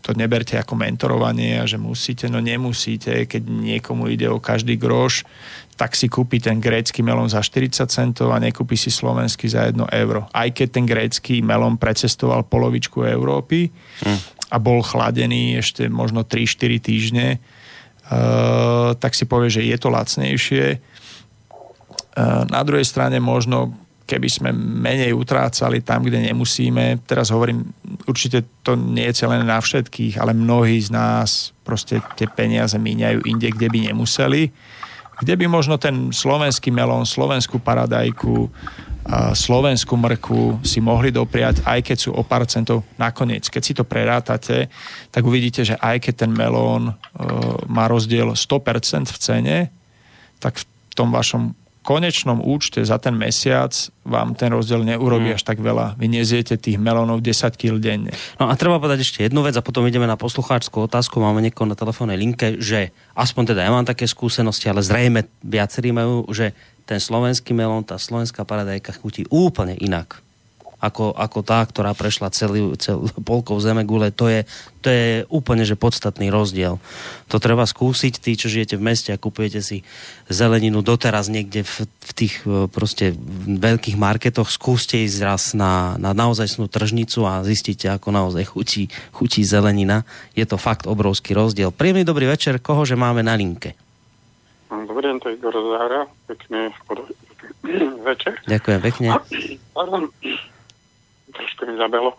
[0.00, 5.26] to neberte ako mentorovanie a že musíte, no nemusíte, keď niekomu ide o každý groš,
[5.74, 9.82] tak si kúpi ten grécky melón za 40 centov a nekúpi si slovenský za 1
[9.98, 10.30] euro.
[10.30, 13.72] Aj keď ten grécky melón precestoval polovičku Európy
[14.06, 14.18] hm.
[14.54, 17.28] a bol chladený ešte možno 3-4 týždne,
[18.06, 20.78] uh, tak si povie, že je to lacnejšie.
[22.14, 23.74] Uh, na druhej strane možno
[24.06, 27.02] keby sme menej utrácali tam, kde nemusíme.
[27.06, 27.70] Teraz hovorím,
[28.06, 33.24] určite to nie je celé na všetkých, ale mnohí z nás proste tie peniaze míňajú
[33.24, 34.42] inde, kde by nemuseli
[35.22, 38.50] kde by možno ten slovenský melón, slovenskú paradajku,
[39.34, 43.46] slovenskú mrku si mohli dopriať, aj keď sú o pár centov nakoniec.
[43.46, 44.66] Keď si to prerátate,
[45.10, 46.94] tak uvidíte, že aj keď ten melón e,
[47.66, 49.58] má rozdiel 100% v cene,
[50.38, 53.74] tak v tom vašom konečnom účte za ten mesiac
[54.06, 55.36] vám ten rozdiel neurobí mm.
[55.36, 55.98] až tak veľa.
[55.98, 58.14] Vy nezjete tých melónov 10 kg denne.
[58.38, 61.18] No a treba povedať ešte jednu vec a potom ideme na poslucháčskú otázku.
[61.18, 65.90] Máme niekoho na telefónnej linke, že aspoň teda ja mám také skúsenosti, ale zrejme viacerí
[65.90, 66.54] majú, že
[66.86, 70.22] ten slovenský melón, tá slovenská paradajka chutí úplne inak
[70.82, 74.42] ako, ako tá, ktorá prešla celý, celý polkou zeme gule, to je,
[74.82, 76.82] to je úplne že podstatný rozdiel.
[77.30, 79.86] To treba skúsiť, tí, čo žijete v meste a kupujete si
[80.26, 83.14] zeleninu doteraz niekde v, v tých e, proste
[83.46, 89.46] veľkých marketoch, skúste ísť raz na, na naozajstnú tržnicu a zistíte, ako naozaj chutí, chutí
[89.46, 90.02] zelenina.
[90.34, 91.70] Je to fakt obrovský rozdiel.
[91.70, 93.78] Príjemný dobrý večer, koho že máme na linke?
[94.66, 96.00] Dobrý deň, to je Igor Zahra.
[96.26, 96.74] Pekný
[98.08, 98.34] večer.
[98.50, 99.08] Ďakujem pekne.
[99.70, 100.10] Pardon,
[101.32, 102.14] trošku mi zabelo.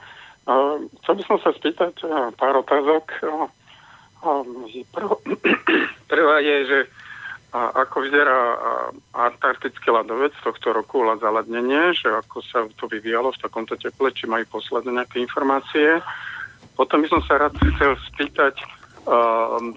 [1.04, 2.04] Chcel by som sa spýtať
[2.36, 3.06] pár otázok.
[4.92, 5.10] Prv,
[6.12, 6.80] prvá je, že
[7.54, 8.58] ako vyzerá
[9.14, 14.58] antarktický ľadovec tohto roku, zaladnenie, že ako sa to vyvíjalo v takomto teple, či majú
[14.58, 16.02] posledné nejaké informácie.
[16.74, 18.58] Potom by som sa rád chcel spýtať,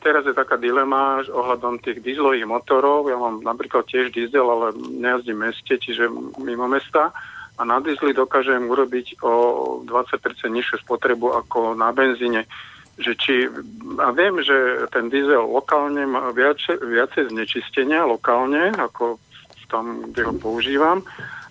[0.01, 3.13] teraz je taká dilema ohľadom tých dieselových motorov.
[3.13, 6.09] Ja mám napríklad tiež diesel, ale nejazdím v meste, čiže
[6.41, 7.13] mimo mesta
[7.57, 9.33] a na diesli dokážem urobiť o
[9.89, 12.45] 20% nižšiu spotrebu ako na benzíne.
[12.97, 13.35] Že či,
[14.01, 19.21] a viem, že ten diesel lokálne má viac, viacej znečistenia lokálne, ako
[19.57, 21.05] v tom, kde ho používam,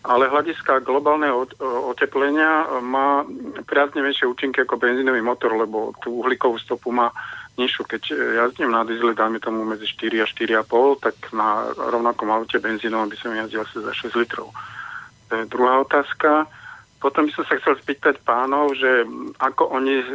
[0.05, 1.49] ale hľadiska globálneho
[1.89, 3.25] oteplenia má
[3.65, 7.09] priaznevejšie účinky ako benzínový motor, lebo tú uhlíkovú stopu má
[7.57, 7.83] nižšiu.
[7.89, 13.09] Keď jazdím na diesli, dáme tomu medzi 4 a 4,5, tak na rovnakom aute benzínovom
[13.09, 14.53] by som jazdil asi za 6 litrov.
[15.29, 16.45] To je druhá otázka.
[17.05, 19.05] Potom by som sa chcel spýtať pánov, že
[19.37, 20.07] ako oni e,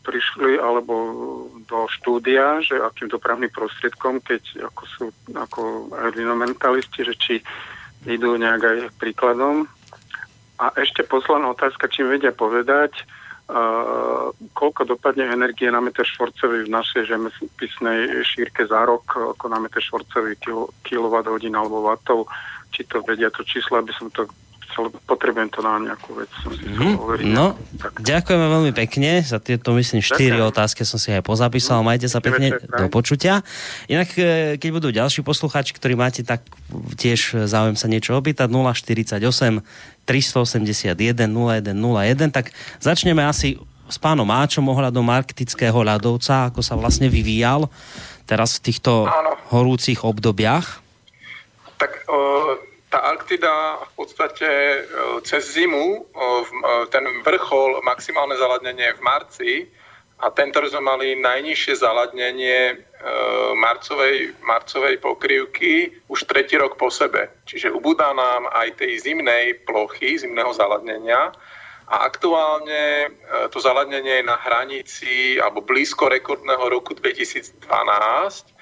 [0.00, 0.94] prišli alebo
[1.68, 5.04] do štúdia, že akým dopravným prostriedkom, keď ako sú
[5.34, 7.34] ako environmentalisti, že či
[8.08, 9.68] idú nejak aj príkladom.
[10.56, 13.04] A ešte posledná otázka, či mi vedia povedať,
[13.52, 19.62] uh, koľko dopadne energie na meter štvorcový v našej zemepisnej šírke za rok, ako na
[19.62, 20.34] meter štvorcový
[20.82, 22.26] kilowatt hodín alebo vatov,
[22.74, 24.26] či to vedia to číslo, aby som to
[24.78, 26.30] chcel, potrebujem to na nejakú vec.
[26.38, 27.98] Som si mm, no, tak.
[27.98, 30.52] ďakujeme veľmi pekne za tieto, myslím, štyri Ďakujem.
[30.54, 31.82] otázky som si aj pozapísal.
[31.82, 33.42] Majte sa pekne do počutia.
[33.90, 36.46] Inak, e, keď budú ďalší poslucháči, ktorí máte tak
[36.94, 39.18] tiež záujem sa niečo opýtať, 048
[40.06, 40.94] 381
[41.26, 47.66] 0101, tak začneme asi s pánom Máčom ohľadom arktického ľadovca, ako sa vlastne vyvíjal
[48.28, 49.32] teraz v týchto Áno.
[49.50, 50.84] horúcich obdobiach.
[51.80, 54.80] Tak uh tá Arktida v podstate e,
[55.24, 59.52] cez zimu, e, e, ten vrchol, maximálne zaladnenie v marci
[60.18, 62.74] a tento sme mali najnižšie zaladnenie
[63.54, 67.30] marcovej, marcovej pokrývky už tretí rok po sebe.
[67.46, 71.30] Čiže ubúda nám aj tej zimnej plochy, zimného zaladnenia
[71.86, 73.14] a aktuálne
[73.54, 78.57] to zaladnenie je na hranici alebo blízko rekordného roku 2012 či, e,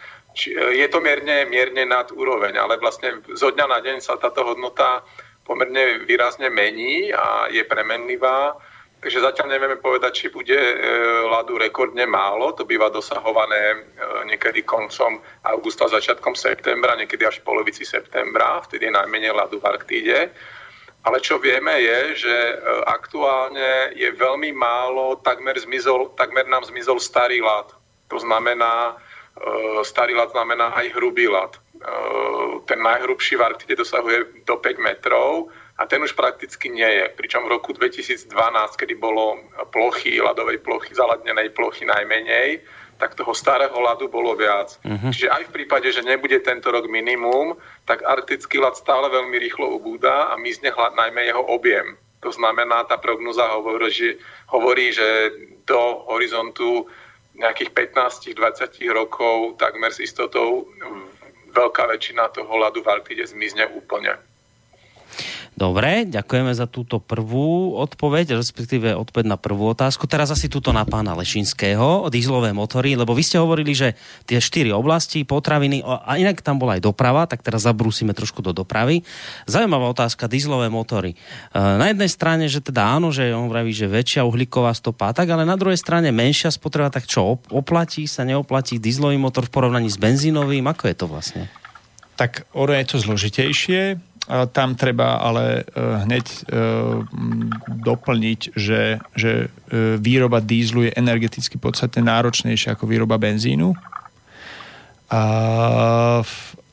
[0.76, 5.00] je to mierne, mierne nad úroveň, ale vlastne zo dňa na deň sa táto hodnota
[5.46, 8.58] pomerne výrazne mení a je premenlivá.
[8.96, 10.76] Takže zatiaľ nevieme povedať, či bude e,
[11.30, 12.56] ľadu rekordne málo.
[12.58, 13.78] To býva dosahované e,
[14.26, 18.58] niekedy koncom augusta, začiatkom septembra, niekedy až v polovici septembra.
[18.66, 20.18] Vtedy je najmenej ľadu v Arktíde.
[21.06, 22.34] Ale čo vieme je, že
[22.90, 27.70] aktuálne je veľmi málo, takmer, zmizol, takmer nám zmizol starý ľad.
[28.10, 28.98] To znamená,
[29.84, 31.60] starý lat znamená aj hrubý lat.
[31.76, 37.12] Eh, ten najhrubší v Arktide dosahuje do 5 metrov a ten už prakticky nie je.
[37.12, 38.32] Pričom v roku 2012,
[38.80, 39.36] kedy bolo
[39.68, 42.64] plochy, ľadovej plochy, zaladnenej plochy najmenej,
[42.96, 44.80] tak toho starého ľadu bolo viac.
[44.80, 45.12] Uh-huh.
[45.12, 49.76] Čiže aj v prípade, že nebude tento rok minimum, tak arktický ľad stále veľmi rýchlo
[49.76, 52.00] ubúda a mizne hlad najmä jeho objem.
[52.24, 54.16] To znamená, tá prognoza hovorí, že,
[54.48, 55.06] hovorí, že
[55.68, 56.88] do horizontu
[57.36, 58.36] nejakých 15-20
[58.92, 60.68] rokov takmer s istotou
[61.52, 64.16] veľká väčšina toho ľadu v Arktide zmizne úplne.
[65.56, 70.04] Dobre, ďakujeme za túto prvú odpoveď, respektíve odpoveď na prvú otázku.
[70.04, 73.96] Teraz asi túto na pána Lešinského, dízlové motory, lebo vy ste hovorili, že
[74.28, 78.52] tie štyri oblasti, potraviny, a inak tam bola aj doprava, tak teraz zabrúsime trošku do
[78.52, 79.00] dopravy.
[79.48, 81.16] Zaujímavá otázka, dízlové motory.
[81.16, 85.32] E, na jednej strane, že teda áno, že on vraví, že väčšia uhlíková stopa, tak
[85.32, 89.88] ale na druhej strane menšia spotreba, tak čo, oplatí sa, neoplatí dízlový motor v porovnaní
[89.88, 90.68] s benzínovým?
[90.68, 91.48] Ako je to vlastne?
[92.20, 96.38] Tak oro je to zložitejšie tam treba ale e, hneď e,
[97.70, 103.70] doplniť, že, že e, výroba dízlu je energeticky podstatne náročnejšia ako výroba benzínu.
[105.06, 105.22] A,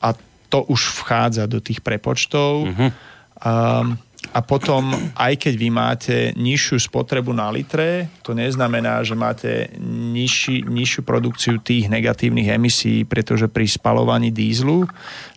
[0.02, 0.08] a
[0.50, 2.66] to už vchádza do tých prepočtov.
[2.66, 2.90] Uh-huh.
[3.38, 3.94] Um,
[4.34, 10.66] a potom, aj keď vy máte nižšiu spotrebu na litre, to neznamená, že máte nižší,
[10.66, 14.90] nižšiu produkciu tých negatívnych emisí, pretože pri spalovaní dízlu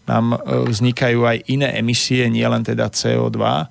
[0.08, 0.38] nám e,
[0.72, 3.66] vznikajú aj iné emisie, nielen teda CO2, e,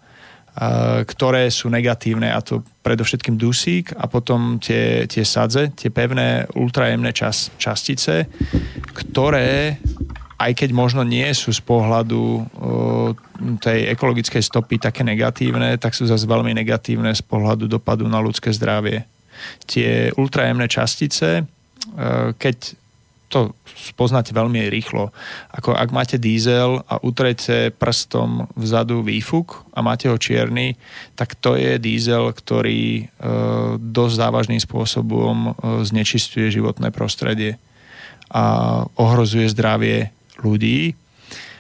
[1.09, 7.11] ktoré sú negatívne, a to predovšetkým dusík a potom tie, tie sadze, tie pevné ultrajemné
[7.17, 8.29] čas, častice,
[8.93, 9.81] ktoré
[10.37, 12.45] aj keď možno nie sú z pohľadu
[13.57, 18.53] tej ekologickej stopy také negatívne, tak sú zase veľmi negatívne z pohľadu dopadu na ľudské
[18.53, 19.09] zdravie.
[19.65, 21.49] Tie ultrajemné častice,
[22.37, 22.57] keď
[23.27, 25.11] to spoznáte veľmi rýchlo.
[25.51, 30.79] Ako ak máte diesel a utrete prstom vzadu výfuk a máte ho čierny,
[31.19, 33.05] tak to je diesel, ktorý e,
[33.79, 35.51] dosť závažným spôsobom e,
[35.83, 37.59] znečistuje životné prostredie
[38.31, 40.95] a ohrozuje zdravie ľudí.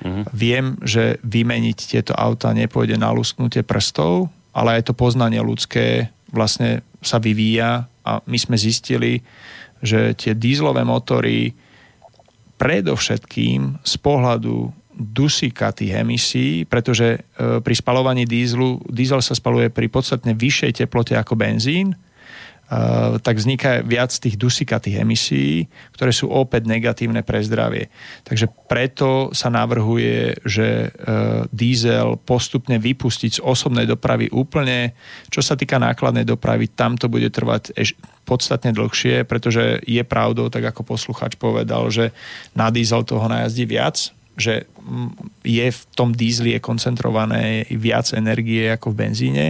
[0.06, 0.24] Mm-hmm.
[0.30, 6.86] Viem, že vymeniť tieto auta nepôjde na lusknutie prstov, ale aj to poznanie ľudské vlastne
[7.02, 9.22] sa vyvíja a my sme zistili,
[9.84, 11.52] že tie dízlové motory
[12.56, 19.92] predovšetkým z pohľadu dusíka tých emisí, pretože e, pri spalovaní dízlu, dízel sa spaluje pri
[19.92, 21.92] podstatne vyššej teplote ako benzín,
[23.22, 27.86] tak vzniká viac tých dusikatých emisí, ktoré sú opäť negatívne pre zdravie.
[28.26, 34.98] Takže preto sa navrhuje, že uh, diesel postupne vypustiť z osobnej dopravy úplne.
[35.30, 37.94] Čo sa týka nákladnej dopravy, tam to bude trvať eš-
[38.26, 42.10] podstatne dlhšie, pretože je pravdou, tak ako posluchač povedal, že
[42.58, 48.74] na diesel toho najazdí viac, že mm, je v tom dízli je koncentrované viac energie
[48.74, 49.46] ako v benzíne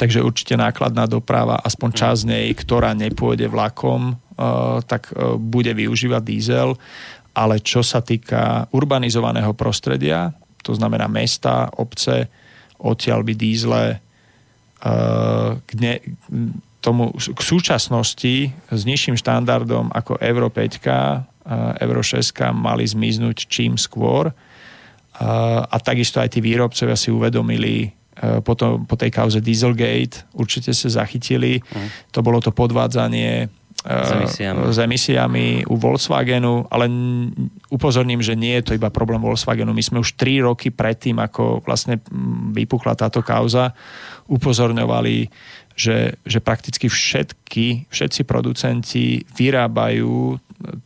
[0.00, 6.22] takže určite nákladná doprava, aspoň časť nej, ktorá nepôjde vlakom, uh, tak uh, bude využívať
[6.24, 6.72] diesel,
[7.36, 10.32] ale čo sa týka urbanizovaného prostredia,
[10.64, 12.32] to znamená mesta, obce,
[12.80, 16.00] odtiaľ by dízle uh, k, ne,
[16.80, 18.34] tomu, k súčasnosti
[18.72, 21.36] s nižším štandardom ako Euro 5,
[21.84, 22.24] Euro 6
[22.56, 24.32] mali zmiznúť čím skôr.
[25.20, 27.99] A takisto aj tí výrobcovia si uvedomili
[28.44, 31.62] potom po tej kauze Dieselgate určite sa zachytili.
[31.62, 31.88] Mm.
[32.12, 34.60] To bolo to podvádzanie eh, s emisiami.
[34.68, 36.90] s emisiami u Volkswagenu, ale
[37.72, 39.72] upozorním, že nie je to iba problém Volkswagenu.
[39.72, 42.02] My sme už 3 roky predtým, ako vlastne
[42.52, 43.72] vypukla táto kauza,
[44.28, 45.32] upozorňovali,
[45.72, 50.36] že, že prakticky všetky, všetci producenti vyrábajú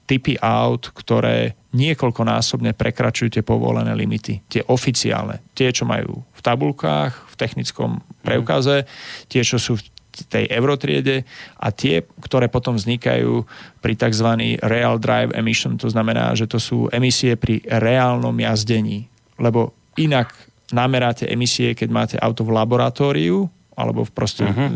[0.07, 4.47] typy aut, ktoré niekoľkonásobne prekračujú tie povolené limity.
[4.47, 5.43] Tie oficiálne.
[5.59, 8.87] Tie, čo majú v tabulkách, v technickom preukaze,
[9.27, 9.85] tie, čo sú v
[10.31, 11.27] tej eurotriede
[11.59, 13.43] a tie, ktoré potom vznikajú
[13.83, 14.55] pri tzv.
[14.63, 19.11] real drive emission, to znamená, že to sú emisie pri reálnom jazdení.
[19.43, 20.31] Lebo inak
[20.71, 24.71] nameráte emisie, keď máte auto v laboratóriu, alebo v proste, uh-huh.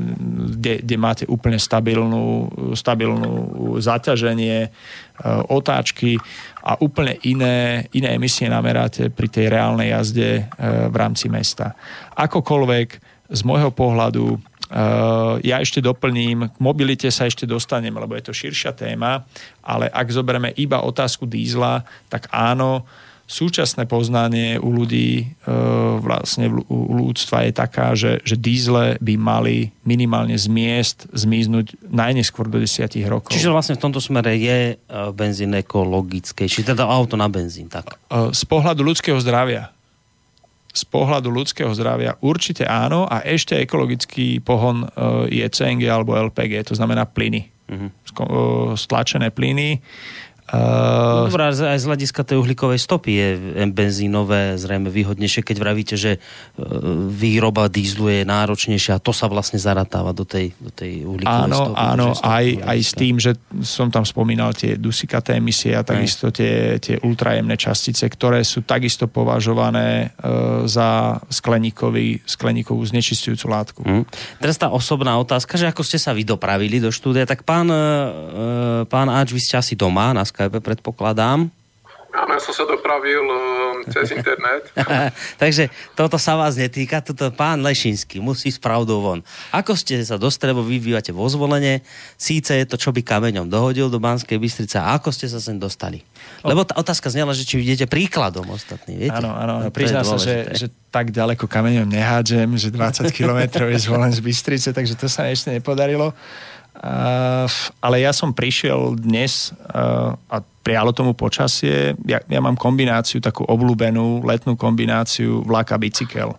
[0.59, 3.31] kde, kde máte úplne stabilnú, stabilnú
[3.79, 4.71] zaťaženie, e,
[5.47, 6.19] otáčky
[6.69, 10.43] a úplne iné, iné emisie nameráte pri tej reálnej jazde e,
[10.93, 11.73] v rámci mesta.
[12.13, 12.89] Akokoľvek
[13.33, 14.39] z môjho pohľadu e,
[15.49, 19.25] ja ešte doplním, k mobilite sa ešte dostanem, lebo je to širšia téma,
[19.65, 22.85] ale ak zoberieme iba otázku dízla, tak áno,
[23.29, 25.53] súčasné poznanie u ľudí, e,
[26.01, 32.49] vlastne u ľudstva je taká, že, že dízle by mali minimálne z miest zmiznúť najneskôr
[32.49, 33.37] do 10 rokov.
[33.37, 34.75] Čiže vlastne v tomto smere je e,
[35.13, 38.01] benzín ekologické, či teda auto na benzín, tak?
[38.09, 39.69] E, z pohľadu ľudského zdravia
[40.69, 44.87] z pohľadu ľudského zdravia určite áno a ešte ekologický pohon
[45.27, 47.51] je CNG alebo LPG, to znamená plyny.
[47.67, 47.91] Uh-huh.
[48.79, 49.83] Stlačené plyny
[50.49, 53.29] Uh, Dobrá, aj z hľadiska tej uhlíkovej stopy je
[53.69, 56.19] benzínové zrejme výhodnejšie, keď vravíte, že e,
[57.13, 61.59] výroba dízlu je náročnejšia a to sa vlastne zaratáva do tej, do tej uhlíkovej áno,
[61.61, 61.77] stopy.
[61.77, 66.81] Áno, aj, aj s tým, že som tam spomínal tie dusikaté emisie a takisto tie,
[66.81, 73.81] tie ultrajemné častice, ktoré sú takisto považované uh, za skleníkový, skleníkovú znečistujúcu látku.
[73.85, 74.05] Hmm.
[74.41, 78.89] Teraz tá osobná otázka, že ako ste sa vy dopravili do štúdia, tak pán, uh,
[78.89, 81.51] pán Ač, vy ste asi doma na Skype, predpokladám.
[82.15, 84.71] Áno, ja som sa dopravil uh, cez internet.
[85.43, 85.67] Takže
[85.99, 89.21] toto sa vás netýka, toto pán Lešinský musí s pravdou von.
[89.51, 91.83] Ako ste sa dostali, lebo vy bývate vo zvolenie,
[92.15, 95.59] síce je to, čo by kameňom dohodil do Banskej Bystrice, a ako ste sa sem
[95.59, 96.07] dostali?
[96.47, 99.19] Lebo tá otázka znela, že či vidíte príkladom ostatní, viete?
[99.19, 103.85] Áno, áno, no, priznám sa, že, že tak ďaleko kameňom nehádžem, že 20 kilometrov je
[103.85, 106.15] zvolen z Bystrice, takže to sa ešte nepodarilo.
[106.79, 107.51] Uh,
[107.83, 111.99] ale ja som prišiel dnes uh, a prialo tomu počasie.
[112.07, 116.39] Ja, ja mám kombináciu, takú obľúbenú letnú kombináciu vlaka bicykel.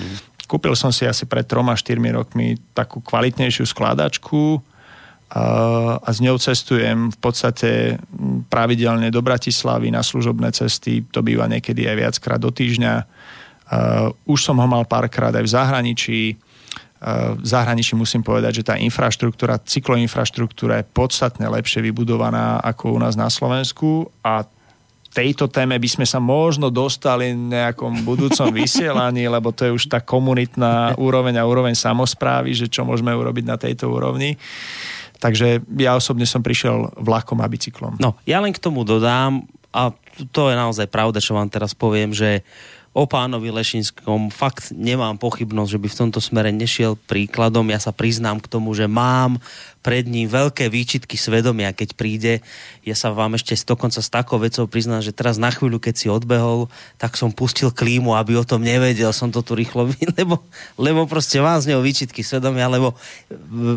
[0.00, 0.16] Mm.
[0.48, 6.40] Kúpil som si asi pred troma, štyrmi rokmi takú kvalitnejšiu skladačku uh, a s ňou
[6.40, 8.00] cestujem v podstate
[8.48, 11.04] pravidelne do Bratislavy na služobné cesty.
[11.12, 13.04] To býva niekedy aj viackrát do týždňa.
[14.28, 16.20] Už som ho mal párkrát aj v zahraničí
[17.02, 23.12] v zahraničí musím povedať, že tá infraštruktúra, cykloinfraštruktúra je podstatne lepšie vybudovaná ako u nás
[23.12, 24.48] na Slovensku a
[25.14, 29.84] tejto téme by sme sa možno dostali v nejakom budúcom vysielaní, lebo to je už
[29.86, 34.34] tá komunitná úroveň a úroveň samozprávy, že čo môžeme urobiť na tejto úrovni.
[35.22, 37.96] Takže ja osobne som prišiel vlakom a bicyklom.
[38.02, 39.90] No, ja len k tomu dodám, a
[40.30, 42.46] to je naozaj pravda, čo vám teraz poviem, že
[42.94, 47.66] o pánovi Lešinskom fakt nemám pochybnosť, že by v tomto smere nešiel príkladom.
[47.74, 49.42] Ja sa priznám k tomu, že mám
[49.84, 52.40] pred ním veľké výčitky svedomia, keď príde.
[52.88, 56.08] Ja sa vám ešte dokonca s takou vecou priznám, že teraz na chvíľu, keď si
[56.08, 59.12] odbehol, tak som pustil klímu, aby o tom nevedel.
[59.12, 60.40] Som to tu rýchlo, lebo,
[60.80, 62.96] lebo proste mám z neho výčitky svedomia, lebo,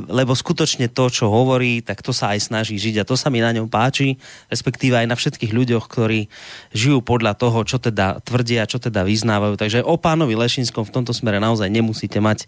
[0.07, 3.43] lebo skutočne to, čo hovorí, tak to sa aj snaží žiť a to sa mi
[3.43, 4.15] na ňom páči,
[4.47, 6.31] respektíve aj na všetkých ľuďoch, ktorí
[6.71, 9.59] žijú podľa toho, čo teda tvrdia, čo teda vyznávajú.
[9.59, 12.47] Takže o pánovi Lešinskom v tomto smere naozaj nemusíte mať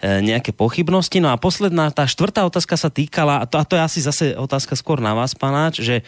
[0.00, 1.20] nejaké pochybnosti.
[1.20, 4.24] No a posledná, tá štvrtá otázka sa týkala, a to, a to je asi zase
[4.32, 6.04] otázka skôr na vás, panáč, že e,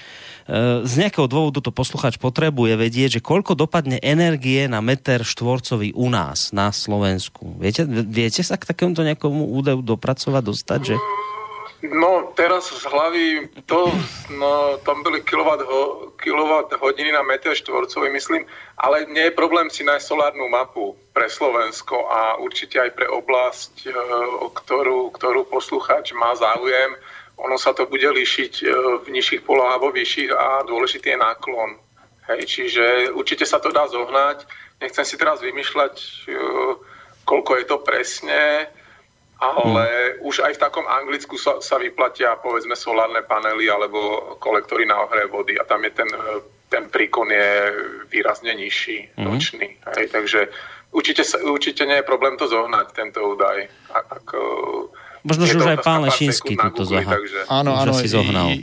[0.85, 6.09] z nejakého dôvodu to posluchač potrebuje vedieť, že koľko dopadne energie na meter štvorcový u
[6.09, 7.61] nás, na Slovensku.
[7.61, 10.97] Viete, viete sa k takémuto nejakomu údajú dopracovať, dostať, že...
[11.83, 13.91] No teraz z hlavy, to,
[14.31, 18.47] no, tam byly kilowatt, ho, kilowatt hodiny na meter štvorcový, myslím,
[18.79, 23.91] ale nie je problém si nájsť solárnu mapu pre Slovensko a určite aj pre oblasť,
[23.91, 23.99] e,
[24.47, 26.95] o ktorú, ktorú posluchač má záujem.
[27.43, 28.67] Ono sa to bude líšiť e,
[29.03, 31.83] v nižších polohách, vo vyšších a dôležitý je náklon.
[32.31, 34.47] Hej, čiže určite sa to dá zohnať.
[34.79, 36.39] Nechcem si teraz vymýšľať, e,
[37.27, 38.71] koľko je to presne,
[39.43, 40.29] ale hmm.
[40.31, 45.27] už aj v takom Anglicku sa, sa vyplatia povedzme solárne panely alebo kolektory na ohre
[45.27, 46.11] vody a tam je ten,
[46.71, 47.51] ten príkon je
[48.07, 49.25] výrazne nižší, hmm.
[49.27, 49.69] nočný.
[49.99, 50.47] Hej, takže
[50.95, 53.67] určite, určite nie je problém to zohnať, tento údaj.
[53.91, 54.27] Ak, ak,
[55.23, 57.15] Možno, že už aj pán Lešinský túto zaha.
[57.15, 57.47] Takže...
[57.47, 57.95] Áno, áno,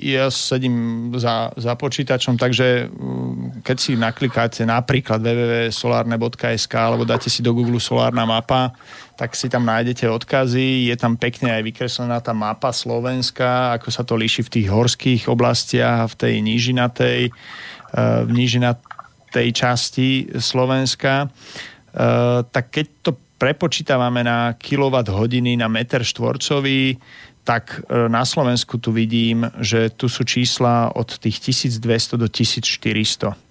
[0.03, 7.39] ja sedím za, za počítačom, takže mm, keď si naklikáte napríklad www.solárne.sk alebo dáte si
[7.39, 8.76] do Google solárna mapa,
[9.19, 14.07] tak si tam nájdete odkazy, je tam pekne aj vykreslená tá mapa Slovenska, ako sa
[14.07, 21.27] to líši v tých horských oblastiach a v tej nížinatej, eh, v nížinatej časti Slovenska.
[21.27, 26.99] Eh, tak keď to prepočítavame na kilowatt hodiny na meter štvorcový,
[27.47, 33.48] tak e, na Slovensku tu vidím, že tu sú čísla od tých 1200 do 1400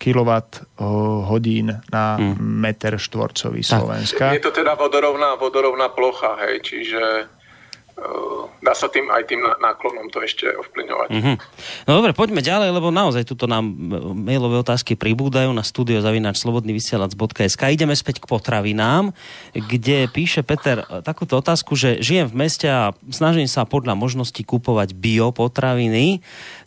[0.00, 0.62] kilowatt e,
[1.28, 2.40] hodín na hmm.
[2.40, 4.32] meter štvorcový Slovenska.
[4.32, 7.28] Je to teda vodorovná, vodorovná plocha, hej, čiže
[8.60, 11.08] dá sa tým aj tým náklonom to ešte ovplyvňovať.
[11.08, 11.36] Mm-hmm.
[11.88, 13.64] No dobre, poďme ďalej, lebo naozaj tuto nám
[14.14, 17.62] mailové otázky pribúdajú na studio zavinač slobodnyvysielac.sk.
[17.72, 19.16] Ideme späť k potravinám,
[19.56, 24.92] kde píše Peter takúto otázku, že žijem v meste a snažím sa podľa možnosti kupovať
[24.92, 26.20] biopotraviny,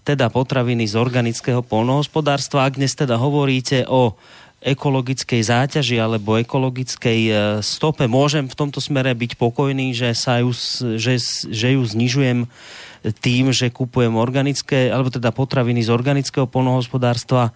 [0.04, 2.68] teda potraviny z organického polnohospodárstva.
[2.68, 4.18] Ak dnes teda hovoríte o
[4.64, 10.56] ekologickej záťaži alebo ekologickej e, stope môžem v tomto smere byť pokojný, že, sa ju,
[10.96, 11.20] že,
[11.52, 12.48] že ju znižujem
[13.20, 17.52] tým, že kupujem organické, alebo teda potraviny z organického polnohospodárstva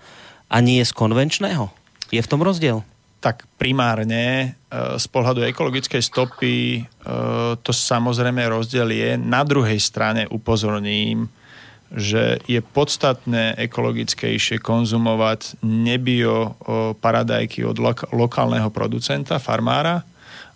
[0.52, 1.72] a nie z konvenčného?
[2.12, 2.84] Je v tom rozdiel?
[3.24, 4.48] Tak primárne e,
[5.00, 6.82] z pohľadu ekologickej stopy e,
[7.64, 9.16] to samozrejme rozdiel je.
[9.16, 11.32] Na druhej strane upozorním,
[11.88, 16.60] že je podstatné ekologickejšie konzumovať nebio
[17.00, 17.80] paradajky od
[18.12, 20.04] lokálneho producenta, farmára,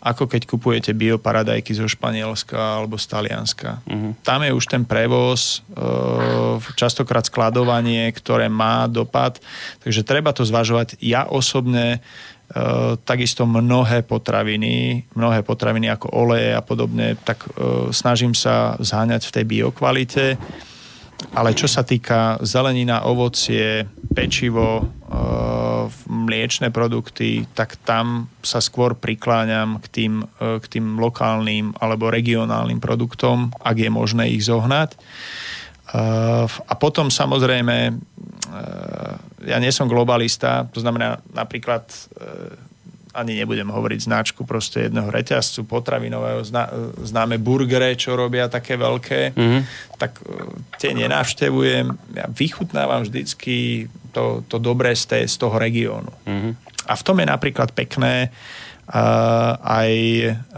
[0.01, 3.85] ako keď kupujete bioparadajky zo Španielska alebo z Talianska.
[3.85, 4.17] Uh-huh.
[4.25, 5.61] Tam je už ten prevoz,
[6.73, 9.37] častokrát skladovanie, ktoré má dopad,
[9.85, 10.97] takže treba to zvažovať.
[11.05, 12.01] Ja osobne
[13.07, 17.47] takisto mnohé potraviny, mnohé potraviny ako oleje a podobne, tak
[17.95, 20.25] snažím sa zháňať v tej biokvalite
[21.31, 24.85] ale čo sa týka zelenina, ovocie, pečivo, e,
[26.09, 32.83] mliečne produkty, tak tam sa skôr prikláňam k tým, e, k tým lokálnym alebo regionálnym
[32.83, 34.95] produktom, ak je možné ich zohnať.
[34.95, 34.97] E,
[36.49, 37.77] a potom samozrejme,
[39.47, 41.87] ja nie som globalista, to znamená napríklad
[43.11, 46.71] ani nebudem hovoriť značku proste jedného reťazcu potravinového, zná,
[47.03, 49.61] známe burgere, čo robia také veľké, mm-hmm.
[49.99, 52.15] tak e, tie nenavštevujem.
[52.15, 56.11] Ja vychutnávam vždycky to, to dobré z, té, z toho regiónu.
[56.23, 56.53] Mm-hmm.
[56.87, 58.33] A v tom je napríklad pekné
[58.89, 59.93] uh, aj,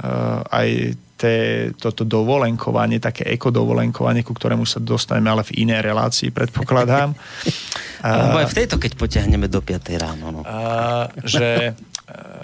[0.02, 1.36] uh, aj té,
[1.80, 7.16] toto dovolenkovanie, také ekodovolenkovanie, ku ktorému sa dostaneme ale v inej relácii, predpokladám.
[8.04, 10.26] Alebo aj v tejto, keď potiahneme do 5 ráno.
[10.36, 10.42] No.
[10.44, 11.72] A, že,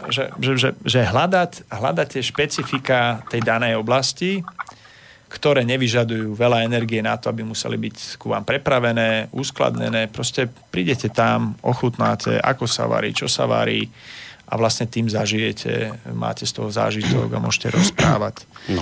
[0.10, 4.42] že, že, že, že hľadať, hľadať tie špecifika tej danej oblasti,
[5.30, 10.10] ktoré nevyžadujú veľa energie na to, aby museli byť ku vám prepravené, uskladnené.
[10.10, 13.86] Proste prídete tam, ochutnáte, ako sa varí, čo sa varí
[14.50, 18.50] a vlastne tým zažijete, máte z toho zážitok a môžete rozprávať.
[18.74, 18.82] No.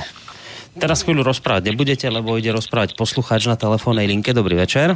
[0.80, 4.31] Teraz chvíľu rozprávať nebudete, lebo ide rozprávať poslucháč na telefónnej linke.
[4.31, 4.95] Dobrý večer.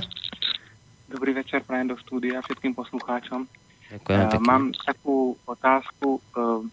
[1.12, 3.44] Dobrý večer, prajem do štúdia všetkým poslucháčom.
[3.92, 6.64] Ďakujem, mám takú otázku, uh,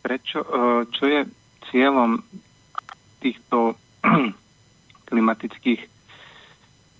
[0.00, 1.20] prečo, uh, čo je
[1.70, 2.22] cieľom
[3.18, 3.74] týchto
[5.10, 5.82] klimatických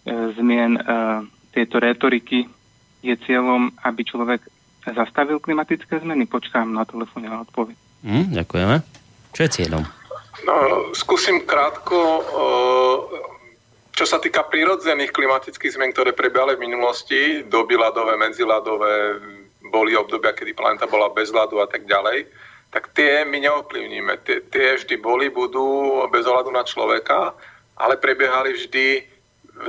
[0.06, 0.78] zmien,
[1.51, 2.47] tejto retoriky,
[3.02, 4.39] je cieľom, aby človek
[4.86, 6.31] zastavil klimatické zmeny?
[6.31, 7.74] Počkám na telefóne na odpoveď.
[8.06, 8.77] Mm, ďakujeme.
[9.35, 9.82] Čo je cieľom?
[10.47, 10.55] No,
[10.94, 12.23] skúsim krátko.
[13.97, 18.94] Čo sa týka prírodzených klimatických zmien, ktoré prebiehali v minulosti, doby ľadové, medziľadové,
[19.73, 22.28] boli obdobia, kedy planeta bola bez ľadu a tak ďalej,
[22.77, 24.20] tak tie my neovplyvníme.
[24.28, 27.32] Tie, tie vždy boli, budú bez ohľadu na človeka,
[27.81, 28.86] ale prebiehali vždy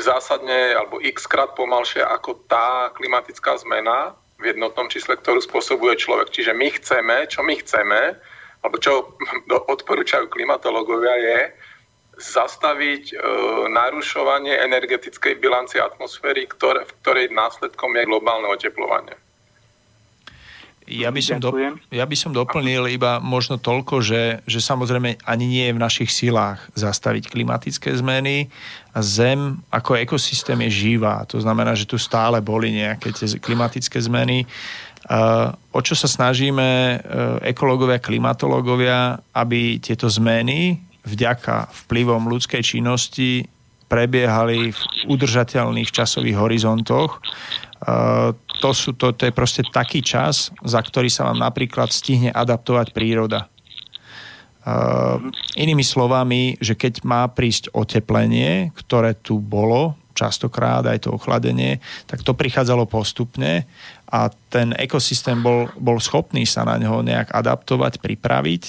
[0.03, 6.29] zásadne alebo x krát pomalšie ako tá klimatická zmena, v jednotnom čísle, ktorú spôsobuje človek.
[6.29, 8.13] Čiže my chceme, čo my chceme,
[8.61, 9.17] alebo čo
[9.73, 11.39] odporúčajú klimatológovia je
[12.17, 13.15] zastaviť e,
[13.69, 19.13] narušovanie energetickej bilancie atmosféry, ktoré, v ktorej následkom je globálne oteplovanie.
[20.87, 21.51] Ja by, som do,
[21.91, 26.07] ja by som doplnil iba možno toľko, že, že samozrejme ani nie je v našich
[26.07, 28.47] silách zastaviť klimatické zmeny
[28.95, 31.27] a Zem ako ekosystém je živá.
[31.27, 34.47] To znamená, že tu stále boli nejaké tie klimatické zmeny.
[35.11, 36.99] Uh, o čo sa snažíme uh,
[37.43, 43.47] ekológovia, klimatológovia, aby tieto zmeny vďaka vplyvom ľudskej činnosti
[43.87, 47.23] prebiehali v udržateľných časových horizontoch
[48.61, 52.91] to, sú, to, to je proste taký čas, za ktorý sa vám napríklad stihne adaptovať
[52.91, 53.47] príroda.
[54.67, 61.79] Uh, inými slovami, že keď má prísť oteplenie, ktoré tu bolo, častokrát aj to ochladenie,
[62.09, 63.63] tak to prichádzalo postupne
[64.09, 68.63] a ten ekosystém bol, bol schopný sa na ňo nejak adaptovať, pripraviť.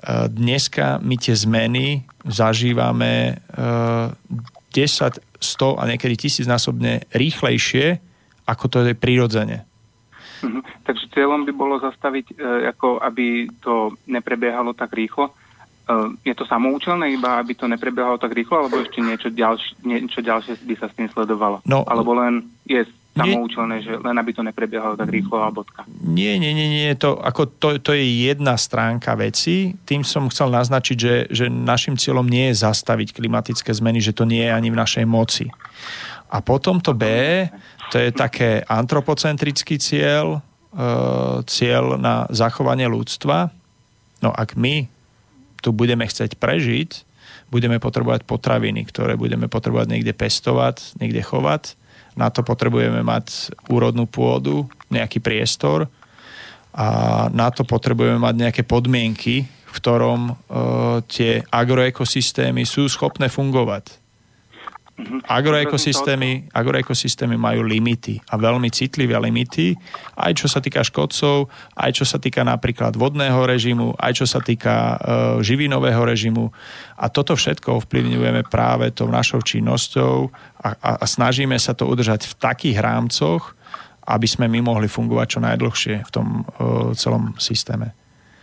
[0.00, 4.16] Uh, dneska my tie zmeny zažívame uh,
[4.72, 8.00] 10, 100 a niekedy tisícnásobne rýchlejšie,
[8.48, 9.64] ako to je prirodzene.
[10.40, 10.60] Mhm.
[10.88, 15.36] Takže cieľom by bolo zastaviť, e, ako aby to neprebiehalo tak rýchlo.
[16.22, 20.62] Je to samoučelné iba, aby to neprebiehalo tak rýchlo, alebo ešte niečo, ďalš, niečo ďalšie
[20.62, 21.66] by sa s tým sledovalo?
[21.66, 25.82] No, alebo len je samoučelné, že len aby to neprebiehalo tak rýchlo a bodka.
[25.98, 26.90] Nie, nie, nie, nie.
[27.02, 29.74] To, ako to, to je jedna stránka veci.
[29.82, 34.22] Tým som chcel naznačiť, že, že našim cieľom nie je zastaviť klimatické zmeny, že to
[34.22, 35.50] nie je ani v našej moci.
[36.30, 37.06] A potom to B,
[37.90, 40.38] to je také antropocentrický cieľ,
[40.70, 40.90] e,
[41.50, 43.50] cieľ na zachovanie ľudstva.
[44.22, 44.86] No ak my
[45.58, 46.90] tu budeme chcieť prežiť,
[47.50, 51.74] budeme potrebovať potraviny, ktoré budeme potrebovať niekde pestovať, niekde chovať.
[52.20, 55.88] Na to potrebujeme mať úrodnú pôdu, nejaký priestor
[56.76, 60.32] a na to potrebujeme mať nejaké podmienky, v ktorom e,
[61.08, 63.96] tie agroekosystémy sú schopné fungovať.
[65.00, 65.24] Mhm.
[65.24, 69.72] Agroekosystémy, agroekosystémy majú limity a veľmi citlivé limity,
[70.20, 74.44] aj čo sa týka škodcov, aj čo sa týka napríklad vodného režimu, aj čo sa
[74.44, 74.96] týka e,
[75.40, 76.52] živinového režimu.
[77.00, 80.28] A toto všetko ovplyvňujeme práve tou našou činnosťou
[80.60, 83.56] a, a, a snažíme sa to udržať v takých rámcoch,
[84.04, 87.96] aby sme my mohli fungovať čo najdlhšie v tom e, celom systéme.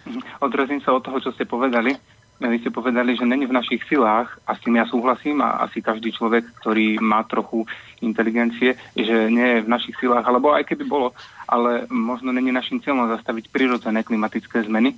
[0.09, 0.41] Mhm.
[0.41, 4.37] Odrazím sa od toho, čo ste povedali vy ste povedali, že není v našich silách,
[4.45, 7.65] a s tým ja súhlasím, a asi každý človek, ktorý má trochu
[8.05, 11.17] inteligencie, že nie je v našich silách, alebo aj keby bolo,
[11.49, 14.93] ale možno není našim cieľom zastaviť prirodzené klimatické zmeny.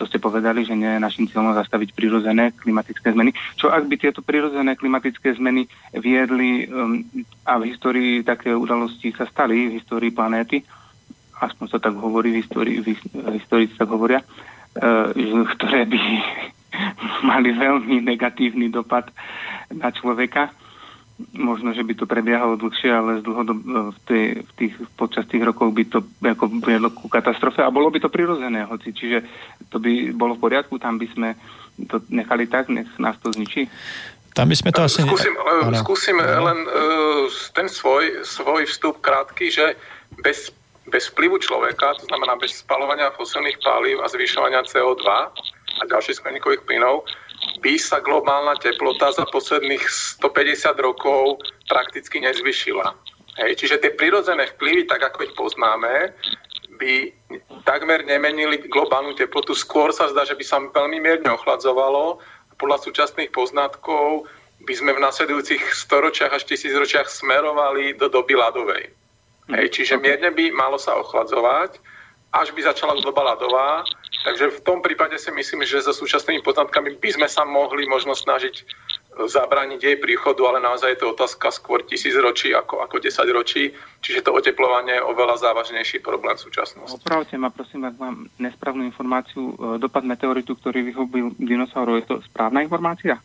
[0.00, 3.36] To ste povedali, že nie je našim cieľom zastaviť prirodzené klimatické zmeny.
[3.60, 7.04] Čo ak by tieto prirodzené klimatické zmeny viedli um,
[7.44, 10.64] a v histórii také udalosti sa stali, v histórii planéty,
[11.36, 12.96] aspoň sa tak hovorí, v histórii, v
[13.36, 14.24] histórii tak hovoria,
[15.56, 16.00] ktoré by
[17.24, 19.08] mali veľmi negatívny dopad
[19.72, 20.52] na človeka.
[21.32, 25.40] možno, že by to prebiehalo dlhšie, ale z dlhodob, v, tej, v tých, počas tých
[25.40, 29.24] rokov by to ako viedlo ku katastrofe a bolo by to prirodzené, hoci, čiže
[29.72, 31.28] to by bolo v poriadku, tam by sme
[31.88, 33.64] to nechali tak, nech nás to zničí.
[34.36, 35.00] Tam by sme to asi...
[35.00, 35.78] Skúsim, ne...
[35.80, 37.24] skúsim len uh,
[37.56, 39.72] ten svoj, svoj vstup krátky, že
[40.20, 40.52] bez,
[40.86, 46.62] bez vplyvu človeka, to znamená bez spalovania fosilných palív a zvyšovania CO2 a ďalších skleníkových
[46.62, 47.02] plynov,
[47.60, 49.82] by sa globálna teplota za posledných
[50.22, 52.94] 150 rokov prakticky nezvyšila.
[53.36, 56.16] Hej, čiže tie prirodzené vplyvy, tak ako ich poznáme,
[56.80, 57.12] by
[57.64, 59.52] takmer nemenili globálnu teplotu.
[59.56, 62.20] Skôr sa zdá, že by sa veľmi mierne ochladzovalo.
[62.56, 64.24] Podľa súčasných poznatkov
[64.64, 69.05] by sme v nasledujúcich storočiach až tisícročiach smerovali do doby ľadovej.
[69.46, 71.78] Hej, čiže mierne by malo sa ochladzovať,
[72.34, 73.86] až by začala doba ľadová
[74.26, 78.10] Takže v tom prípade si myslím, že so súčasnými poznatkami by sme sa mohli možno
[78.10, 78.62] snažiť e,
[79.30, 83.70] zabrániť jej príchodu, ale naozaj je to otázka skôr tisíc ročí ako, ako 10 ročí,
[84.02, 87.06] čiže to oteplovanie je oveľa závažnejší problém v súčasnosti.
[87.06, 89.54] Opravte ma, prosím, ak mám nesprávnu informáciu.
[89.54, 93.22] E, dopad meteoritu, ktorý vyhubil dinosaurov, je to správna informácia?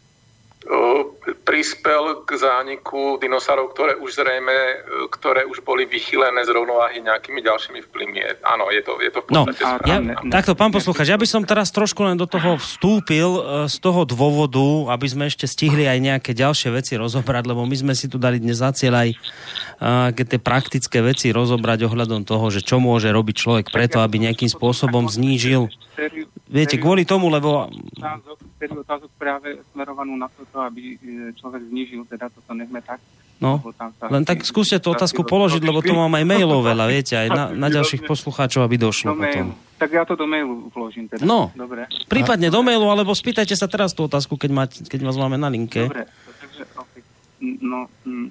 [1.41, 7.81] Prispel k zániku dinosaurov, ktoré už zrejme, ktoré už boli vychylené z rovnováhy nejakými ďalšími
[7.89, 8.45] vplyvmi.
[8.45, 9.49] Áno, je to, je to v no,
[9.89, 9.97] ja,
[10.29, 14.93] Takto, pán poslúchač, ja by som teraz trošku len do toho vstúpil z toho dôvodu,
[14.93, 18.37] aby sme ešte stihli aj nejaké ďalšie veci rozobrať, lebo my sme si tu dali
[18.37, 23.35] dnes za cieľ aj uh, tie praktické veci rozobrať ohľadom toho, že čo môže robiť
[23.35, 25.73] človek preto, aby nejakým spôsobom znížil.
[26.51, 27.71] Viete, kvôli tomu, lebo...
[28.61, 32.99] Otázok práve smerovanú na to, aby e, človek znížil, teda toto nechme tak.
[33.41, 33.57] No,
[34.13, 37.43] len tak skúste tú otázku položiť, lebo to mám aj mailov veľa, viete, aj na,
[37.49, 39.47] na ďalších poslucháčov, aby došlo do potom.
[39.81, 41.25] Tak ja to do mailu vložím teda.
[41.25, 41.89] No, Dobre.
[42.05, 45.49] prípadne do mailu, alebo spýtajte sa teraz tú otázku, keď, máte, keď vás máme na
[45.49, 45.89] linke.
[45.89, 46.05] Dobre,
[46.37, 47.01] takže, okay.
[47.41, 48.29] no, mm,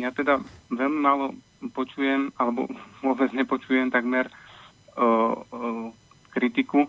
[0.00, 0.40] ja teda
[0.72, 1.36] veľmi málo
[1.76, 2.64] počujem, alebo
[3.04, 4.32] vôbec nepočujem takmer
[4.96, 5.92] uh, uh,
[6.32, 6.88] kritiku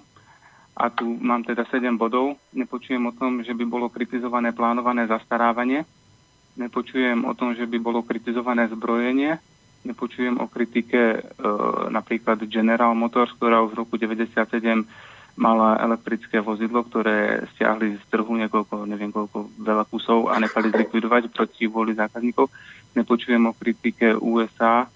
[0.76, 2.36] a tu mám teda 7 bodov.
[2.52, 5.88] Nepočujem o tom, že by bolo kritizované plánované zastarávanie.
[6.60, 9.40] Nepočujem o tom, že by bolo kritizované zbrojenie.
[9.88, 11.20] Nepočujem o kritike e,
[11.94, 14.84] napríklad General Motors, ktorá už v roku 1997
[15.36, 21.28] mala elektrické vozidlo, ktoré stiahli z trhu niekoľko, neviem koľko, veľa kusov a nechali zlikvidovať
[21.32, 22.48] proti vôli zákazníkov.
[22.96, 24.88] Nepočujem o kritike USA,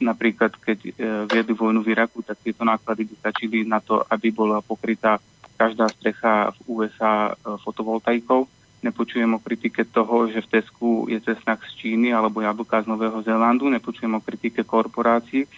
[0.00, 0.90] napríklad keď e,
[1.28, 5.20] viedli vojnu v Iraku, tak tieto náklady by stačili na to, aby bola pokrytá
[5.56, 8.44] každá strecha v USA e, fotovoltaikou.
[8.84, 13.18] Nepočujem o kritike toho, že v Tesku je cesnak z Číny alebo jablka z Nového
[13.24, 13.66] Zélandu.
[13.72, 15.48] Nepočujem o kritike korporácií,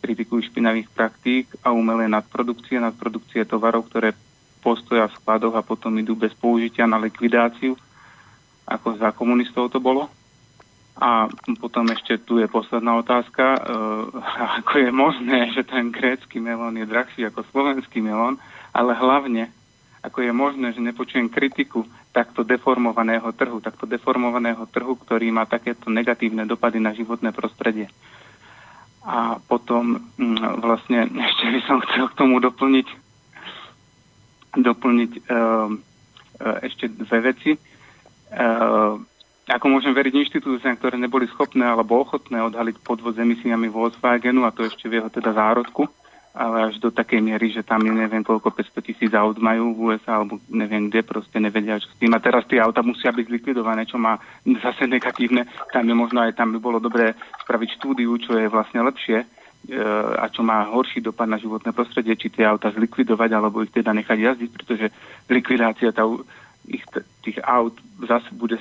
[0.00, 4.16] kritikujú špinavých praktík a umelé nadprodukcie, nadprodukcie tovarov, ktoré
[4.64, 7.78] postoja v skladoch a potom idú bez použitia na likvidáciu,
[8.66, 10.10] ako za komunistov to bolo.
[10.96, 11.28] A
[11.60, 13.44] potom ešte tu je posledná otázka.
[13.56, 13.60] E,
[14.64, 18.40] ako je možné, že ten grécky melón je drahší ako slovenský melón,
[18.72, 19.52] ale hlavne,
[20.00, 21.84] ako je možné, že nepočujem kritiku
[22.16, 27.92] takto deformovaného trhu, takto deformovaného trhu, ktorý má takéto negatívne dopady na životné prostredie.
[29.04, 32.88] A potom mm, vlastne ešte by som chcel k tomu doplniť,
[34.56, 35.38] doplniť e, e,
[36.64, 37.52] ešte dve veci.
[37.52, 37.60] E,
[39.46, 44.50] ako môžem veriť inštitúciám, ktoré neboli schopné alebo ochotné odhaliť podvod s emisiami Volkswagenu a
[44.50, 45.86] to ešte v jeho teda zárodku,
[46.34, 49.78] ale až do takej miery, že tam je neviem koľko 500 tisíc aut majú v
[49.94, 52.10] USA alebo neviem kde, proste nevedia čo s tým.
[52.10, 55.46] A teraz tie auta musia byť zlikvidované, čo má zase negatívne.
[55.70, 57.14] Tam je možno aj tam by bolo dobré
[57.46, 59.26] spraviť štúdiu, čo je vlastne lepšie e,
[60.18, 63.94] a čo má horší dopad na životné prostredie, či tie auta zlikvidovať alebo ich teda
[63.94, 64.90] nechať jazdiť, pretože
[65.30, 66.02] likvidácia tá,
[66.66, 66.82] ich,
[67.22, 68.58] tých aut zase bude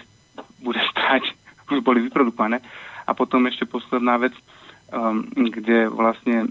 [0.59, 1.31] bude stať,
[1.73, 2.61] už boli vyprodukované.
[3.05, 4.33] A potom ešte posledná vec,
[4.89, 6.49] um, kde vlastne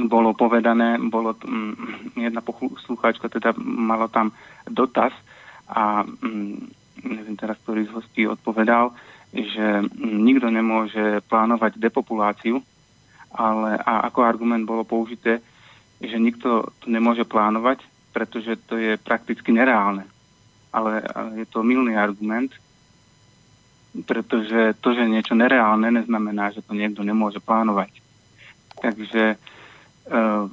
[0.00, 1.76] bolo povedané, bolo um,
[2.16, 4.32] jedna poslucháčka teda mala tam
[4.66, 5.12] dotaz
[5.68, 6.58] a um,
[7.04, 8.92] neviem teraz, ktorý z hostí odpovedal,
[9.30, 12.58] že nikto nemôže plánovať depopuláciu,
[13.30, 15.38] ale a ako argument bolo použité,
[16.02, 20.02] že nikto to nemôže plánovať, pretože to je prakticky nereálne.
[20.74, 22.50] Ale, ale je to milný argument,
[24.06, 27.90] pretože to, že niečo nereálne, neznamená, že to niekto nemôže plánovať.
[28.78, 29.36] Takže,
[30.10, 30.46] uh,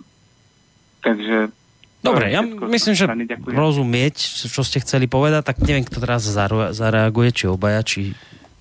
[1.06, 1.54] takže
[1.98, 3.10] Dobre, ja myslím, že
[3.52, 4.16] rozumieť,
[4.48, 6.24] čo ste chceli povedať, tak neviem, kto teraz
[6.72, 8.14] zareaguje, či obaja, či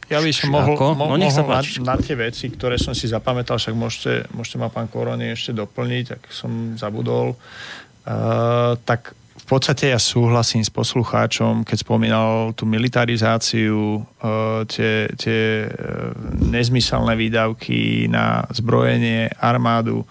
[0.06, 3.58] ja by som mohol, mo- no, mohol na, na tie veci, ktoré som si zapamätal,
[3.58, 7.34] však môžete, môžete ma pán Korony ešte doplniť, ak som zabudol.
[8.06, 14.02] Uh, tak podstate ja súhlasím s poslucháčom, keď spomínal tú militarizáciu,
[14.66, 15.70] tie, tie
[16.42, 20.02] nezmyselné výdavky na zbrojenie, armádu.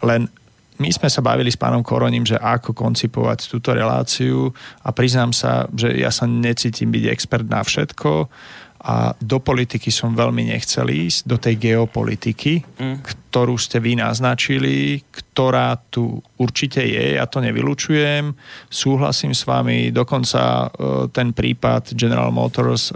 [0.00, 0.32] Len
[0.80, 4.48] my sme sa bavili s pánom Koroním, že ako koncipovať túto reláciu
[4.80, 8.32] a priznám sa, že ja sa necítim byť expert na všetko
[8.80, 13.04] a do politiky som veľmi nechcel ísť, do tej geopolitiky, mm.
[13.04, 18.32] ktorú ste vy naznačili, ktorá tu určite je, ja to nevylučujem,
[18.72, 20.66] súhlasím s vami, dokonca e,
[21.12, 22.92] ten prípad General Motors, e,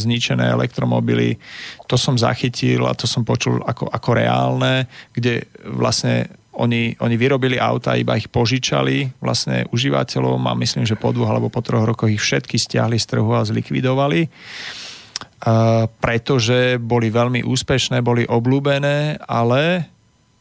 [0.00, 1.36] zničené elektromobily,
[1.84, 7.60] to som zachytil a to som počul ako, ako reálne, kde vlastne oni, oni vyrobili
[7.60, 12.10] auta, iba ich požičali vlastne užívateľom a myslím, že po dvoch alebo po troch rokoch
[12.10, 14.26] ich všetky stiahli z trhu a zlikvidovali.
[16.02, 19.86] Pretože boli veľmi úspešné, boli obľúbené, ale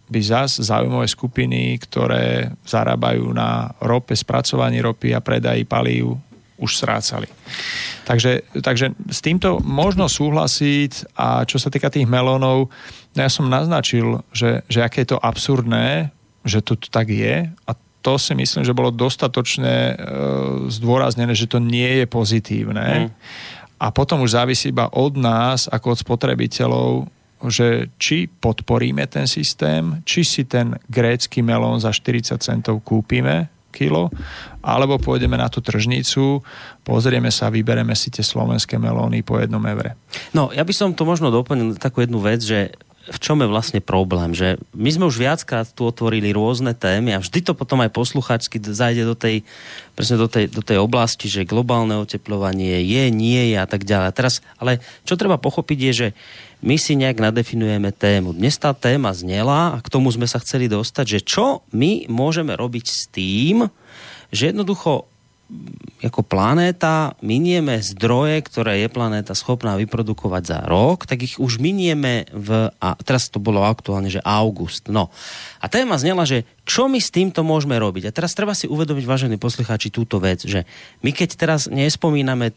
[0.08, 6.16] by zas zaujímavé skupiny, ktoré zarábajú na rope, spracovaní ropy a predají palív,
[6.58, 7.30] už strácali.
[8.08, 12.74] Takže, takže s týmto možno súhlasiť a čo sa týka tých melónov,
[13.14, 16.10] no ja som naznačil, že, že aké je to absurdné,
[16.48, 17.72] že to tak je a
[18.02, 19.96] to si myslím, že bolo dostatočne e,
[20.72, 22.88] zdôraznené, že to nie je pozitívne.
[22.88, 23.10] Mm.
[23.78, 26.90] A potom už závisí iba od nás, ako od spotrebiteľov,
[27.46, 34.10] že či podporíme ten systém, či si ten grécky melón za 40 centov kúpime kilo,
[34.66, 36.42] alebo pôjdeme na tú tržnicu,
[36.82, 39.94] pozrieme sa, vybereme si tie slovenské melóny po jednom evre.
[40.34, 42.74] No, ja by som to možno doplnil takú jednu vec, že
[43.08, 47.24] v čom je vlastne problém, že my sme už viackrát tu otvorili rôzne témy a
[47.24, 49.48] vždy to potom aj posluchačsky zajde do tej,
[49.96, 54.12] presne do tej, do tej oblasti, že globálne oteplovanie je, nie je a tak ďalej.
[54.12, 56.08] teraz, ale čo treba pochopiť je, že
[56.60, 58.34] my si nejak nadefinujeme tému.
[58.36, 62.58] Dnes tá téma znela a k tomu sme sa chceli dostať, že čo my môžeme
[62.58, 63.72] robiť s tým,
[64.34, 65.08] že jednoducho
[66.04, 72.28] ako planéta minieme zdroje, ktoré je planéta schopná vyprodukovať za rok, tak ich už minieme
[72.36, 74.92] v, a teraz to bolo aktuálne, že august.
[74.92, 75.08] No.
[75.64, 78.12] A téma znela, že čo my s týmto môžeme robiť.
[78.12, 80.68] A teraz treba si uvedomiť, vážení poslucháči, túto vec, že
[81.02, 82.52] my keď teraz nespomíname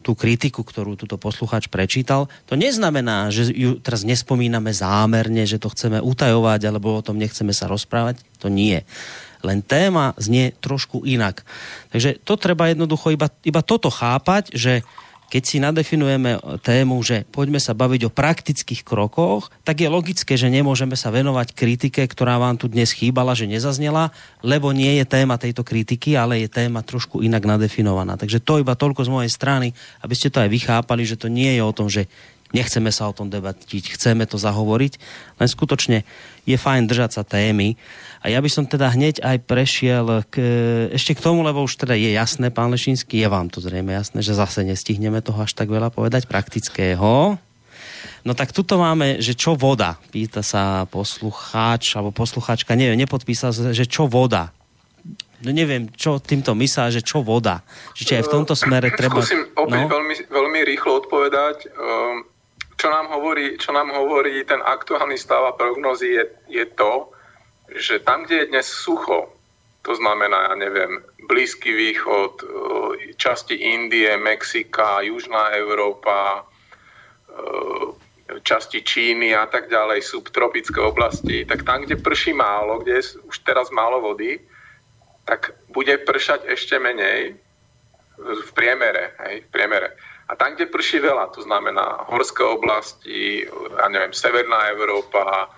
[0.00, 5.68] tú kritiku, ktorú túto poslucháč prečítal, to neznamená, že ju teraz nespomíname zámerne, že to
[5.68, 8.24] chceme utajovať alebo o tom nechceme sa rozprávať.
[8.40, 8.80] To nie
[9.44, 11.44] len téma znie trošku inak.
[11.90, 14.84] Takže to treba jednoducho iba, iba toto chápať, že
[15.30, 20.50] keď si nadefinujeme tému, že poďme sa baviť o praktických krokoch, tak je logické, že
[20.50, 24.10] nemôžeme sa venovať kritike, ktorá vám tu dnes chýbala, že nezaznela,
[24.42, 28.18] lebo nie je téma tejto kritiky, ale je téma trošku inak nadefinovaná.
[28.18, 29.70] Takže to iba toľko z mojej strany,
[30.02, 32.10] aby ste to aj vychápali, že to nie je o tom, že
[32.50, 34.92] nechceme sa o tom debatiť, chceme to zahovoriť,
[35.38, 36.02] len skutočne
[36.46, 37.78] je fajn držať sa témy.
[38.20, 40.36] A ja by som teda hneď aj prešiel k,
[40.92, 44.20] ešte k tomu, lebo už teda je jasné, pán Lešinský, je vám to zrejme jasné,
[44.20, 47.40] že zase nestihneme toho až tak veľa povedať praktického.
[48.20, 49.96] No tak tuto máme, že čo voda?
[50.12, 54.52] Pýta sa poslucháč, alebo poslucháčka, neviem, nepodpísal, že čo voda?
[55.40, 57.64] No neviem, čo týmto myslá, že čo voda?
[57.96, 59.24] Že či aj v tomto smere treba...
[59.24, 59.92] Skúsim opäť no?
[59.96, 61.72] veľmi, veľmi rýchlo odpovedať.
[61.72, 62.28] Um,
[62.80, 67.12] čo nám hovorí, čo nám hovorí ten aktuálny stav a prognozy je, je to,
[67.76, 69.28] že tam, kde je dnes sucho,
[69.84, 72.46] to znamená, ja neviem, Blízky východ, e,
[73.20, 76.40] časti Indie, Mexika, Južná Európa,
[77.28, 83.20] e, časti Číny a tak ďalej, subtropické oblasti, tak tam, kde prší málo, kde je
[83.28, 84.40] už teraz málo vody,
[85.28, 87.36] tak bude pršať ešte menej
[88.20, 89.14] v priemere.
[89.20, 89.88] Hej, v priemere.
[90.30, 95.48] A tam, kde prší veľa, to znamená horské oblasti, ja neviem, Severná Európa, e,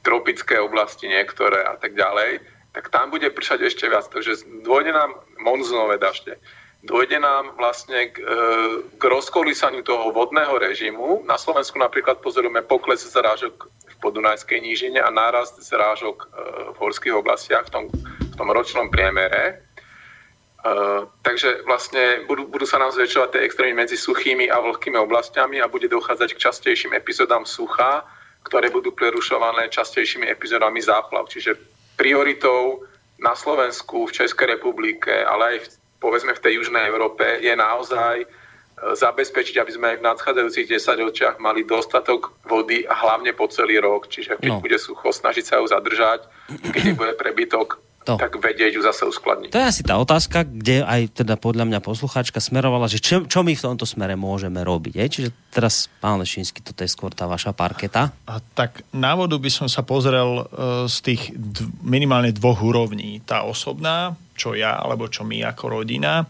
[0.00, 2.40] tropické oblasti niektoré a tak ďalej,
[2.72, 4.08] tak tam bude pršať ešte viac.
[4.08, 5.12] Takže dôjde nám
[5.44, 6.40] monzunové dažde.
[6.80, 8.36] Dôjde nám vlastne k, e,
[8.96, 11.20] k rozkolísaniu toho vodného režimu.
[11.28, 16.26] Na Slovensku napríklad pozorujeme pokles zrážok v podunajskej nížine a nárast zrážok e,
[16.72, 17.84] v horských oblastiach v tom,
[18.24, 19.68] v tom ročnom priemere.
[20.60, 25.56] Uh, takže vlastne budú, budú sa nám zväčšovať tie extrémy medzi suchými a vlhkými oblastiami
[25.56, 28.04] a bude dochádzať k častejším epizódám sucha,
[28.44, 31.32] ktoré budú prerušované častejšími epizódami záplav.
[31.32, 31.56] Čiže
[31.96, 32.84] prioritou
[33.24, 35.66] na Slovensku, v Českej republike, ale aj v,
[35.96, 38.28] povedzme v tej južnej Európe je naozaj uh,
[39.00, 43.80] zabezpečiť, aby sme aj v nadchádzajúcich 10 očiach mali dostatok vody a hlavne po celý
[43.80, 44.12] rok.
[44.12, 44.60] Čiže keď no.
[44.60, 46.28] bude sucho, snažiť sa ju zadržať,
[46.76, 48.16] keď bude prebytok, to.
[48.16, 49.52] tak vedieť ju zase uskladniť.
[49.52, 53.44] To je asi tá otázka, kde aj teda podľa mňa poslucháčka smerovala, že čo, čo
[53.44, 54.94] my v tomto smere môžeme robiť.
[54.96, 55.04] Je?
[55.06, 58.10] Čiže teraz, pán Lešínsky, toto je skôr tá vaša parketa.
[58.24, 63.20] A tak na vodu by som sa pozrel uh, z tých d- minimálne dvoch úrovní.
[63.22, 66.24] Tá osobná, čo ja, alebo čo my ako rodina.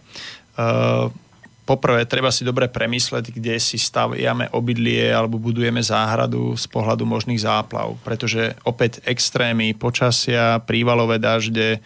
[0.58, 1.08] Uh,
[1.70, 7.46] poprvé treba si dobre premysleť, kde si staviame obydlie alebo budujeme záhradu z pohľadu možných
[7.46, 7.94] záplav.
[8.02, 11.78] Pretože opäť extrémy počasia, prívalové dažde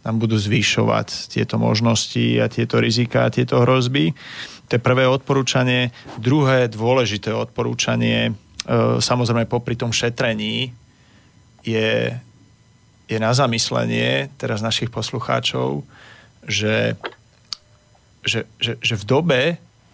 [0.00, 4.16] nám budú zvyšovať tieto možnosti a tieto rizika a tieto hrozby.
[4.72, 5.92] To je prvé odporúčanie.
[6.16, 8.32] Druhé dôležité odporúčanie, e,
[8.96, 10.72] samozrejme popri tom šetrení,
[11.68, 12.16] je,
[13.04, 15.84] je na zamyslenie teraz našich poslucháčov,
[16.48, 16.96] že
[18.22, 19.40] že, že, že v dobe,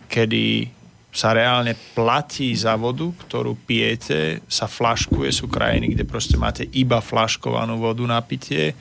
[0.09, 0.69] kedy
[1.15, 6.99] sa reálne platí za vodu, ktorú pijete, sa flaškuje, sú krajiny, kde proste máte iba
[6.99, 8.75] flaškovanú vodu na pitie,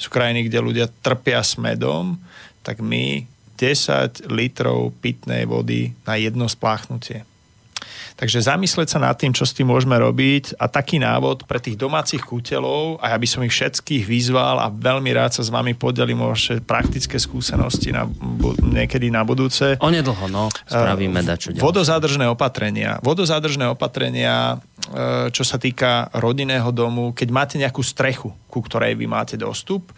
[0.00, 2.16] sú krajiny, kde ľudia trpia s medom,
[2.64, 3.28] tak my
[3.60, 7.28] 10 litrov pitnej vody na jedno spláchnutie.
[8.16, 11.76] Takže zamyslieť sa nad tým, čo s tým môžeme robiť a taký návod pre tých
[11.76, 15.76] domácich kúteľov a ja by som ich všetkých vyzval a veľmi rád sa s vami
[15.76, 18.08] podelím o vaše praktické skúsenosti na,
[18.64, 19.76] niekedy na budúce.
[19.84, 23.04] Onedlho, no, spravíme uh, dačo Vodozádržné opatrenia.
[23.04, 29.04] Vodozádržné opatrenia, uh, čo sa týka rodinného domu, keď máte nejakú strechu, ku ktorej vy
[29.04, 29.92] máte dostup,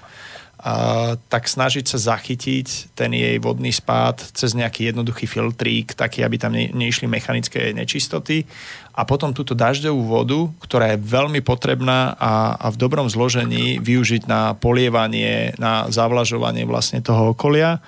[1.30, 6.50] tak snažiť sa zachytiť ten jej vodný spád cez nejaký jednoduchý filtrík, taký, aby tam
[6.50, 8.42] ne, neišli mechanické nečistoty.
[8.98, 14.26] A potom túto dažďovú vodu, ktorá je veľmi potrebná a, a v dobrom zložení využiť
[14.26, 17.78] na polievanie, na zavlažovanie vlastne toho okolia.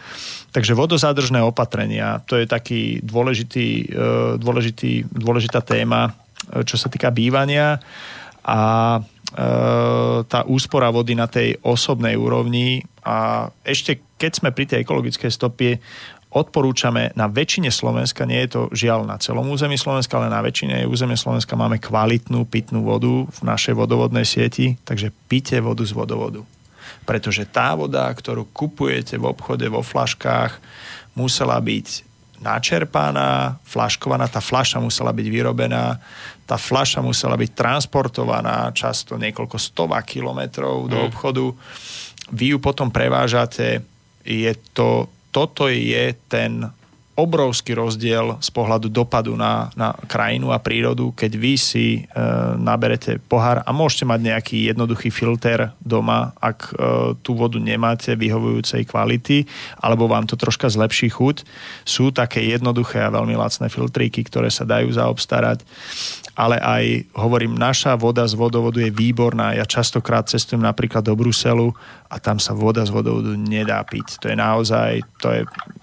[0.55, 6.15] Takže vodozádržné opatrenia, to je taký dôležitý, e, dôležitý, dôležitá téma,
[6.55, 7.83] e, čo sa týka bývania.
[8.47, 8.59] A
[9.31, 15.81] tá úspora vody na tej osobnej úrovni a ešte keď sme pri tej ekologickej stopie,
[16.31, 20.87] odporúčame na väčšine Slovenska, nie je to žiaľ na celom území Slovenska, ale na väčšine
[20.87, 26.47] územie Slovenska máme kvalitnú pitnú vodu v našej vodovodnej sieti, takže pite vodu z vodovodu.
[27.03, 30.63] Pretože tá voda, ktorú kupujete v obchode, vo flaškách,
[31.19, 32.07] musela byť
[32.41, 35.99] načerpaná, flaškovaná, tá flaša musela byť vyrobená,
[36.51, 41.07] tá flaša musela byť transportovaná často niekoľko stová kilometrov do mm.
[41.07, 41.47] obchodu.
[42.35, 43.87] Vy ju potom prevážate,
[44.27, 46.67] je to, toto je ten
[47.21, 52.01] obrovský rozdiel z pohľadu dopadu na, na krajinu a prírodu, keď vy si e,
[52.57, 56.73] naberete pohár a môžete mať nejaký jednoduchý filter doma, ak e,
[57.21, 59.45] tú vodu nemáte vyhovujúcej kvality,
[59.79, 61.45] alebo vám to troška zlepší chuť.
[61.85, 65.63] Sú také jednoduché a veľmi lacné filtríky, ktoré sa dajú zaobstarať
[66.41, 66.85] ale aj,
[67.21, 69.53] hovorím, naša voda z vodovodu je výborná.
[69.53, 71.75] Ja častokrát cestujem napríklad do Bruselu
[72.09, 74.17] a tam sa voda z vodovodu nedá piť.
[74.25, 75.43] To je naozaj, to je,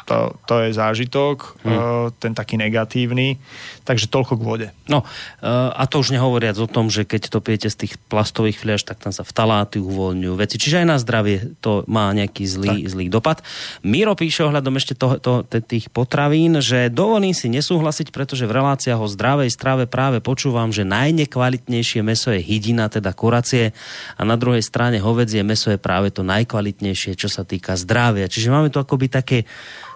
[0.09, 0.17] to,
[0.49, 2.15] to je zážitok, hmm.
[2.21, 3.41] ten taký negatívny.
[3.83, 4.67] Takže toľko k vode.
[4.87, 5.03] No,
[5.39, 8.87] e, a to už nehovoriac o tom, že keď to pijete z tých plastových fliaž,
[8.87, 10.55] tak tam sa vtaláty uvoľňujú veci.
[10.59, 13.43] Čiže aj na zdravie to má nejaký zlý, zlý dopad.
[13.83, 18.99] Miro píše ohľadom ešte to, to, tých potravín, že dovolím si nesúhlasiť, pretože v reláciách
[18.99, 23.71] o zdravej strave práve počúvam, že najnekvalitnejšie meso je hydina, teda kuracie,
[24.15, 28.29] a na druhej strane hovedzie meso je práve to najkvalitnejšie, čo sa týka zdravia.
[28.29, 29.47] Čiže máme tu akoby také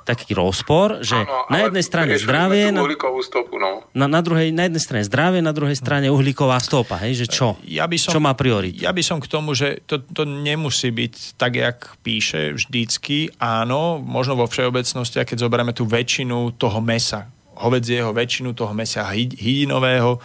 [0.04, 2.84] taký rozpor, že ano, na jednej strane zdravie, na,
[3.22, 3.86] stopu, no.
[3.94, 7.58] na, na, druhej, na jednej strane zdravie, na druhej strane uhlíková stopa, hej, že čo?
[7.66, 8.82] Ja by som, čo má prioritu?
[8.82, 14.02] Ja by som k tomu, že to, to nemusí byť tak, jak píše vždycky, áno,
[14.02, 17.30] možno vo všeobecnosti, a keď zoberieme tú väčšinu toho mesa,
[17.62, 20.18] hovedzieho väčšinu toho mesa hydinového,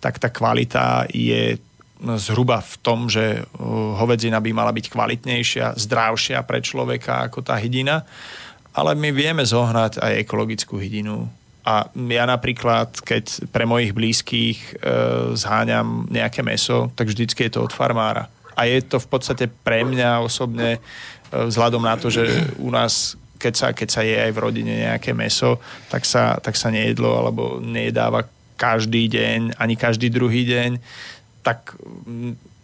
[0.00, 1.60] tak tá kvalita je
[1.98, 7.58] zhruba v tom, že uh, hovedzina by mala byť kvalitnejšia, zdravšia pre človeka ako tá
[7.58, 8.06] hydina
[8.78, 11.26] ale my vieme zohnať aj ekologickú hydinu.
[11.66, 14.72] A ja napríklad, keď pre mojich blízkych e,
[15.36, 18.30] zháňam nejaké meso, tak vždycky je to od farmára.
[18.56, 20.80] A je to v podstate pre mňa osobne, e,
[21.28, 22.24] vzhľadom na to, že
[22.62, 26.58] u nás keď sa, keď sa je aj v rodine nejaké meso, tak sa, tak
[26.58, 28.26] sa nejedlo alebo nejedáva
[28.58, 30.82] každý deň, ani každý druhý deň,
[31.46, 31.78] tak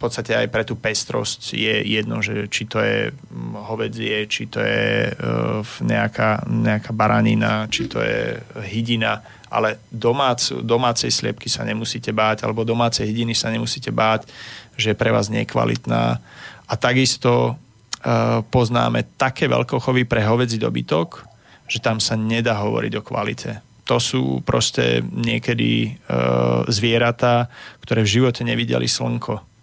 [0.04, 4.60] podstate aj pre tú pestrosť je jedno, že či to je mm, hovedzie, či to
[4.60, 8.36] je uh, nejaká, nejaká baranina, či to je
[8.68, 14.28] hydina, ale domác, domácej sliepky sa nemusíte báť, alebo domácej hydiny sa nemusíte báť,
[14.76, 16.20] že je pre vás nekvalitná.
[16.68, 21.24] A takisto uh, poznáme také veľkochovy pre hovedzí dobytok,
[21.64, 23.64] že tam sa nedá hovoriť o kvalite.
[23.88, 27.48] To sú proste niekedy uh, zvieratá,
[27.80, 29.53] ktoré v živote nevideli slnko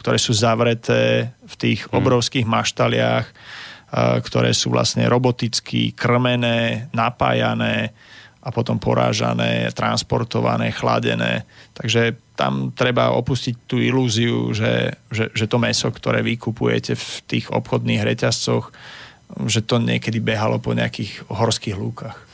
[0.00, 1.92] ktoré sú zavreté v tých hmm.
[2.00, 3.28] obrovských maštaliach,
[4.24, 7.90] ktoré sú vlastne roboticky krmené, napájané
[8.40, 11.44] a potom porážané, transportované, chladené.
[11.74, 17.06] Takže tam treba opustiť tú ilúziu, že, že, že to meso, ktoré vy kupujete v
[17.28, 18.72] tých obchodných reťazcoch,
[19.44, 22.29] že to niekedy behalo po nejakých horských lúkach.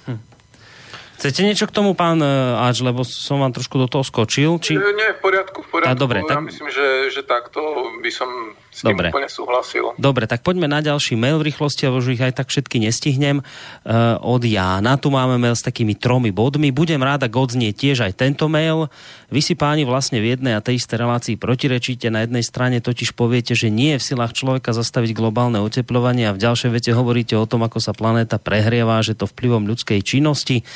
[1.17, 2.29] Chcete niečo k tomu, pán e,
[2.61, 4.61] Ač, lebo som vám trošku do toho skočil?
[4.61, 4.77] Či...
[4.77, 5.97] Nie, v poriadku, v poriadku.
[5.97, 6.37] A, dobre, tak...
[6.37, 8.29] Ja myslím, že, že takto by som
[8.77, 9.09] s tým Dobre.
[9.09, 9.97] úplne súhlasil.
[9.97, 13.41] Dobre, tak poďme na ďalší mail v rýchlosti, lebo už ich aj tak všetky nestihnem.
[13.41, 16.69] Uh, od Jána, tu máme mail s takými tromi bodmi.
[16.69, 18.93] Budem rád, ak odznie tiež aj tento mail.
[19.33, 22.13] Vy si páni vlastne v jednej a tej isté relácii protirečíte.
[22.13, 26.37] Na jednej strane totiž poviete, že nie je v silách človeka zastaviť globálne oteplovanie a
[26.37, 30.69] v ďalšej vete hovoríte o tom, ako sa planéta prehrieva, že to vplyvom ľudskej činnosti.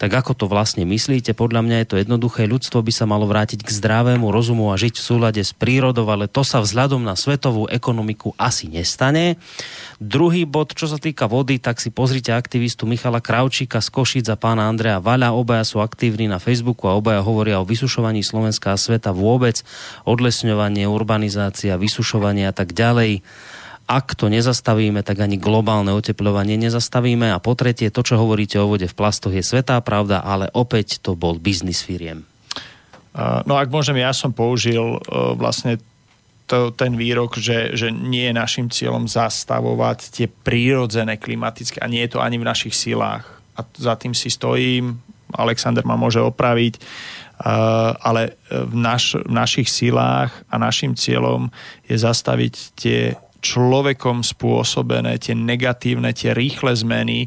[0.00, 1.36] Tak ako to vlastne myslíte?
[1.36, 2.48] Podľa mňa je to jednoduché.
[2.48, 6.32] Ľudstvo by sa malo vrátiť k zdravému rozumu a žiť v súlade s prírodou, ale
[6.32, 9.34] to sa vzhľadom na svet svetovú ekonomiku asi nestane.
[9.98, 14.38] Druhý bod, čo sa týka vody, tak si pozrite aktivistu Michala Kravčíka z Košic a
[14.38, 15.34] pána Andrea Vaľa.
[15.34, 19.66] Obaja sú aktívni na Facebooku a obaja hovoria o vysušovaní Slovenska a sveta vôbec,
[20.06, 23.26] odlesňovanie, urbanizácia, vysušovanie a tak ďalej
[23.82, 27.34] ak to nezastavíme, tak ani globálne oteplovanie nezastavíme.
[27.34, 31.02] A po tretie, to, čo hovoríte o vode v plastoch, je svetá pravda, ale opäť
[31.02, 32.22] to bol biznis firiem.
[33.18, 35.76] No ak môžem, ja som použil uh, vlastne
[36.46, 42.04] to, ten výrok, že, že nie je našim cieľom zastavovať tie prírodzené klimatické a nie
[42.04, 43.24] je to ani v našich silách.
[43.56, 45.00] A za tým si stojím,
[45.32, 51.48] Alexander ma môže opraviť, uh, ale v, naš, v našich silách a našim cieľom
[51.88, 53.00] je zastaviť tie
[53.42, 57.26] človekom spôsobené, tie negatívne, tie rýchle zmeny,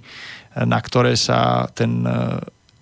[0.55, 2.07] na ktoré sa ten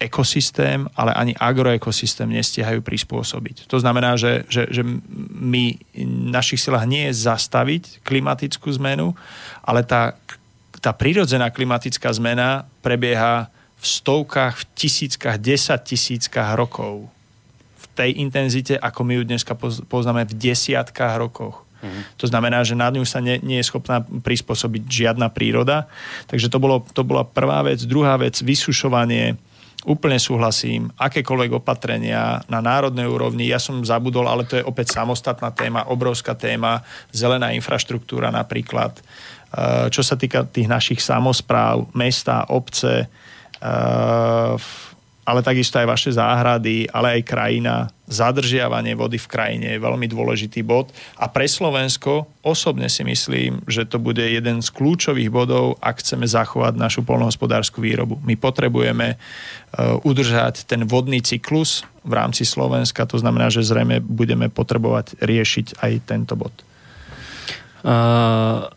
[0.04, 3.72] ekosystém, ale ani agroekosystém nestihajú prispôsobiť.
[3.72, 4.84] To znamená, že, že, že
[5.32, 9.16] my v našich silách nie je zastaviť klimatickú zmenu,
[9.64, 10.20] ale tá,
[10.84, 13.48] tá prírodzená klimatická zmena prebieha
[13.80, 17.08] v stovkách, v tisíckach, desať tisíckach rokov.
[17.80, 19.56] V tej intenzite, ako my ju dneska
[19.88, 21.64] poznáme v desiatkách rokoch.
[21.84, 22.04] Mm.
[22.16, 25.92] To znamená, že na ňu sa nie, nie je schopná prispôsobiť žiadna príroda.
[26.32, 27.84] Takže to, bolo, to bola prvá vec.
[27.84, 29.36] Druhá vec, vysušovanie
[29.84, 30.96] Úplne súhlasím.
[30.96, 36.40] Akékoľvek opatrenia na národnej úrovni, ja som zabudol, ale to je opäť samostatná téma, obrovská
[36.40, 38.96] téma, zelená infraštruktúra napríklad.
[39.54, 44.54] Eh, čo sa týka tých našich samozpráv, mesta, obce, eh,
[45.24, 47.76] ale takisto aj vaše záhrady, ale aj krajina.
[48.04, 53.88] Zadržiavanie vody v krajine je veľmi dôležitý bod a pre Slovensko osobne si myslím, že
[53.88, 58.20] to bude jeden z kľúčových bodov, ak chceme zachovať našu polnohospodárskú výrobu.
[58.28, 64.52] My potrebujeme uh, udržať ten vodný cyklus v rámci Slovenska, to znamená, že zrejme budeme
[64.52, 66.54] potrebovať riešiť aj tento bod.
[67.88, 68.68] Uh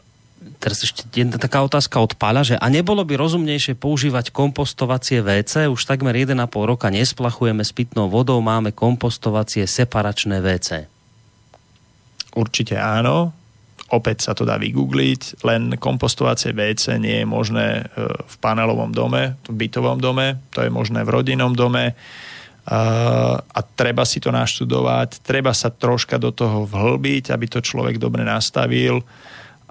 [0.58, 5.70] teraz ešte jedna taká otázka od Páľa, že a nebolo by rozumnejšie používať kompostovacie WC?
[5.70, 10.90] Už takmer 1,5 roka nesplachujeme s pitnou vodou, máme kompostovacie separačné WC.
[12.36, 13.32] Určite áno.
[13.86, 19.38] Opäť sa to dá vygoogliť, len kompostovacie WC nie je možné e, v panelovom dome,
[19.46, 21.94] v bytovom dome, to je možné v rodinnom dome
[22.66, 28.26] a treba si to naštudovať, treba sa troška do toho vhlbiť, aby to človek dobre
[28.26, 29.06] nastavil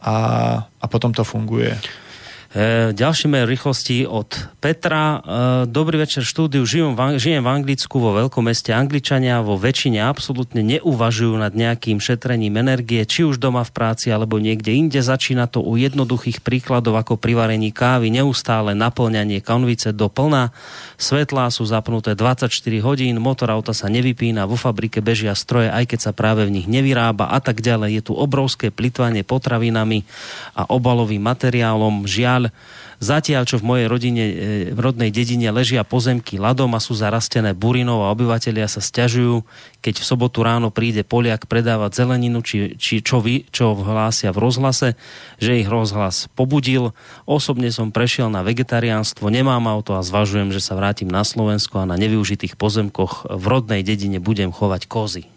[0.05, 0.15] a,
[0.81, 1.73] a potom to funguje.
[2.55, 4.31] E, ďalší mail rýchlosti od
[4.63, 5.03] Petra.
[5.03, 5.17] E,
[5.67, 6.63] dobrý večer štúdiu.
[6.63, 8.71] Žijem v, žijem v Anglicku vo veľkom meste.
[8.71, 14.39] Angličania vo väčšine absolútne neuvažujú nad nejakým šetrením energie, či už doma v práci alebo
[14.39, 15.03] niekde inde.
[15.03, 20.55] Začína to u jednoduchých príkladov ako pri varení kávy, neustále naplňanie konvice do plna.
[20.95, 22.47] Svetlá sú zapnuté 24
[22.87, 26.71] hodín, motor auta sa nevypína, vo fabrike bežia stroje, aj keď sa práve v nich
[26.71, 27.99] nevyrába a tak ďalej.
[27.99, 30.07] Je tu obrovské plitvanie potravinami
[30.55, 32.07] a obalovým materiálom.
[32.07, 32.44] Žiaľ,
[33.03, 34.33] Zatiaľ, čo v mojej rodine, e,
[34.71, 39.43] v rodnej dedine ležia pozemky ľadom a sú zarastené burinou a obyvateľia sa stiažujú,
[39.83, 44.41] keď v sobotu ráno príde Poliak predávať zeleninu, či, či čo, vy, čo hlásia v
[44.47, 44.95] rozhlase,
[45.43, 46.95] že ich rozhlas pobudil.
[47.27, 51.89] Osobne som prešiel na vegetariánstvo, nemám auto a zvažujem, že sa vrátim na Slovensko a
[51.89, 55.34] na nevyužitých pozemkoch v rodnej dedine budem chovať kozy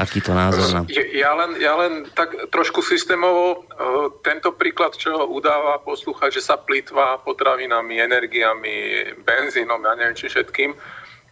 [0.00, 0.80] takýto názor na...
[1.12, 6.56] Ja len, ja len tak trošku systémovo uh, tento príklad, čo udáva poslúchať, že sa
[6.56, 8.76] plýtva potravinami, energiami,
[9.20, 10.72] benzínom, ja neviem či všetkým,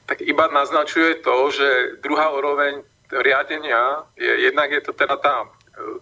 [0.04, 1.68] tak iba naznačuje to, že
[2.04, 5.48] druhá úroveň riadenia je, jednak je to teda tá,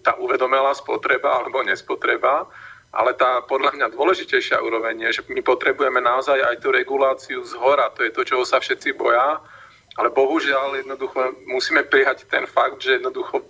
[0.02, 2.51] tá uvedomelá spotreba alebo nespotreba,
[2.90, 7.55] ale tá podľa mňa dôležitejšia úroveň je, že my potrebujeme naozaj aj tú reguláciu z
[7.59, 9.38] hora, to je to, čoho sa všetci boja,
[9.97, 13.40] ale bohužiaľ jednoducho musíme prijať ten fakt, že jednoducho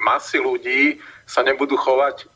[0.00, 0.96] masy ľudí
[1.28, 2.26] sa nebudú chovať e,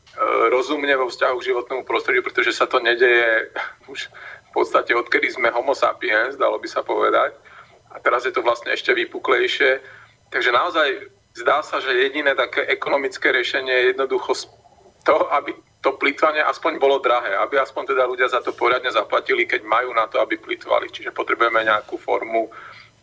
[0.53, 3.49] rozumne vo vzťahu k životnému prostrediu, pretože sa to nedeje
[3.93, 7.33] už v podstate odkedy sme homo sapiens, dalo by sa povedať.
[7.91, 9.81] A teraz je to vlastne ešte vypuklejšie.
[10.29, 10.87] Takže naozaj
[11.35, 14.31] zdá sa, že jediné také ekonomické riešenie je jednoducho
[15.03, 15.51] to, aby
[15.85, 19.93] to plýtvanie aspoň bolo drahé, aby aspoň teda ľudia za to poriadne zaplatili, keď majú
[19.93, 20.89] na to, aby plýtvali.
[20.89, 22.49] Čiže potrebujeme nejakú formu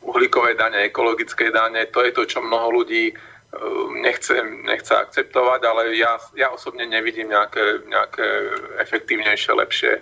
[0.03, 1.87] uhlíkové dane, ekologické dane.
[1.91, 3.17] To je to, čo mnoho ľudí eh,
[4.03, 8.27] nechce, nechce akceptovať, ale ja, ja osobne nevidím nejaké, nejaké
[8.83, 9.95] efektívnejšie, lepšie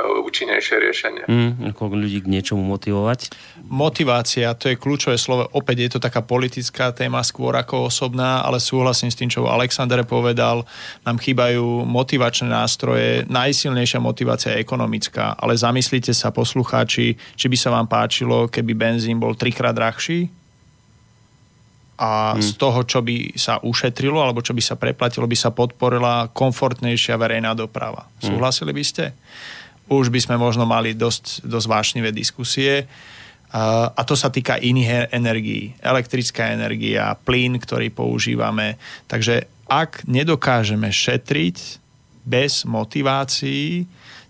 [0.00, 1.24] účinnejšie riešenie.
[1.28, 3.28] Mm, ako ľudí k niečomu motivovať?
[3.68, 5.44] Motivácia, to je kľúčové slovo.
[5.52, 10.00] Opäť je to taká politická téma skôr ako osobná, ale súhlasím s tým, čo Alexander
[10.08, 10.64] povedal.
[11.04, 13.28] Nám chýbajú motivačné nástroje.
[13.28, 15.36] Najsilnejšia motivácia je ekonomická.
[15.36, 20.32] Ale zamyslite sa, poslucháči, či by sa vám páčilo, keby benzín bol trikrát drahší?
[22.02, 22.42] a hmm.
[22.42, 27.14] z toho, čo by sa ušetrilo alebo čo by sa preplatilo, by sa podporila komfortnejšia
[27.14, 28.10] verejná doprava.
[28.18, 28.32] Hmm.
[28.32, 29.04] Súhlasili by ste?
[29.90, 32.86] Už by sme možno mali dosť, dosť vášnivé diskusie.
[33.52, 35.76] A to sa týka iných energií.
[35.82, 38.80] Elektrická energia, plyn, ktorý používame.
[39.04, 41.56] Takže ak nedokážeme šetriť
[42.24, 43.84] bez motivácií,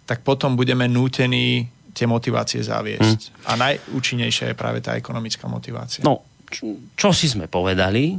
[0.09, 3.21] tak potom budeme nútení tie motivácie zaviesť.
[3.31, 3.39] Hmm.
[3.47, 6.03] A najúčinnejšia je práve tá ekonomická motivácia.
[6.03, 8.17] No, čo, čo si sme povedali?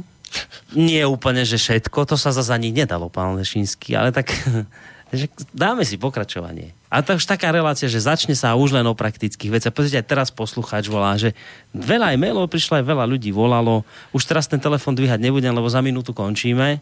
[0.74, 4.30] Nie úplne, že všetko, to sa zase ani nedalo, pán Lešinský, ale tak
[5.16, 6.74] že dáme si pokračovanie.
[6.94, 9.74] A to už taká relácia, že začne sa už len o praktických veciach.
[9.74, 11.34] Pozrite, aj teraz poslucháč volá, že
[11.74, 13.82] veľa aj mailov prišlo, aj veľa ľudí volalo.
[14.14, 16.78] Už teraz ten telefon dvíhať nebudem, lebo za minútu končíme.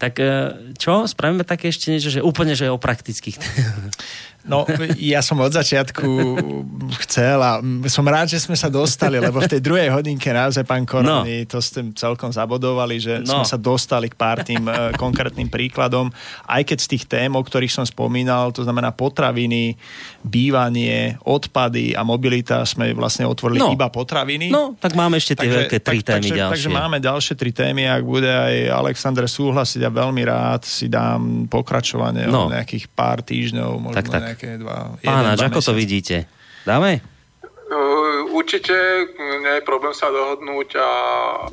[0.00, 0.24] Tak e,
[0.80, 1.04] čo?
[1.04, 3.36] Spravíme také ešte niečo, že úplne, že o praktických.
[4.42, 4.66] No,
[4.98, 6.10] ja som od začiatku
[7.06, 10.82] chcel a som rád, že sme sa dostali, lebo v tej druhej hodinke naozaj, pán
[10.82, 11.48] Korony, no.
[11.48, 13.38] to ste celkom zabodovali, že no.
[13.38, 16.10] sme sa dostali k pár tým uh, konkrétnym príkladom,
[16.50, 19.78] aj keď z tých tém, o ktorých som spomínal, to znamená potraviny,
[20.26, 23.70] bývanie, odpady a mobilita, sme vlastne otvorili no.
[23.70, 24.50] iba potraviny.
[24.50, 26.54] No, tak máme ešte tie takže, veľké tri tak, témy takže, ďalšie.
[26.58, 31.46] Takže máme ďalšie tri témy, ak bude aj Aleksandr súhlasiť a veľmi rád si dám
[31.46, 32.46] pokračovanie no.
[32.46, 34.96] o nejakých pár týždňov, možno tak, tak nejaké dva...
[34.98, 36.24] Pánač, ako to vidíte?
[36.64, 37.11] Dáme?
[38.32, 38.74] Určite
[39.16, 40.90] nie je problém sa dohodnúť a,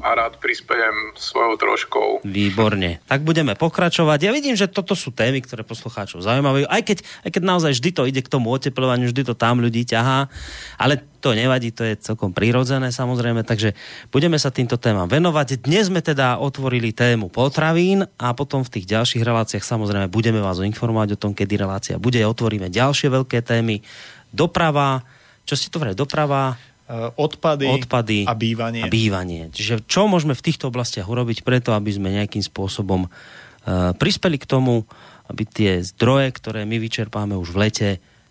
[0.04, 2.10] a rád prispejem svojou troškou.
[2.28, 3.00] Výborne.
[3.08, 4.28] Tak budeme pokračovať.
[4.28, 6.68] Ja vidím, že toto sú témy, ktoré poslucháčov zaujímavé.
[6.68, 9.88] Aj keď, aj keď naozaj vždy to ide k tomu oteplovaniu, vždy to tam ľudí
[9.88, 10.28] ťahá,
[10.76, 13.76] ale to nevadí, to je celkom prirodzené samozrejme, takže
[14.08, 15.60] budeme sa týmto témam venovať.
[15.60, 20.64] Dnes sme teda otvorili tému potravín a potom v tých ďalších reláciách samozrejme budeme vás
[20.64, 22.24] informovať o tom, kedy relácia bude.
[22.24, 23.84] Otvoríme ďalšie veľké témy.
[24.32, 25.04] Doprava,
[25.50, 26.54] čo ste to vrali, doprava,
[26.86, 28.86] e, odpady, odpady a bývanie.
[28.86, 29.50] A bývanie.
[29.50, 34.46] Čiže čo môžeme v týchto oblastiach urobiť preto, aby sme nejakým spôsobom uh, prispeli k
[34.46, 34.86] tomu,
[35.26, 37.90] aby tie zdroje, ktoré my vyčerpáme už v lete,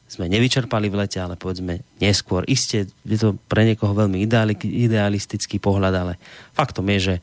[0.08, 2.40] sme nevyčerpali v lete, ale povedzme neskôr.
[2.48, 6.14] Isté, je to pre niekoho veľmi ideali, idealistický pohľad, ale
[6.56, 7.14] faktom je, že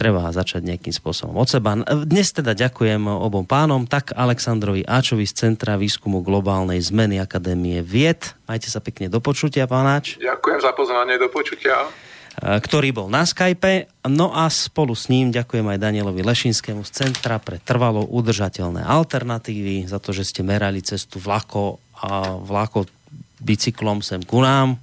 [0.00, 1.76] treba začať nejakým spôsobom od seba.
[2.08, 8.32] Dnes teda ďakujem obom pánom, tak Aleksandrovi Áčovi z Centra výskumu globálnej zmeny Akadémie Vied.
[8.48, 10.16] Majte sa pekne do počutia, pánač.
[10.16, 11.84] Ďakujem za pozvanie, do počutia
[12.40, 13.90] ktorý bol na Skype.
[14.08, 19.84] No a spolu s ním ďakujem aj Danielovi Lešinskému z Centra pre trvalo udržateľné alternatívy
[19.84, 22.88] za to, že ste merali cestu vlako a vlako
[23.44, 24.80] bicyklom sem ku nám.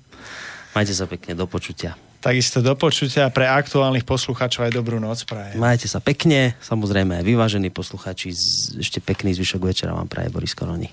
[0.77, 1.97] Majte sa pekne, do počutia.
[2.17, 5.53] Takisto do počutia pre aktuálnych poslucháčov aj dobrú noc praje.
[5.53, 8.33] Majte sa pekne, samozrejme aj vyvážení poslucháči,
[8.81, 10.89] ešte pekný zvyšok večera vám praje Boris Koroni.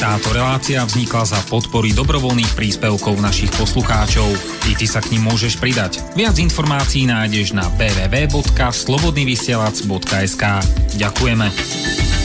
[0.00, 4.32] Táto relácia vznikla za podpory dobrovoľných príspevkov našich poslucháčov.
[4.72, 6.00] I ty sa k ním môžeš pridať.
[6.16, 10.44] Viac informácií nájdeš na www.slobodnyvysielac.sk
[10.96, 12.19] Ďakujeme.